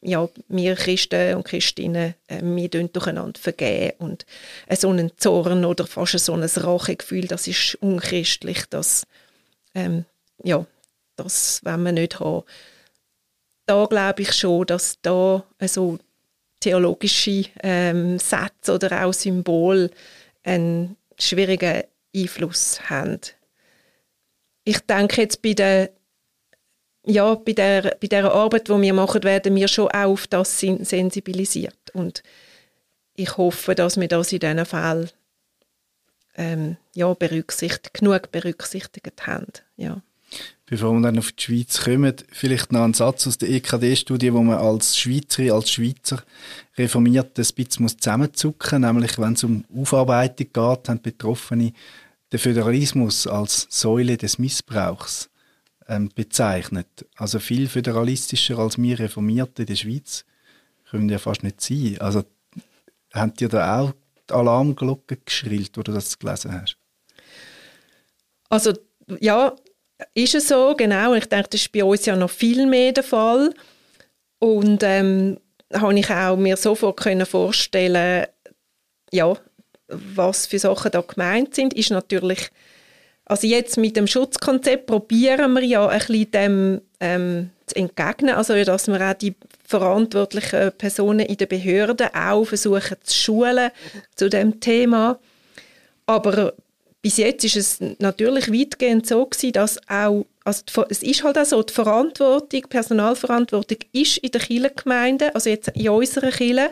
ja, 0.02 0.30
wir 0.48 0.76
Christen 0.76 1.36
und 1.36 1.46
Christinnen, 1.46 2.14
äh, 2.28 2.42
wir 2.42 2.72
tun 2.72 2.90
durcheinander 2.94 3.40
vergeben 3.40 3.96
und 4.00 4.26
äh, 4.68 4.76
so 4.76 4.90
einen 4.90 5.12
Zorn 5.18 5.66
oder 5.66 5.86
fast 5.86 6.20
so 6.20 6.34
ein 6.34 6.44
Rachegefühl, 6.44 7.28
das 7.28 7.48
ist 7.48 7.76
unchristlich, 7.82 8.66
das, 8.70 9.06
ähm, 9.76 10.06
ja, 10.44 10.66
das 11.16 11.62
wollen 11.66 11.84
wir 11.84 11.92
nicht 11.92 12.20
haben. 12.20 12.44
Da 13.66 13.86
glaube 13.86 14.22
ich 14.22 14.32
schon, 14.34 14.66
dass 14.66 14.98
da 15.02 15.44
also 15.60 16.00
theologische 16.62 17.46
ähm, 17.62 18.20
Sätze 18.20 18.74
oder 18.74 19.06
auch 19.06 19.14
Symbole 19.14 19.90
einen 20.44 20.96
schwierigen 21.20 21.84
Einfluss 22.16 22.90
haben. 22.90 23.20
Ich 24.68 24.80
denke 24.82 25.22
jetzt 25.22 25.42
bei 25.42 25.54
der 25.54 25.92
ja, 27.06 27.36
bei 27.36 27.54
der, 27.54 27.96
bei 28.02 28.08
der 28.08 28.30
Arbeit, 28.34 28.68
die 28.68 28.82
wir 28.82 28.94
machen, 28.94 29.24
werden 29.24 29.56
wir 29.56 29.70
schon 29.70 29.88
auch 29.88 30.12
auf 30.12 30.28
das 30.28 30.60
sensibilisiert. 30.60 31.78
Und 31.94 32.22
ich 33.16 33.38
hoffe, 33.38 33.76
dass 33.76 33.98
wir 33.98 34.10
das 34.10 34.34
in 34.34 34.40
diesen 34.40 34.66
Fällen 34.66 35.10
ähm, 36.36 36.76
ja, 36.96 37.14
berücksichtigt, 37.14 37.94
genug 37.94 38.30
berücksichtigt 38.34 39.26
haben. 39.26 39.54
Ja. 39.78 40.02
Bevor 40.66 40.92
wir 40.92 41.02
dann 41.02 41.18
auf 41.18 41.32
die 41.32 41.44
Schweiz 41.44 41.80
kommen, 41.80 42.14
vielleicht 42.30 42.74
noch 42.74 42.84
ein 42.84 42.94
Satz 42.94 43.26
aus 43.26 43.38
der 43.38 43.50
EKD-Studie, 43.50 44.34
wo 44.34 44.44
man 44.44 44.58
als 44.58 44.98
Schweizerin, 44.98 45.52
als 45.52 45.72
Schweizer 45.72 46.22
reformiert 46.78 47.40
ein 47.40 47.46
bisschen 47.56 47.88
zusammenzucken 47.88 48.82
muss. 48.82 48.92
Nämlich, 48.92 49.18
wenn 49.18 49.32
es 49.32 49.46
um 49.46 49.64
Aufarbeitung 49.74 50.48
geht, 50.52 50.90
haben 50.90 51.02
Betroffene 51.02 51.72
den 52.32 52.40
Föderalismus 52.40 53.28
als 53.28 53.68
Säule 53.70 54.18
des 54.18 54.38
Missbrauchs 54.38 55.30
ähm, 55.88 56.10
bezeichnet. 56.14 57.06
Also 57.16 57.40
viel 57.40 57.68
föderalistischer 57.68 58.60
als 58.60 58.78
wir 58.78 59.00
Reformierte 59.00 59.64
in 59.64 59.68
der 59.68 59.76
Schweiz 59.76 60.26
können 60.90 61.10
ja 61.10 61.20
fast 61.20 61.44
nicht 61.44 61.62
sein. 61.62 61.98
Also, 62.00 62.24
habt 63.14 63.42
ihr 63.42 63.50
da 63.50 63.82
auch 63.82 63.94
die 64.30 64.34
Alarmglocke 64.34 65.18
geschrillt, 65.18 65.78
wo 65.78 65.84
du 65.84 65.92
das 65.92 66.18
gelesen 66.18 66.62
hast? 66.62 66.78
Also, 68.50 68.74
ja, 69.20 69.56
ist 70.14 70.36
es 70.36 70.48
so, 70.48 70.76
genau. 70.76 71.14
Ich 71.14 71.28
denke, 71.28 71.50
das 71.50 71.62
ist 71.62 71.72
bei 71.72 71.84
uns 71.84 72.06
ja 72.06 72.16
noch 72.16 72.30
viel 72.30 72.66
mehr 72.66 72.94
der 72.94 73.04
Fall. 73.04 73.54
Und 74.40 74.84
ähm, 74.84 75.40
habe 75.74 76.00
ich 76.00 76.10
auch 76.10 76.38
mir 76.38 76.56
sofort 76.58 76.98
können 77.00 77.26
vorstellen, 77.26 78.28
ja, 79.12 79.36
was 79.88 80.46
für 80.46 80.60
Sachen 80.60 80.92
da 80.92 81.02
gemeint 81.02 81.56
sind, 81.56 81.74
ist 81.74 81.92
natürlich, 81.92 82.50
also 83.26 83.48
jetzt 83.48 83.78
mit 83.78 83.96
dem 83.96 84.08
Schutzkonzept 84.08 84.86
probieren 84.86 85.54
wir 85.54 85.64
ja 85.64 85.88
ein 85.88 86.00
bisschen 86.00 86.32
dem 86.32 86.82
ähm, 87.00 87.50
zu 87.66 87.76
entgegnen, 87.76 88.36
also 88.36 88.54
dass 88.64 88.88
wir 88.88 89.02
auch 89.02 89.14
die 89.14 89.36
verantwortlichen 89.66 90.72
Personen 90.78 91.26
in 91.26 91.38
den 91.38 91.48
Behörden 91.48 92.08
auch 92.14 92.46
versuchen 92.46 92.98
zu 93.04 93.14
schulen 93.14 93.72
zu 94.16 94.30
dem 94.30 94.60
Thema. 94.60 95.20
Aber 96.06 96.54
bis 97.02 97.18
jetzt 97.18 97.44
ist 97.44 97.56
es 97.58 97.80
natürlich 98.00 98.52
weitgehend 98.52 99.06
so 99.06 99.26
gewesen, 99.26 99.52
dass 99.54 99.78
auch, 99.90 100.26
also 100.46 100.86
es 100.90 101.04
ist 101.04 101.24
halt 101.24 101.38
auch 101.38 101.46
so, 101.46 101.62
die 101.62 101.74
Verantwortung, 101.74 102.62
Personalverantwortung 102.70 103.78
ist 103.92 104.18
in 104.18 104.32
der 104.32 104.42
Kirchengemeinde, 104.42 105.36
also 105.36 105.50
jetzt 105.50 105.70
in 105.70 105.90
unserer 105.90 106.32
Kirche. 106.32 106.72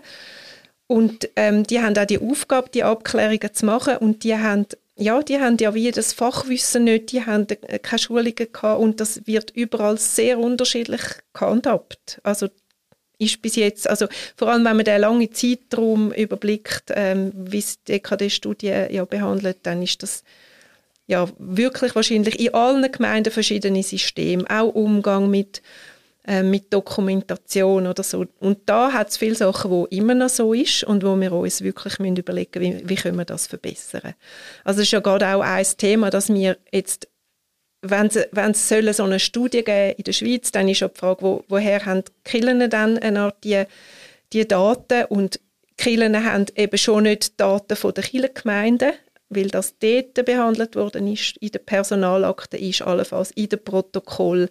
Und 0.88 1.30
ähm, 1.36 1.64
die 1.64 1.82
haben 1.82 1.98
auch 1.98 2.06
die 2.06 2.20
Aufgabe, 2.20 2.70
die 2.70 2.84
Abklärungen 2.84 3.54
zu 3.54 3.66
machen. 3.66 3.98
Und 3.98 4.24
die 4.24 4.36
haben 4.36 4.68
ja, 4.98 5.22
die 5.22 5.40
haben 5.40 5.58
ja 5.58 5.74
wie 5.74 5.92
das 5.92 6.14
Fachwissen 6.14 6.86
nicht, 6.86 7.12
die 7.12 7.26
haben 7.26 7.48
äh, 7.50 7.80
keine 7.80 8.00
Schulungen 8.00 8.36
gehabt. 8.36 8.80
Und 8.80 9.00
das 9.02 9.26
wird 9.28 9.52
überall 9.52 9.98
sehr 9.98 10.40
unterschiedlich 10.40 11.02
gehandhabt. 11.34 12.20
Also 12.24 12.48
ist 13.18 13.42
bis 13.42 13.56
jetzt, 13.56 13.90
also 13.90 14.08
vor 14.36 14.50
allem 14.50 14.66
wenn 14.66 14.76
man 14.76 14.86
den 14.86 15.02
langen 15.02 15.32
Zeitraum 15.34 16.12
überblickt, 16.12 16.92
ähm, 16.94 17.32
wie 17.34 17.60
es 17.60 17.82
die 17.84 17.94
EKD-Studie 17.94 18.88
ja 18.90 19.06
behandelt, 19.06 19.60
dann 19.64 19.82
ist 19.82 20.04
das 20.04 20.24
ja 21.08 21.28
wirklich 21.38 21.96
wahrscheinlich 21.96 22.40
in 22.40 22.54
allen 22.54 22.92
Gemeinden 22.92 23.32
verschiedene 23.32 23.84
Systeme, 23.84 24.46
auch 24.50 24.74
Umgang 24.74 25.30
mit, 25.30 25.62
äh, 26.28 26.44
mit 26.44 26.74
Dokumentation 26.74 27.88
oder 27.88 28.04
so. 28.04 28.26
Und 28.40 28.60
da 28.66 28.92
hat 28.92 29.10
es 29.10 29.18
viele 29.18 29.36
Sachen, 29.36 29.70
wo 29.70 29.86
immer 29.86 30.16
noch 30.16 30.30
so 30.30 30.54
ist 30.54 30.84
und 30.84 31.04
wo 31.04 31.16
wir 31.20 31.32
uns 31.32 31.62
wirklich 31.62 32.00
müssen 32.00 32.18
überlegen 32.18 32.62
wie, 32.62 32.90
wie 32.90 32.96
können 32.96 33.18
wir 33.18 33.26
das 33.26 33.48
verbessern. 33.48 34.16
Also 34.64 34.82
es 34.82 34.88
ist 34.88 34.92
ja 34.92 35.02
gerade 35.02 35.28
auch 35.28 35.42
ein 35.42 35.66
Thema, 35.78 36.10
dass 36.10 36.30
wir 36.30 36.58
jetzt 36.72 37.08
wenn 37.82 38.08
es, 38.08 38.98
so 38.98 39.04
eine 39.04 39.20
Studie 39.20 39.64
geben 39.64 39.94
in 39.98 40.04
der 40.04 40.14
Schweiz, 40.14 40.52
dann 40.52 40.68
ist 40.68 40.80
ja 40.80 40.88
die 40.88 40.98
Frage, 40.98 41.22
wo, 41.22 41.44
woher 41.48 41.86
haben 41.86 42.04
die 42.04 42.12
Kirchen 42.24 42.68
dann 42.70 42.98
eine 42.98 43.20
Art 43.20 43.44
die, 43.44 43.64
die 44.34 44.48
Daten 44.48 45.06
und 45.06 45.40
die 45.80 45.84
Kirchen 45.84 46.26
haben 46.26 46.46
eben 46.56 46.78
schon 46.78 47.04
nicht 47.04 47.40
Daten 47.40 47.76
von 47.76 47.94
der 47.94 48.04
Kirchengemeinde, 48.04 48.94
weil 49.30 49.48
das 49.48 49.78
dort 49.78 50.26
behandelt 50.26 50.76
worden 50.76 51.08
ist, 51.08 51.38
in 51.38 51.52
der 51.52 51.60
Personalakte 51.60 52.58
ist, 52.58 52.82
allenfalls 52.82 53.32
in 53.32 53.50
dem 53.50 53.64
Protokoll 53.64 54.50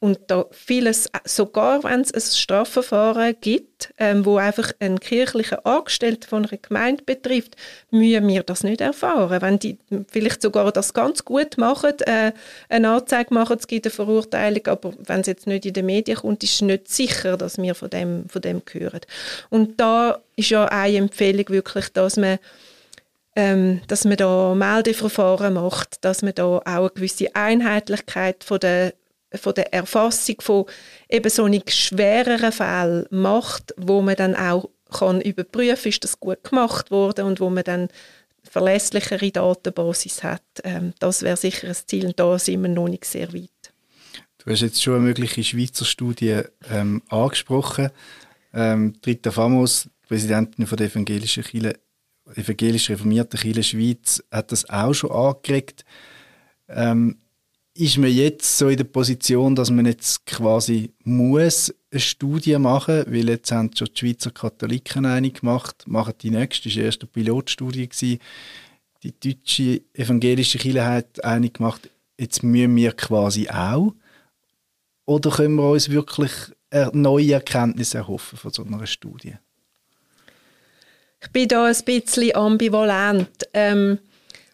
und 0.00 0.18
da 0.28 0.46
vieles, 0.50 1.10
sogar 1.26 1.84
wenn 1.84 2.00
es 2.00 2.12
ein 2.12 2.22
Strafverfahren 2.22 3.36
gibt, 3.42 3.92
ähm, 3.98 4.24
wo 4.24 4.38
einfach 4.38 4.72
einen 4.80 4.98
kirchlichen 4.98 5.58
Angestellten 5.66 6.26
von 6.26 6.46
einer 6.46 6.56
Gemeinde 6.56 7.04
betrifft, 7.04 7.54
müssen 7.90 8.26
wir 8.26 8.42
das 8.42 8.64
nicht 8.64 8.80
erfahren. 8.80 9.42
Wenn 9.42 9.58
die 9.58 9.76
vielleicht 10.10 10.40
sogar 10.40 10.72
das 10.72 10.94
ganz 10.94 11.22
gut 11.26 11.58
machen, 11.58 11.92
äh, 12.06 12.32
eine 12.70 12.90
Anzeige 12.90 13.34
machen, 13.34 13.58
es 13.58 13.66
gibt 13.66 13.86
eine 13.86 13.92
Verurteilung, 13.92 14.66
aber 14.68 14.94
wenn 15.04 15.20
es 15.20 15.26
jetzt 15.26 15.46
nicht 15.46 15.66
in 15.66 15.74
den 15.74 15.86
Medien 15.86 16.16
kommt, 16.16 16.42
ist 16.42 16.54
es 16.54 16.62
nicht 16.62 16.88
sicher, 16.88 17.36
dass 17.36 17.58
wir 17.58 17.74
von 17.74 17.90
dem, 17.90 18.26
von 18.30 18.40
dem 18.40 18.62
hören. 18.72 19.00
Und 19.50 19.78
da 19.78 20.18
ist 20.34 20.48
ja 20.48 20.64
eine 20.64 20.96
Empfehlung 20.96 21.48
wirklich, 21.50 21.90
dass 21.90 22.16
man 22.16 22.38
ähm, 23.36 23.80
dass 23.86 24.04
man 24.04 24.16
da 24.16 24.54
Meldeverfahren 24.54 25.54
macht, 25.54 26.04
dass 26.04 26.22
man 26.22 26.34
da 26.34 26.44
auch 26.44 26.62
eine 26.64 26.90
gewisse 26.90 27.34
Einheitlichkeit 27.34 28.42
von 28.42 28.58
der 28.58 28.92
von 29.34 29.54
der 29.54 29.72
Erfassung 29.72 30.36
von 30.40 30.66
eben 31.08 31.30
so 31.30 31.48
schwereren 31.68 32.52
Fällen 32.52 33.06
macht, 33.10 33.74
wo 33.76 34.02
man 34.02 34.16
dann 34.16 34.34
auch 34.34 34.70
kann 34.90 35.20
überprüfen, 35.20 35.88
ist 35.88 36.02
das 36.04 36.18
gut 36.18 36.42
gemacht 36.44 36.90
worden 36.90 37.26
und 37.26 37.40
wo 37.40 37.48
man 37.48 37.64
dann 37.64 37.88
verlässlichere 38.42 39.30
Datenbasis 39.30 40.22
hat. 40.22 40.42
Ähm, 40.64 40.94
das 40.98 41.22
wäre 41.22 41.36
sicher 41.36 41.68
ein 41.68 41.76
Ziel 41.86 42.06
und 42.06 42.18
da 42.18 42.38
sind 42.38 42.62
wir 42.62 42.68
noch 42.68 42.88
nicht 42.88 43.04
sehr 43.04 43.32
weit. 43.32 43.50
Du 44.38 44.50
hast 44.50 44.62
jetzt 44.62 44.82
schon 44.82 44.94
eine 44.94 45.04
mögliche 45.04 45.44
Schweizer 45.44 45.84
Studie 45.84 46.40
ähm, 46.70 47.02
angesprochen. 47.08 47.90
Ähm, 48.52 48.94
Rita 49.06 49.30
Famos, 49.30 49.88
Präsidentin 50.08 50.66
von 50.66 50.78
der 50.78 50.88
evangelischen 50.88 51.44
Kirche, 51.44 51.78
evangelisch 52.34 52.90
reformierten 52.90 53.38
Kirche 53.38 53.62
Schweiz, 53.62 54.24
hat 54.30 54.50
das 54.50 54.68
auch 54.68 54.94
schon 54.94 55.12
angeregt. 55.12 55.84
Ähm, 56.68 57.19
ist 57.74 57.98
man 57.98 58.10
jetzt 58.10 58.58
so 58.58 58.68
in 58.68 58.76
der 58.76 58.84
Position, 58.84 59.54
dass 59.54 59.70
man 59.70 59.86
jetzt 59.86 60.26
quasi 60.26 60.92
muss 61.04 61.74
eine 61.90 62.00
Studie 62.00 62.58
machen, 62.58 63.04
weil 63.06 63.28
jetzt 63.28 63.52
haben 63.52 63.70
schon 63.76 63.88
die 63.94 63.98
Schweizer 63.98 64.30
Katholiken 64.30 65.06
eine 65.06 65.30
gemacht, 65.30 65.84
machen 65.86 66.14
die 66.20 66.30
nächste, 66.30 66.68
das 66.68 66.76
war 66.76 66.80
die 66.80 66.86
erste 66.86 67.06
Pilotstudie 67.06 67.88
gewesen. 67.88 68.18
Die 69.02 69.18
deutsche 69.18 69.82
evangelische 69.94 70.58
Kirche 70.58 70.84
hat 70.84 71.24
eine 71.24 71.50
gemacht, 71.50 71.88
jetzt 72.18 72.42
müssen 72.42 72.76
wir 72.76 72.92
quasi 72.92 73.48
auch. 73.48 73.94
Oder 75.06 75.30
können 75.30 75.54
wir 75.54 75.70
uns 75.70 75.90
wirklich 75.90 76.32
neue 76.92 77.32
Erkenntnisse 77.32 77.98
erhoffen 77.98 78.38
von 78.38 78.52
so 78.52 78.64
einer 78.64 78.86
Studie? 78.86 79.36
Ich 81.22 81.30
bin 81.30 81.48
da 81.48 81.66
ein 81.66 81.84
bisschen 81.84 82.34
ambivalent. 82.34 83.28
Ähm, 83.52 83.98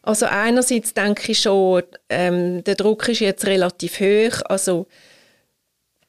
also 0.06 0.26
einerseits 0.26 0.94
denke 0.94 1.32
ich 1.32 1.40
schon, 1.40 1.82
ähm, 2.08 2.62
der 2.64 2.76
Druck 2.76 3.08
ist 3.08 3.20
jetzt 3.20 3.46
relativ 3.46 4.00
hoch. 4.00 4.40
Also 4.46 4.86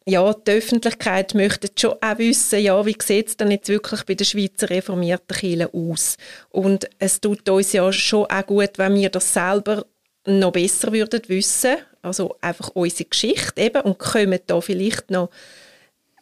ja, 0.06 0.34
die 0.34 0.52
Öffentlichkeit 0.52 1.34
möchte 1.34 1.68
schon 1.76 1.96
auch 2.00 2.18
wissen, 2.18 2.60
ja, 2.60 2.86
wie 2.86 2.96
sieht 3.02 3.28
es 3.28 3.38
denn 3.38 3.52
jetzt 3.52 3.68
wirklich 3.68 4.04
bei 4.06 4.14
der 4.14 4.24
Schweizer 4.24 4.70
reformierten 4.70 5.36
Kirche 5.36 5.74
aus? 5.74 6.16
Und 6.50 6.88
es 7.00 7.20
tut 7.20 7.50
uns 7.50 7.74
ja 7.74 7.92
schon 7.92 8.28
auch 8.28 8.46
gut, 8.46 8.78
wenn 8.78 8.96
wir 8.96 9.10
das 9.10 9.34
selber 9.34 9.86
noch 10.26 10.52
besser 10.52 10.94
würden 10.94 11.22
wissen, 11.28 11.78
also 12.02 12.38
einfach 12.40 12.70
unsere 12.74 13.10
Geschichte 13.10 13.60
eben 13.60 13.82
und 13.82 13.98
kommen 13.98 14.40
da 14.46 14.62
vielleicht 14.62 15.10
noch 15.12 15.30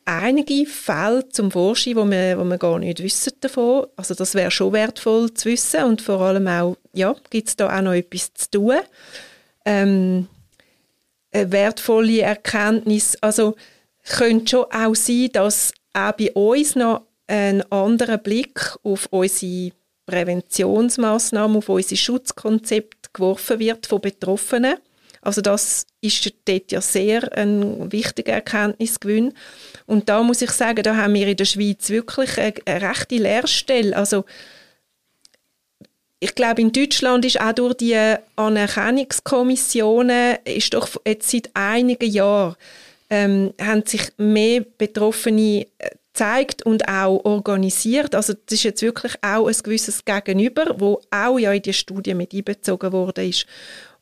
einige 0.06 0.66
Fälle 0.66 1.28
zum 1.30 1.52
Vorschein, 1.52 1.96
wo 1.96 2.06
wir, 2.06 2.38
wo 2.38 2.44
wir 2.44 2.58
gar 2.58 2.80
nicht 2.80 3.04
wissen 3.04 3.34
davon. 3.42 3.88
Also 3.96 4.14
das 4.14 4.36
wäre 4.36 4.52
schon 4.52 4.74
wertvoll 4.74 5.34
zu 5.34 5.50
wissen 5.50 5.84
und 5.84 6.02
vor 6.02 6.22
allem 6.22 6.48
auch, 6.48 6.78
ja, 6.94 7.16
gibt 7.30 7.50
es 7.50 7.56
da 7.56 7.76
auch 7.76 7.82
noch 7.82 7.94
etwas 7.94 8.34
zu 8.34 8.52
tun. 8.52 8.80
Ähm, 9.66 10.28
eine 11.32 11.52
wertvolle 11.52 12.22
Erkenntnis, 12.22 13.18
also 13.22 13.56
könnte 14.08 14.48
schon 14.48 14.66
auch 14.72 14.96
sein, 14.96 15.30
dass 15.34 15.74
auch 15.94 16.14
bei 16.14 16.32
uns 16.34 16.76
noch 16.76 17.08
ein 17.28 17.70
anderer 17.72 18.18
Blick 18.18 18.76
auf 18.84 19.08
unsere 19.10 19.72
Präventionsmaßnahmen, 20.06 21.58
auf 21.58 21.70
unsere 21.70 21.98
Schutzkonzepte 21.98 23.10
geworfen 23.12 23.60
wird 23.60 23.88
von 23.88 24.02
Betroffenen. 24.02 24.76
Also 25.26 25.42
das 25.42 25.86
ist 26.02 26.34
dort 26.46 26.72
ja 26.72 26.82
sehr 26.82 27.36
ein 27.38 27.92
wichtiger 27.92 28.34
Erkenntnisgewinn. 28.34 29.34
Und 29.86 30.10
da 30.10 30.24
muss 30.24 30.42
ich 30.42 30.50
sagen, 30.52 30.84
da 30.84 30.96
haben 30.96 31.14
wir 31.14 31.28
in 31.28 31.38
der 31.38 31.46
Schweiz 31.46 31.90
wirklich 31.90 32.38
eine, 32.38 32.54
eine 32.66 32.90
rechte 32.90 33.16
Lehrstelle. 33.16 33.96
Also 33.96 34.26
ich 36.20 36.36
glaube, 36.36 36.62
in 36.62 36.72
Deutschland 36.72 37.26
ist 37.26 37.42
auch 37.42 37.54
durch 37.54 37.76
die 37.76 38.16
Anerkennungskommissionen 38.36 40.38
ist 40.46 40.74
doch 40.74 40.90
jetzt 41.06 41.30
seit 41.30 41.52
einigen 41.54 42.10
Jahren 42.10 42.56
ähm, 43.10 43.54
haben 43.62 43.86
sich 43.86 44.12
mehr 44.18 44.66
Betroffene 44.78 45.68
äh, 45.78 45.90
gezeigt 46.16 46.66
und 46.66 46.88
auch 46.88 47.24
organisiert. 47.26 48.16
Also 48.16 48.34
das 48.34 48.54
ist 48.54 48.64
jetzt 48.64 48.82
wirklich 48.82 49.14
auch 49.22 49.48
ein 49.48 49.56
gewisses 49.64 50.06
Gegenüber, 50.06 50.76
wo 50.78 51.02
auch 51.12 51.38
ja 51.38 51.52
in 51.52 51.62
die 51.62 51.74
Studie 51.74 52.14
mit 52.14 52.34
einbezogen 52.34 52.94
worden 52.94 53.30
ist. 53.30 53.46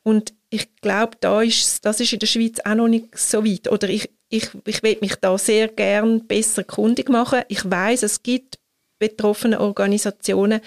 Und 0.04 0.34
ich 0.50 0.68
glaube, 0.76 1.16
da 1.18 1.42
das 1.42 2.00
ist 2.00 2.12
in 2.12 2.18
der 2.20 2.26
Schweiz 2.26 2.60
auch 2.64 2.74
noch 2.74 2.88
nicht 2.88 3.18
so 3.18 3.44
weit. 3.44 3.68
Oder 3.68 3.88
ich, 3.88 4.08
ich, 4.28 4.48
ich 4.66 4.82
will 4.82 4.98
mich 5.00 5.16
da 5.16 5.36
sehr 5.36 5.68
gern 5.68 6.26
besser 6.26 6.62
kundig 6.62 7.08
machen. 7.08 7.40
Ich 7.48 7.68
weiß, 7.68 8.04
es 8.04 8.22
gibt 8.22 8.58
betroffene 8.98 9.60
Organisationen, 9.60 10.60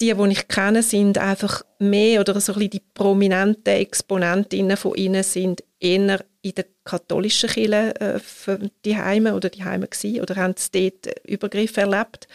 die, 0.00 0.14
die 0.14 0.30
ich 0.30 0.46
kenne, 0.46 0.82
sind 0.82 1.18
einfach 1.18 1.64
mehr 1.80 2.20
oder 2.20 2.40
so 2.40 2.52
ein 2.52 2.58
bisschen 2.58 2.70
die 2.70 2.82
prominenten 2.94 3.74
Exponentinnen 3.74 4.76
von 4.76 4.94
ihnen 4.94 5.24
sind 5.24 5.64
eher 5.80 6.24
in 6.40 6.54
der 6.54 6.66
katholischen 6.84 7.50
Kirche 7.50 7.94
äh, 8.00 8.58
die 8.84 8.96
Heime 8.96 9.34
oder 9.34 9.50
die 9.50 9.64
Heime 9.64 9.88
oder 10.22 10.36
haben 10.36 10.54
sie 10.56 10.92
dort 10.92 11.26
Übergriffe 11.26 11.80
erlebt. 11.80 12.28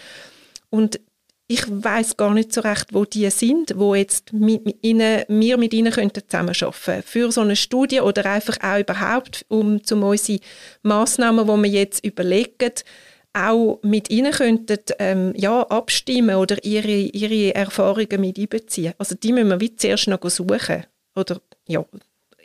Und 0.70 1.00
ich 1.54 1.66
weiß 1.68 2.18
gar 2.18 2.34
nicht 2.34 2.52
so 2.52 2.62
recht, 2.62 2.94
wo 2.94 3.06
die 3.06 3.30
sind, 3.30 3.74
wo 3.78 3.94
jetzt 3.94 4.34
mit 4.34 4.76
ihnen, 4.82 5.24
wir 5.28 5.58
mit 5.58 5.74
ihnen 5.74 5.94
könnten 5.94 6.24
zusammenarbeiten 6.28 7.04
für 7.06 7.32
so 7.32 7.42
eine 7.42 7.56
Studie 7.56 8.02
oder 8.02 8.26
einfach 8.26 8.58
auch 8.64 8.80
überhaupt, 8.80 9.46
um 9.50 9.84
zum 9.84 10.02
unsere 10.02 10.40
Massnahmen, 10.82 11.46
die 11.46 11.64
wir 11.64 11.80
jetzt 11.80 12.04
überlegen, 12.04 12.74
auch 13.34 13.80
mit 13.84 14.10
ihnen 14.10 14.32
könnten 14.32 14.80
ähm, 14.98 15.34
ja, 15.36 15.62
abstimmen 15.62 16.38
oder 16.38 16.64
ihre, 16.64 16.88
ihre 16.88 17.54
Erfahrungen 17.54 18.22
mit 18.22 18.40
einbeziehen. 18.40 18.94
Also 18.98 19.14
die 19.16 19.32
müssen 19.32 19.60
wir 19.60 19.78
zuerst 19.78 20.08
noch 20.08 20.28
suchen 20.30 20.86
oder 21.16 21.40
ja, 21.68 21.86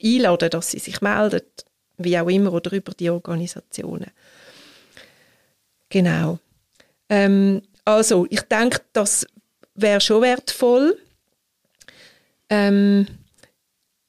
einladen, 0.02 0.50
dass 0.50 0.70
sie 0.70 0.80
sich 0.80 1.00
melden, 1.00 1.42
wie 1.96 2.18
auch 2.18 2.28
immer, 2.28 2.52
oder 2.52 2.72
über 2.72 2.92
die 2.92 3.09
Organisationen. 3.09 4.11
Genau. 5.88 6.38
Ähm, 7.09 7.62
also, 7.89 8.26
ich 8.28 8.43
denke, 8.43 8.82
das 8.93 9.26
wäre 9.74 10.03
schon 10.03 10.20
wertvoll. 10.20 10.99
Ähm, 12.51 13.07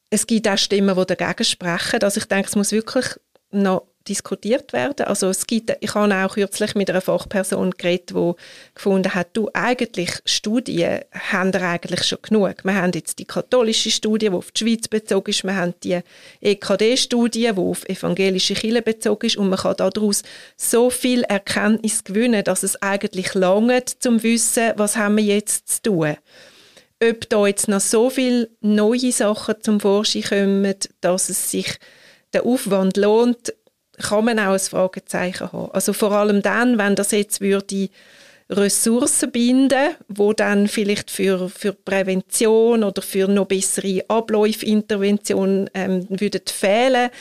es 0.09 0.27
gibt 0.27 0.49
auch 0.49 0.57
Stimmen, 0.57 0.97
die 0.97 1.05
dagegen 1.05 1.45
sprechen. 1.45 2.03
Also 2.03 2.19
ich 2.19 2.25
denke, 2.25 2.49
es 2.49 2.57
muss 2.57 2.73
wirklich 2.73 3.05
noch 3.51 3.87
diskutiert 4.09 4.73
werden. 4.73 5.05
Also 5.05 5.29
es 5.29 5.45
gibt, 5.45 5.71
ich 5.79 5.93
habe 5.93 6.13
auch 6.13 6.33
kürzlich 6.33 6.75
mit 6.75 6.89
einer 6.89 7.01
Fachperson 7.01 7.71
geredet, 7.71 8.09
die 8.09 8.33
gefunden 8.73 9.13
hat, 9.13 9.29
du, 9.33 9.49
eigentlich 9.53 10.11
Studien 10.25 11.01
haben 11.13 11.53
wir 11.53 11.61
eigentlich 11.61 12.03
schon 12.03 12.19
genug. 12.21 12.55
Wir 12.63 12.75
haben 12.75 12.91
jetzt 12.93 13.19
die 13.19 13.25
katholische 13.25 13.91
Studie, 13.91 14.29
die 14.29 14.35
auf 14.35 14.51
die 14.51 14.65
Schweiz 14.65 14.87
bezogen 14.87 15.29
ist, 15.29 15.43
wir 15.43 15.55
haben 15.55 15.75
die 15.83 15.99
EKD-Studie, 16.41 17.51
die 17.53 17.59
auf 17.59 17.87
evangelische 17.87 18.55
Kirche 18.55 18.81
bezogen 18.81 19.27
ist 19.27 19.37
und 19.37 19.49
man 19.49 19.59
kann 19.59 19.75
daraus 19.77 20.23
so 20.57 20.89
viel 20.89 21.21
Erkenntnis 21.23 22.03
gewinnen, 22.03 22.43
dass 22.43 22.63
es 22.63 22.81
eigentlich 22.81 23.33
lange 23.35 23.83
zum 23.85 24.23
Wissen, 24.23 24.73
was 24.75 24.97
haben 24.97 25.17
wir 25.17 25.23
jetzt 25.23 25.69
zu 25.69 25.81
tun. 25.83 26.15
Ob 27.01 27.29
da 27.29 27.47
jetzt 27.47 27.69
noch 27.69 27.79
so 27.79 28.09
viele 28.09 28.49
neue 28.59 29.11
Sachen 29.11 29.55
zum 29.61 29.79
Vorschein 29.79 30.23
kommen, 30.23 30.75
dass 30.99 31.29
es 31.29 31.51
sich 31.51 31.79
der 32.33 32.45
Aufwand 32.45 32.97
lohnt, 32.97 33.53
kann 33.99 34.25
man 34.25 34.39
auch 34.39 34.53
ein 34.53 34.59
Fragezeichen 34.59 35.51
haben. 35.51 35.71
Also 35.71 35.93
vor 35.93 36.11
allem 36.11 36.41
dann, 36.41 36.77
wenn 36.77 36.95
das 36.95 37.11
jetzt 37.11 37.41
würde 37.41 37.89
Ressourcen 38.49 39.31
binden, 39.31 39.95
wo 40.07 40.33
dann 40.33 40.67
vielleicht 40.67 41.11
für, 41.11 41.49
für 41.49 41.73
Prävention 41.73 42.83
oder 42.83 43.01
für 43.01 43.27
noch 43.27 43.45
bessere 43.45 44.03
Abläufintervention 44.07 45.69
ähm, 45.75 46.07
würden 46.09 46.41
fehlen, 46.47 47.11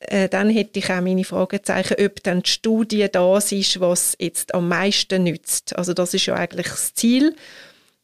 äh, 0.00 0.28
dann 0.28 0.50
hätte 0.50 0.80
ich 0.80 0.90
auch 0.90 1.00
meine 1.00 1.24
Fragezeichen, 1.24 2.04
ob 2.04 2.22
dann 2.24 2.42
die 2.42 2.50
Studie 2.50 3.06
das 3.10 3.52
ist, 3.52 3.78
was 3.78 4.16
jetzt 4.18 4.54
am 4.54 4.68
meisten 4.68 5.22
nützt. 5.22 5.76
Also 5.76 5.94
das 5.94 6.14
ist 6.14 6.26
ja 6.26 6.34
eigentlich 6.34 6.66
das 6.66 6.94
Ziel, 6.94 7.36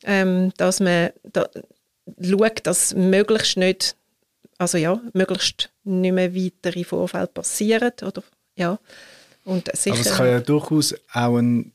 ähm, 0.05 0.53
dass 0.57 0.79
man 0.79 1.11
da 1.25 1.49
schaut, 2.23 2.65
dass 2.65 2.95
möglichst 2.95 3.57
nicht 3.57 3.97
also 4.59 4.77
ja, 4.77 5.01
möglichst 5.13 5.71
nicht 5.89 6.13
mehr 6.13 6.35
weitere 6.35 6.85
Vorfälle 6.85 7.27
passieren. 7.27 7.93
Oder, 8.03 8.23
ja. 8.57 8.79
Und 9.45 9.75
sicher, 9.75 9.97
Aber 9.97 10.01
es 10.01 10.15
kann 10.15 10.27
ja 10.27 10.41
durchaus 10.41 10.95
auch 11.13 11.37
einen, 11.37 11.73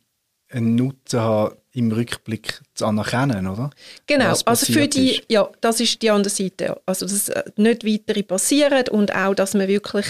einen 0.49 0.75
Nutzen 0.75 1.19
haben, 1.19 1.55
im 1.73 1.91
Rückblick 1.91 2.61
zu 2.75 2.85
anerkennen, 2.85 3.47
oder? 3.47 3.71
Genau, 4.05 4.35
also 4.45 4.71
für 4.71 4.87
die, 4.87 5.15
ist. 5.15 5.23
ja, 5.27 5.49
das 5.59 5.79
ist 5.79 6.01
die 6.01 6.11
andere 6.11 6.29
Seite. 6.29 6.79
Also 6.85 7.07
dass 7.07 7.29
äh, 7.29 7.43
nicht 7.55 7.83
weitere 7.83 8.21
passieren 8.21 8.87
und 8.89 9.15
auch, 9.15 9.33
dass 9.33 9.55
man 9.55 9.67
wirklich 9.67 10.05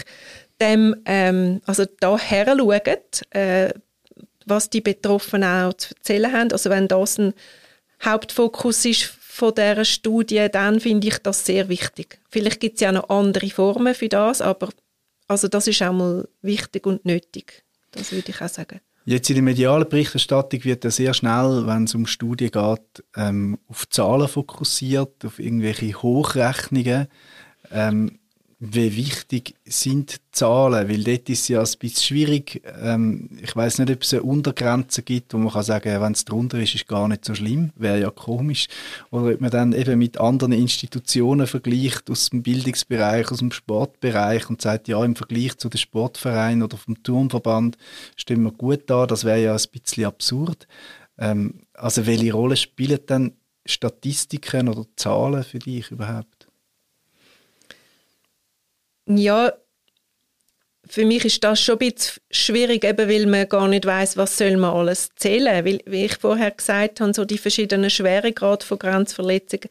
dem, 0.60 0.96
ähm, 1.06 1.62
also 1.66 1.86
da 2.02 2.18
her 2.18 2.54
schaut, 2.58 3.22
äh, 3.34 3.74
was 4.46 4.70
die 4.70 4.82
Betroffenen 4.82 5.50
auch 5.50 5.74
zu 5.74 5.96
erzählen 5.96 6.34
haben. 6.34 6.52
Also 6.52 6.70
wenn 6.70 6.90
das 6.90 7.18
ein 7.18 7.34
Hauptfokus 8.04 8.84
ist 8.84 9.04
von 9.34 9.56
dieser 9.56 9.84
Studie, 9.84 10.48
dann 10.52 10.80
finde 10.80 11.08
ich 11.08 11.18
das 11.18 11.44
sehr 11.44 11.68
wichtig. 11.68 12.20
Vielleicht 12.30 12.60
gibt 12.60 12.76
es 12.76 12.82
ja 12.82 12.92
noch 12.92 13.10
andere 13.10 13.50
Formen 13.50 13.96
für 13.96 14.08
das, 14.08 14.42
aber 14.42 14.70
also 15.28 15.48
das 15.48 15.68
ist 15.68 15.82
auch 15.82 15.92
mal 15.92 16.28
wichtig 16.44 16.86
und 16.86 17.04
nötig. 17.04 17.64
Das 17.90 18.12
würde 18.12 18.30
ich 18.30 18.40
auch 18.42 18.48
sagen. 18.48 18.80
Jetzt 19.06 19.32
in 19.32 19.38
der 19.38 19.44
medialen 19.44 19.90
Berichterstattung 19.90 20.64
wird 20.64 20.84
ja 20.84 20.92
sehr 20.92 21.16
schnell, 21.16 21.64
wenn 21.66 21.86
es 21.86 21.96
um 21.96 22.06
Studien 22.06 22.52
geht, 22.52 23.04
ähm, 23.16 23.58
auf 23.68 23.90
Zahlen 23.90 24.28
fokussiert, 24.28 25.26
auf 25.26 25.40
irgendwelche 25.40 26.00
Hochrechnungen. 26.00 27.08
Ähm, 27.72 28.20
wie 28.66 28.96
wichtig 28.96 29.56
sind 29.66 30.22
Zahlen? 30.32 30.88
Weil 30.88 31.04
dort 31.04 31.28
ist 31.28 31.42
es 31.42 31.48
ja 31.50 31.60
ein 31.60 31.68
bisschen 31.80 32.02
schwierig. 32.02 32.62
Ähm, 32.82 33.30
ich 33.42 33.54
weiß 33.54 33.80
nicht, 33.80 33.92
ob 33.92 34.04
es 34.04 34.14
eine 34.14 34.24
Untergrenze 34.24 35.04
gibt, 35.04 35.34
wo 35.34 35.38
man 35.38 35.52
kann 35.52 35.64
sagen, 35.64 36.02
wenn 36.02 36.14
es 36.14 36.24
drunter 36.24 36.60
ist, 36.60 36.74
ist 36.74 36.88
gar 36.88 37.10
nicht 37.10 37.26
so 37.26 37.36
schlimm. 37.36 37.72
Wäre 37.76 38.00
ja 38.00 38.10
komisch. 38.10 38.68
Oder 39.12 39.34
ob 39.34 39.42
man 39.42 39.52
dann 39.52 39.74
eben 39.74 40.00
mit 40.00 40.18
anderen 40.18 40.54
Institutionen 40.54 41.46
vergleicht, 41.46 42.10
aus 42.10 42.30
dem 42.30 42.42
Bildungsbereich, 42.42 43.30
aus 43.32 43.40
dem 43.40 43.52
Sportbereich 43.52 44.50
und 44.50 44.62
sagt, 44.62 44.88
ja, 44.88 45.04
im 45.04 45.18
Vergleich 45.18 45.58
zu 45.58 45.68
den 45.68 45.78
Sportvereinen 45.78 46.64
oder 46.64 46.78
vom 46.78 47.04
Turmverband 47.04 47.78
stehen 48.16 48.44
wir 48.44 48.52
gut 48.52 48.84
da. 48.86 49.06
Das 49.08 49.26
wäre 49.26 49.44
ja 49.44 49.54
ein 49.54 49.72
bisschen 49.74 50.06
absurd. 50.06 50.68
Ähm, 51.18 51.66
also 51.74 52.06
welche 52.06 52.32
Rolle 52.32 52.56
spielen 52.56 53.00
dann 53.08 53.34
Statistiken 53.66 54.70
oder 54.70 54.86
Zahlen 54.96 55.44
für 55.44 55.60
dich 55.60 55.92
überhaupt? 55.92 56.33
Ja, 59.06 59.54
für 60.86 61.06
mich 61.06 61.26
ist 61.26 61.44
das 61.44 61.62
schon 61.62 61.76
ein 61.76 61.80
bisschen 61.80 62.22
schwierig, 62.30 62.84
eben 62.84 63.10
weil 63.10 63.26
man 63.26 63.48
gar 63.48 63.68
nicht 63.68 63.86
weiß, 63.86 64.18
was 64.18 64.38
soll 64.38 64.58
man 64.58 64.76
alles 64.76 65.10
zählen. 65.16 65.66
Weil, 65.66 65.80
wie 65.86 66.06
ich 66.06 66.16
vorher 66.18 66.52
gesagt 66.52 67.00
habe, 67.00 67.14
so 67.14 67.26
die 67.26 67.38
verschiedenen 67.38 67.90
Schweregrade 67.90 68.66
von 68.66 68.80
Grenzverletzungen. 68.80 69.70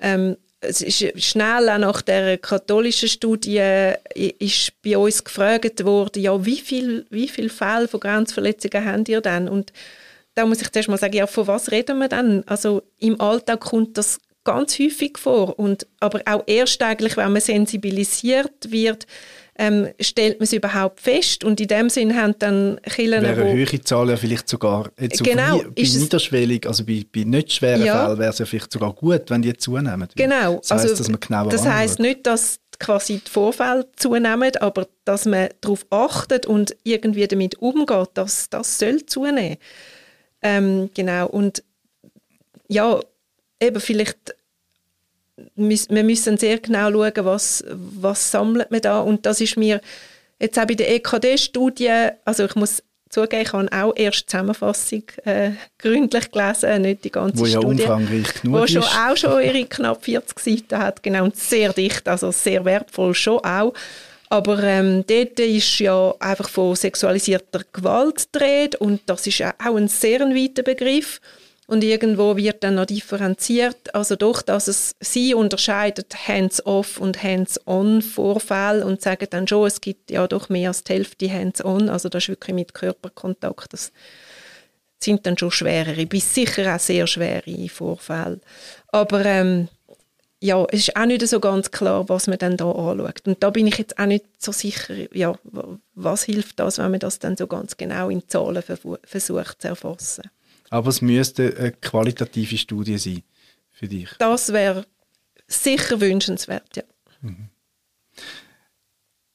Ähm, 0.00 0.36
es 0.60 0.82
ist 0.82 1.22
schnell 1.22 1.68
auch 1.70 1.78
nach 1.78 2.02
der 2.02 2.36
katholischen 2.36 3.08
Studie 3.08 3.92
ist 4.14 4.72
bei 4.82 4.98
uns 4.98 5.24
gefragt 5.24 5.84
worden, 5.84 6.22
ja, 6.22 6.44
wie 6.44 6.58
viel, 6.58 7.06
wie 7.08 7.28
viele 7.28 7.48
Fälle 7.48 7.88
von 7.88 8.00
Grenzverletzungen 8.00 8.84
habt 8.84 9.08
ihr 9.08 9.22
denn? 9.22 9.48
Und 9.48 9.72
da 10.34 10.44
muss 10.44 10.60
ich 10.60 10.70
zuerst 10.70 10.88
mal 10.88 10.98
sagen, 10.98 11.16
ja, 11.16 11.26
von 11.26 11.46
was 11.46 11.70
reden 11.70 11.98
wir 11.98 12.08
denn? 12.08 12.44
Also 12.46 12.82
im 12.98 13.20
Alltag 13.20 13.60
kommt 13.60 13.96
das 13.96 14.20
ganz 14.44 14.78
häufig 14.78 15.18
vor 15.18 15.58
und 15.58 15.86
aber 16.00 16.22
auch 16.26 16.42
erst 16.46 16.82
eigentlich, 16.82 17.16
wenn 17.16 17.32
man 17.32 17.42
sensibilisiert 17.42 18.70
wird, 18.70 19.06
ähm, 19.60 19.88
stellt 20.00 20.38
man 20.38 20.44
es 20.44 20.54
überhaupt 20.54 21.00
fest 21.00 21.44
und 21.44 21.60
in 21.60 21.68
dem 21.68 21.90
Sinn 21.90 22.16
haben 22.16 22.34
dann 22.38 22.80
Kirchen, 22.82 23.22
Wäre 23.22 23.42
eine 23.42 23.52
höhere 23.52 23.80
Zahl 23.82 24.08
ja 24.08 24.16
vielleicht 24.16 24.48
sogar 24.48 24.90
jetzt 24.98 25.22
genau, 25.22 25.58
bei, 25.58 25.64
bei 25.64 25.82
niederschwellig, 25.82 26.66
also 26.66 26.84
bei, 26.84 27.04
bei 27.14 27.24
nicht 27.24 27.52
schweren 27.52 27.84
ja, 27.84 28.06
Fällen 28.06 28.18
wäre 28.18 28.30
es 28.30 28.38
ja 28.38 28.46
vielleicht 28.46 28.72
sogar 28.72 28.94
gut, 28.94 29.24
wenn 29.28 29.42
die 29.42 29.54
zunehmen. 29.54 30.08
Genau. 30.16 30.56
Das 30.56 30.70
heisst, 30.70 30.84
also, 30.84 30.96
dass 30.96 31.08
man 31.08 31.20
genauer 31.20 31.50
Das 31.50 31.66
heisst 31.66 31.98
nicht, 31.98 32.26
dass 32.26 32.58
quasi 32.78 33.20
die 33.24 33.30
Vorfälle 33.30 33.86
zunehmen, 33.96 34.56
aber 34.60 34.88
dass 35.04 35.26
man 35.26 35.50
darauf 35.60 35.84
achtet 35.90 36.46
und 36.46 36.74
irgendwie 36.82 37.28
damit 37.28 37.58
umgeht, 37.58 38.08
dass 38.14 38.48
das 38.48 38.78
soll 38.78 39.04
zunehmen. 39.04 39.58
Ähm, 40.40 40.88
genau. 40.94 41.26
Und 41.28 41.62
ja, 42.68 42.98
eben 43.60 43.80
vielleicht 43.80 44.34
wir 45.56 46.04
müssen 46.04 46.36
sehr 46.36 46.58
genau 46.58 46.90
schauen, 46.90 47.24
was, 47.24 47.64
was 47.68 48.30
sammelt 48.30 48.70
man 48.70 48.80
da 48.80 49.00
und 49.00 49.24
das 49.24 49.40
ist 49.40 49.56
mir 49.56 49.80
jetzt 50.38 50.58
auch 50.58 50.66
bei 50.66 50.74
der 50.74 50.94
EKD-Studie, 50.94 52.08
also 52.24 52.44
ich 52.44 52.54
muss 52.56 52.82
zugeben, 53.10 53.42
ich 53.42 53.52
habe 53.52 53.68
auch 53.72 53.92
erst 53.96 54.22
die 54.22 54.26
Zusammenfassung 54.26 55.02
äh, 55.24 55.50
gründlich 55.78 56.30
gelesen, 56.30 56.82
nicht 56.82 57.04
die 57.04 57.10
ganze 57.10 57.38
wo 57.38 57.46
ja 57.46 57.58
Studie. 57.58 57.82
umfangreich 57.82 58.34
genug 58.40 58.60
wo 58.60 58.66
schon 58.66 58.82
ist. 58.82 58.96
auch 58.96 59.16
schon 59.16 59.42
ihre 59.42 59.64
knapp 59.66 60.04
40 60.04 60.38
Seiten 60.38 60.78
hat, 60.78 61.02
genau, 61.02 61.24
und 61.24 61.36
sehr 61.36 61.72
dicht, 61.72 62.08
also 62.08 62.30
sehr 62.30 62.64
wertvoll 62.64 63.14
schon 63.14 63.40
auch. 63.40 63.74
Aber 64.28 64.62
ähm, 64.62 65.04
dort 65.08 65.40
ist 65.40 65.80
ja 65.80 66.14
einfach 66.20 66.48
von 66.48 66.76
sexualisierter 66.76 67.62
Gewalt 67.72 68.28
die 68.32 68.76
und 68.78 69.00
das 69.06 69.26
ist 69.26 69.42
auch 69.42 69.74
ein 69.74 69.88
sehr 69.88 70.20
weiter 70.20 70.62
Begriff. 70.62 71.20
Und 71.70 71.84
irgendwo 71.84 72.36
wird 72.36 72.64
dann 72.64 72.74
noch 72.74 72.86
differenziert, 72.86 73.94
also 73.94 74.16
doch, 74.16 74.42
dass 74.42 74.66
es 74.66 74.96
sie 74.98 75.34
unterscheidet 75.34 76.26
Hands-off 76.26 76.98
und 76.98 77.22
Hands-on 77.22 78.02
Vorfälle 78.02 78.84
und 78.84 79.00
sagen 79.00 79.28
dann 79.30 79.46
schon, 79.46 79.68
es 79.68 79.80
gibt 79.80 80.10
ja 80.10 80.26
doch 80.26 80.48
mehr 80.48 80.70
als 80.70 80.82
die 80.82 80.94
Hälfte 80.94 81.32
Hands-on, 81.32 81.88
also 81.88 82.08
das 82.08 82.24
ist 82.24 82.28
wirklich 82.30 82.56
mit 82.56 82.74
Körperkontakt, 82.74 83.72
das 83.72 83.92
sind 84.98 85.24
dann 85.26 85.38
schon 85.38 85.52
schwerere, 85.52 86.06
bis 86.06 86.34
sicher 86.34 86.74
auch 86.74 86.80
sehr 86.80 87.06
schwere 87.06 87.68
Vorfälle. 87.68 88.40
Aber 88.88 89.24
ähm, 89.24 89.68
ja, 90.40 90.66
es 90.72 90.88
ist 90.88 90.96
auch 90.96 91.06
nicht 91.06 91.24
so 91.28 91.38
ganz 91.38 91.70
klar, 91.70 92.08
was 92.08 92.26
man 92.26 92.38
dann 92.38 92.56
da 92.56 92.68
anschaut. 92.68 93.22
Und 93.28 93.44
da 93.44 93.50
bin 93.50 93.68
ich 93.68 93.78
jetzt 93.78 93.96
auch 93.96 94.06
nicht 94.06 94.24
so 94.38 94.50
sicher, 94.50 94.94
ja, 95.14 95.38
was 95.94 96.24
hilft 96.24 96.58
das, 96.58 96.78
wenn 96.78 96.90
man 96.90 96.98
das 96.98 97.20
dann 97.20 97.36
so 97.36 97.46
ganz 97.46 97.76
genau 97.76 98.10
in 98.10 98.28
Zahlen 98.28 98.64
versucht 99.04 99.62
zu 99.62 99.68
erfassen. 99.68 100.30
Aber 100.70 100.88
es 100.88 101.02
müsste 101.02 101.54
eine 101.58 101.72
qualitative 101.72 102.56
Studie 102.56 102.96
sein 102.96 103.22
für 103.70 103.88
dich. 103.88 104.08
Das 104.18 104.52
wäre 104.52 104.86
sicher 105.46 106.00
wünschenswert, 106.00 106.76
ja. 106.76 106.84
Mhm. 107.20 107.48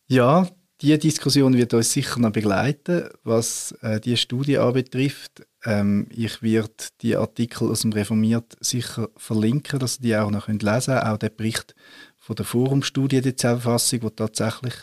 Ja, 0.08 0.48
diese 0.82 0.98
Diskussion 0.98 1.58
wird 1.58 1.74
uns 1.74 1.92
sicher 1.92 2.20
noch 2.20 2.32
begleiten, 2.32 3.10
was 3.24 3.74
äh, 3.82 4.00
die 4.00 4.18
Studie 4.18 4.58
anbetrifft. 4.58 5.46
Ähm, 5.64 6.08
ich 6.12 6.42
werde 6.42 6.72
die 7.02 7.16
Artikel 7.16 7.70
aus 7.70 7.82
dem 7.82 7.92
Reformiert 7.92 8.56
sicher 8.60 9.10
verlinken, 9.18 9.80
dass 9.80 9.96
Sie 9.96 10.04
die 10.04 10.16
auch 10.16 10.32
noch 10.32 10.48
lesen 10.48 10.60
können. 10.60 11.00
Auch 11.00 11.18
der 11.18 11.30
Bericht 11.30 11.76
von 12.18 12.36
der 12.36 12.46
Forumstudie, 12.46 13.22
die 13.22 13.36
Zusammenfassung, 13.36 14.02
die 14.02 14.10
tatsächlich 14.12 14.74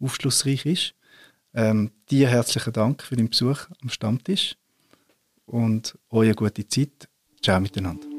aufschlussreich 0.00 0.66
ist. 0.66 0.94
Ähm, 1.52 1.90
dir 2.10 2.28
herzlichen 2.28 2.72
Dank 2.72 3.02
für 3.02 3.16
den 3.16 3.28
Besuch 3.28 3.66
am 3.82 3.90
Stammtisch 3.90 4.56
und 5.50 5.98
euch 6.10 6.28
eine 6.28 6.34
gute 6.34 6.66
Zeit. 6.66 7.08
Ciao 7.42 7.60
miteinander. 7.60 8.09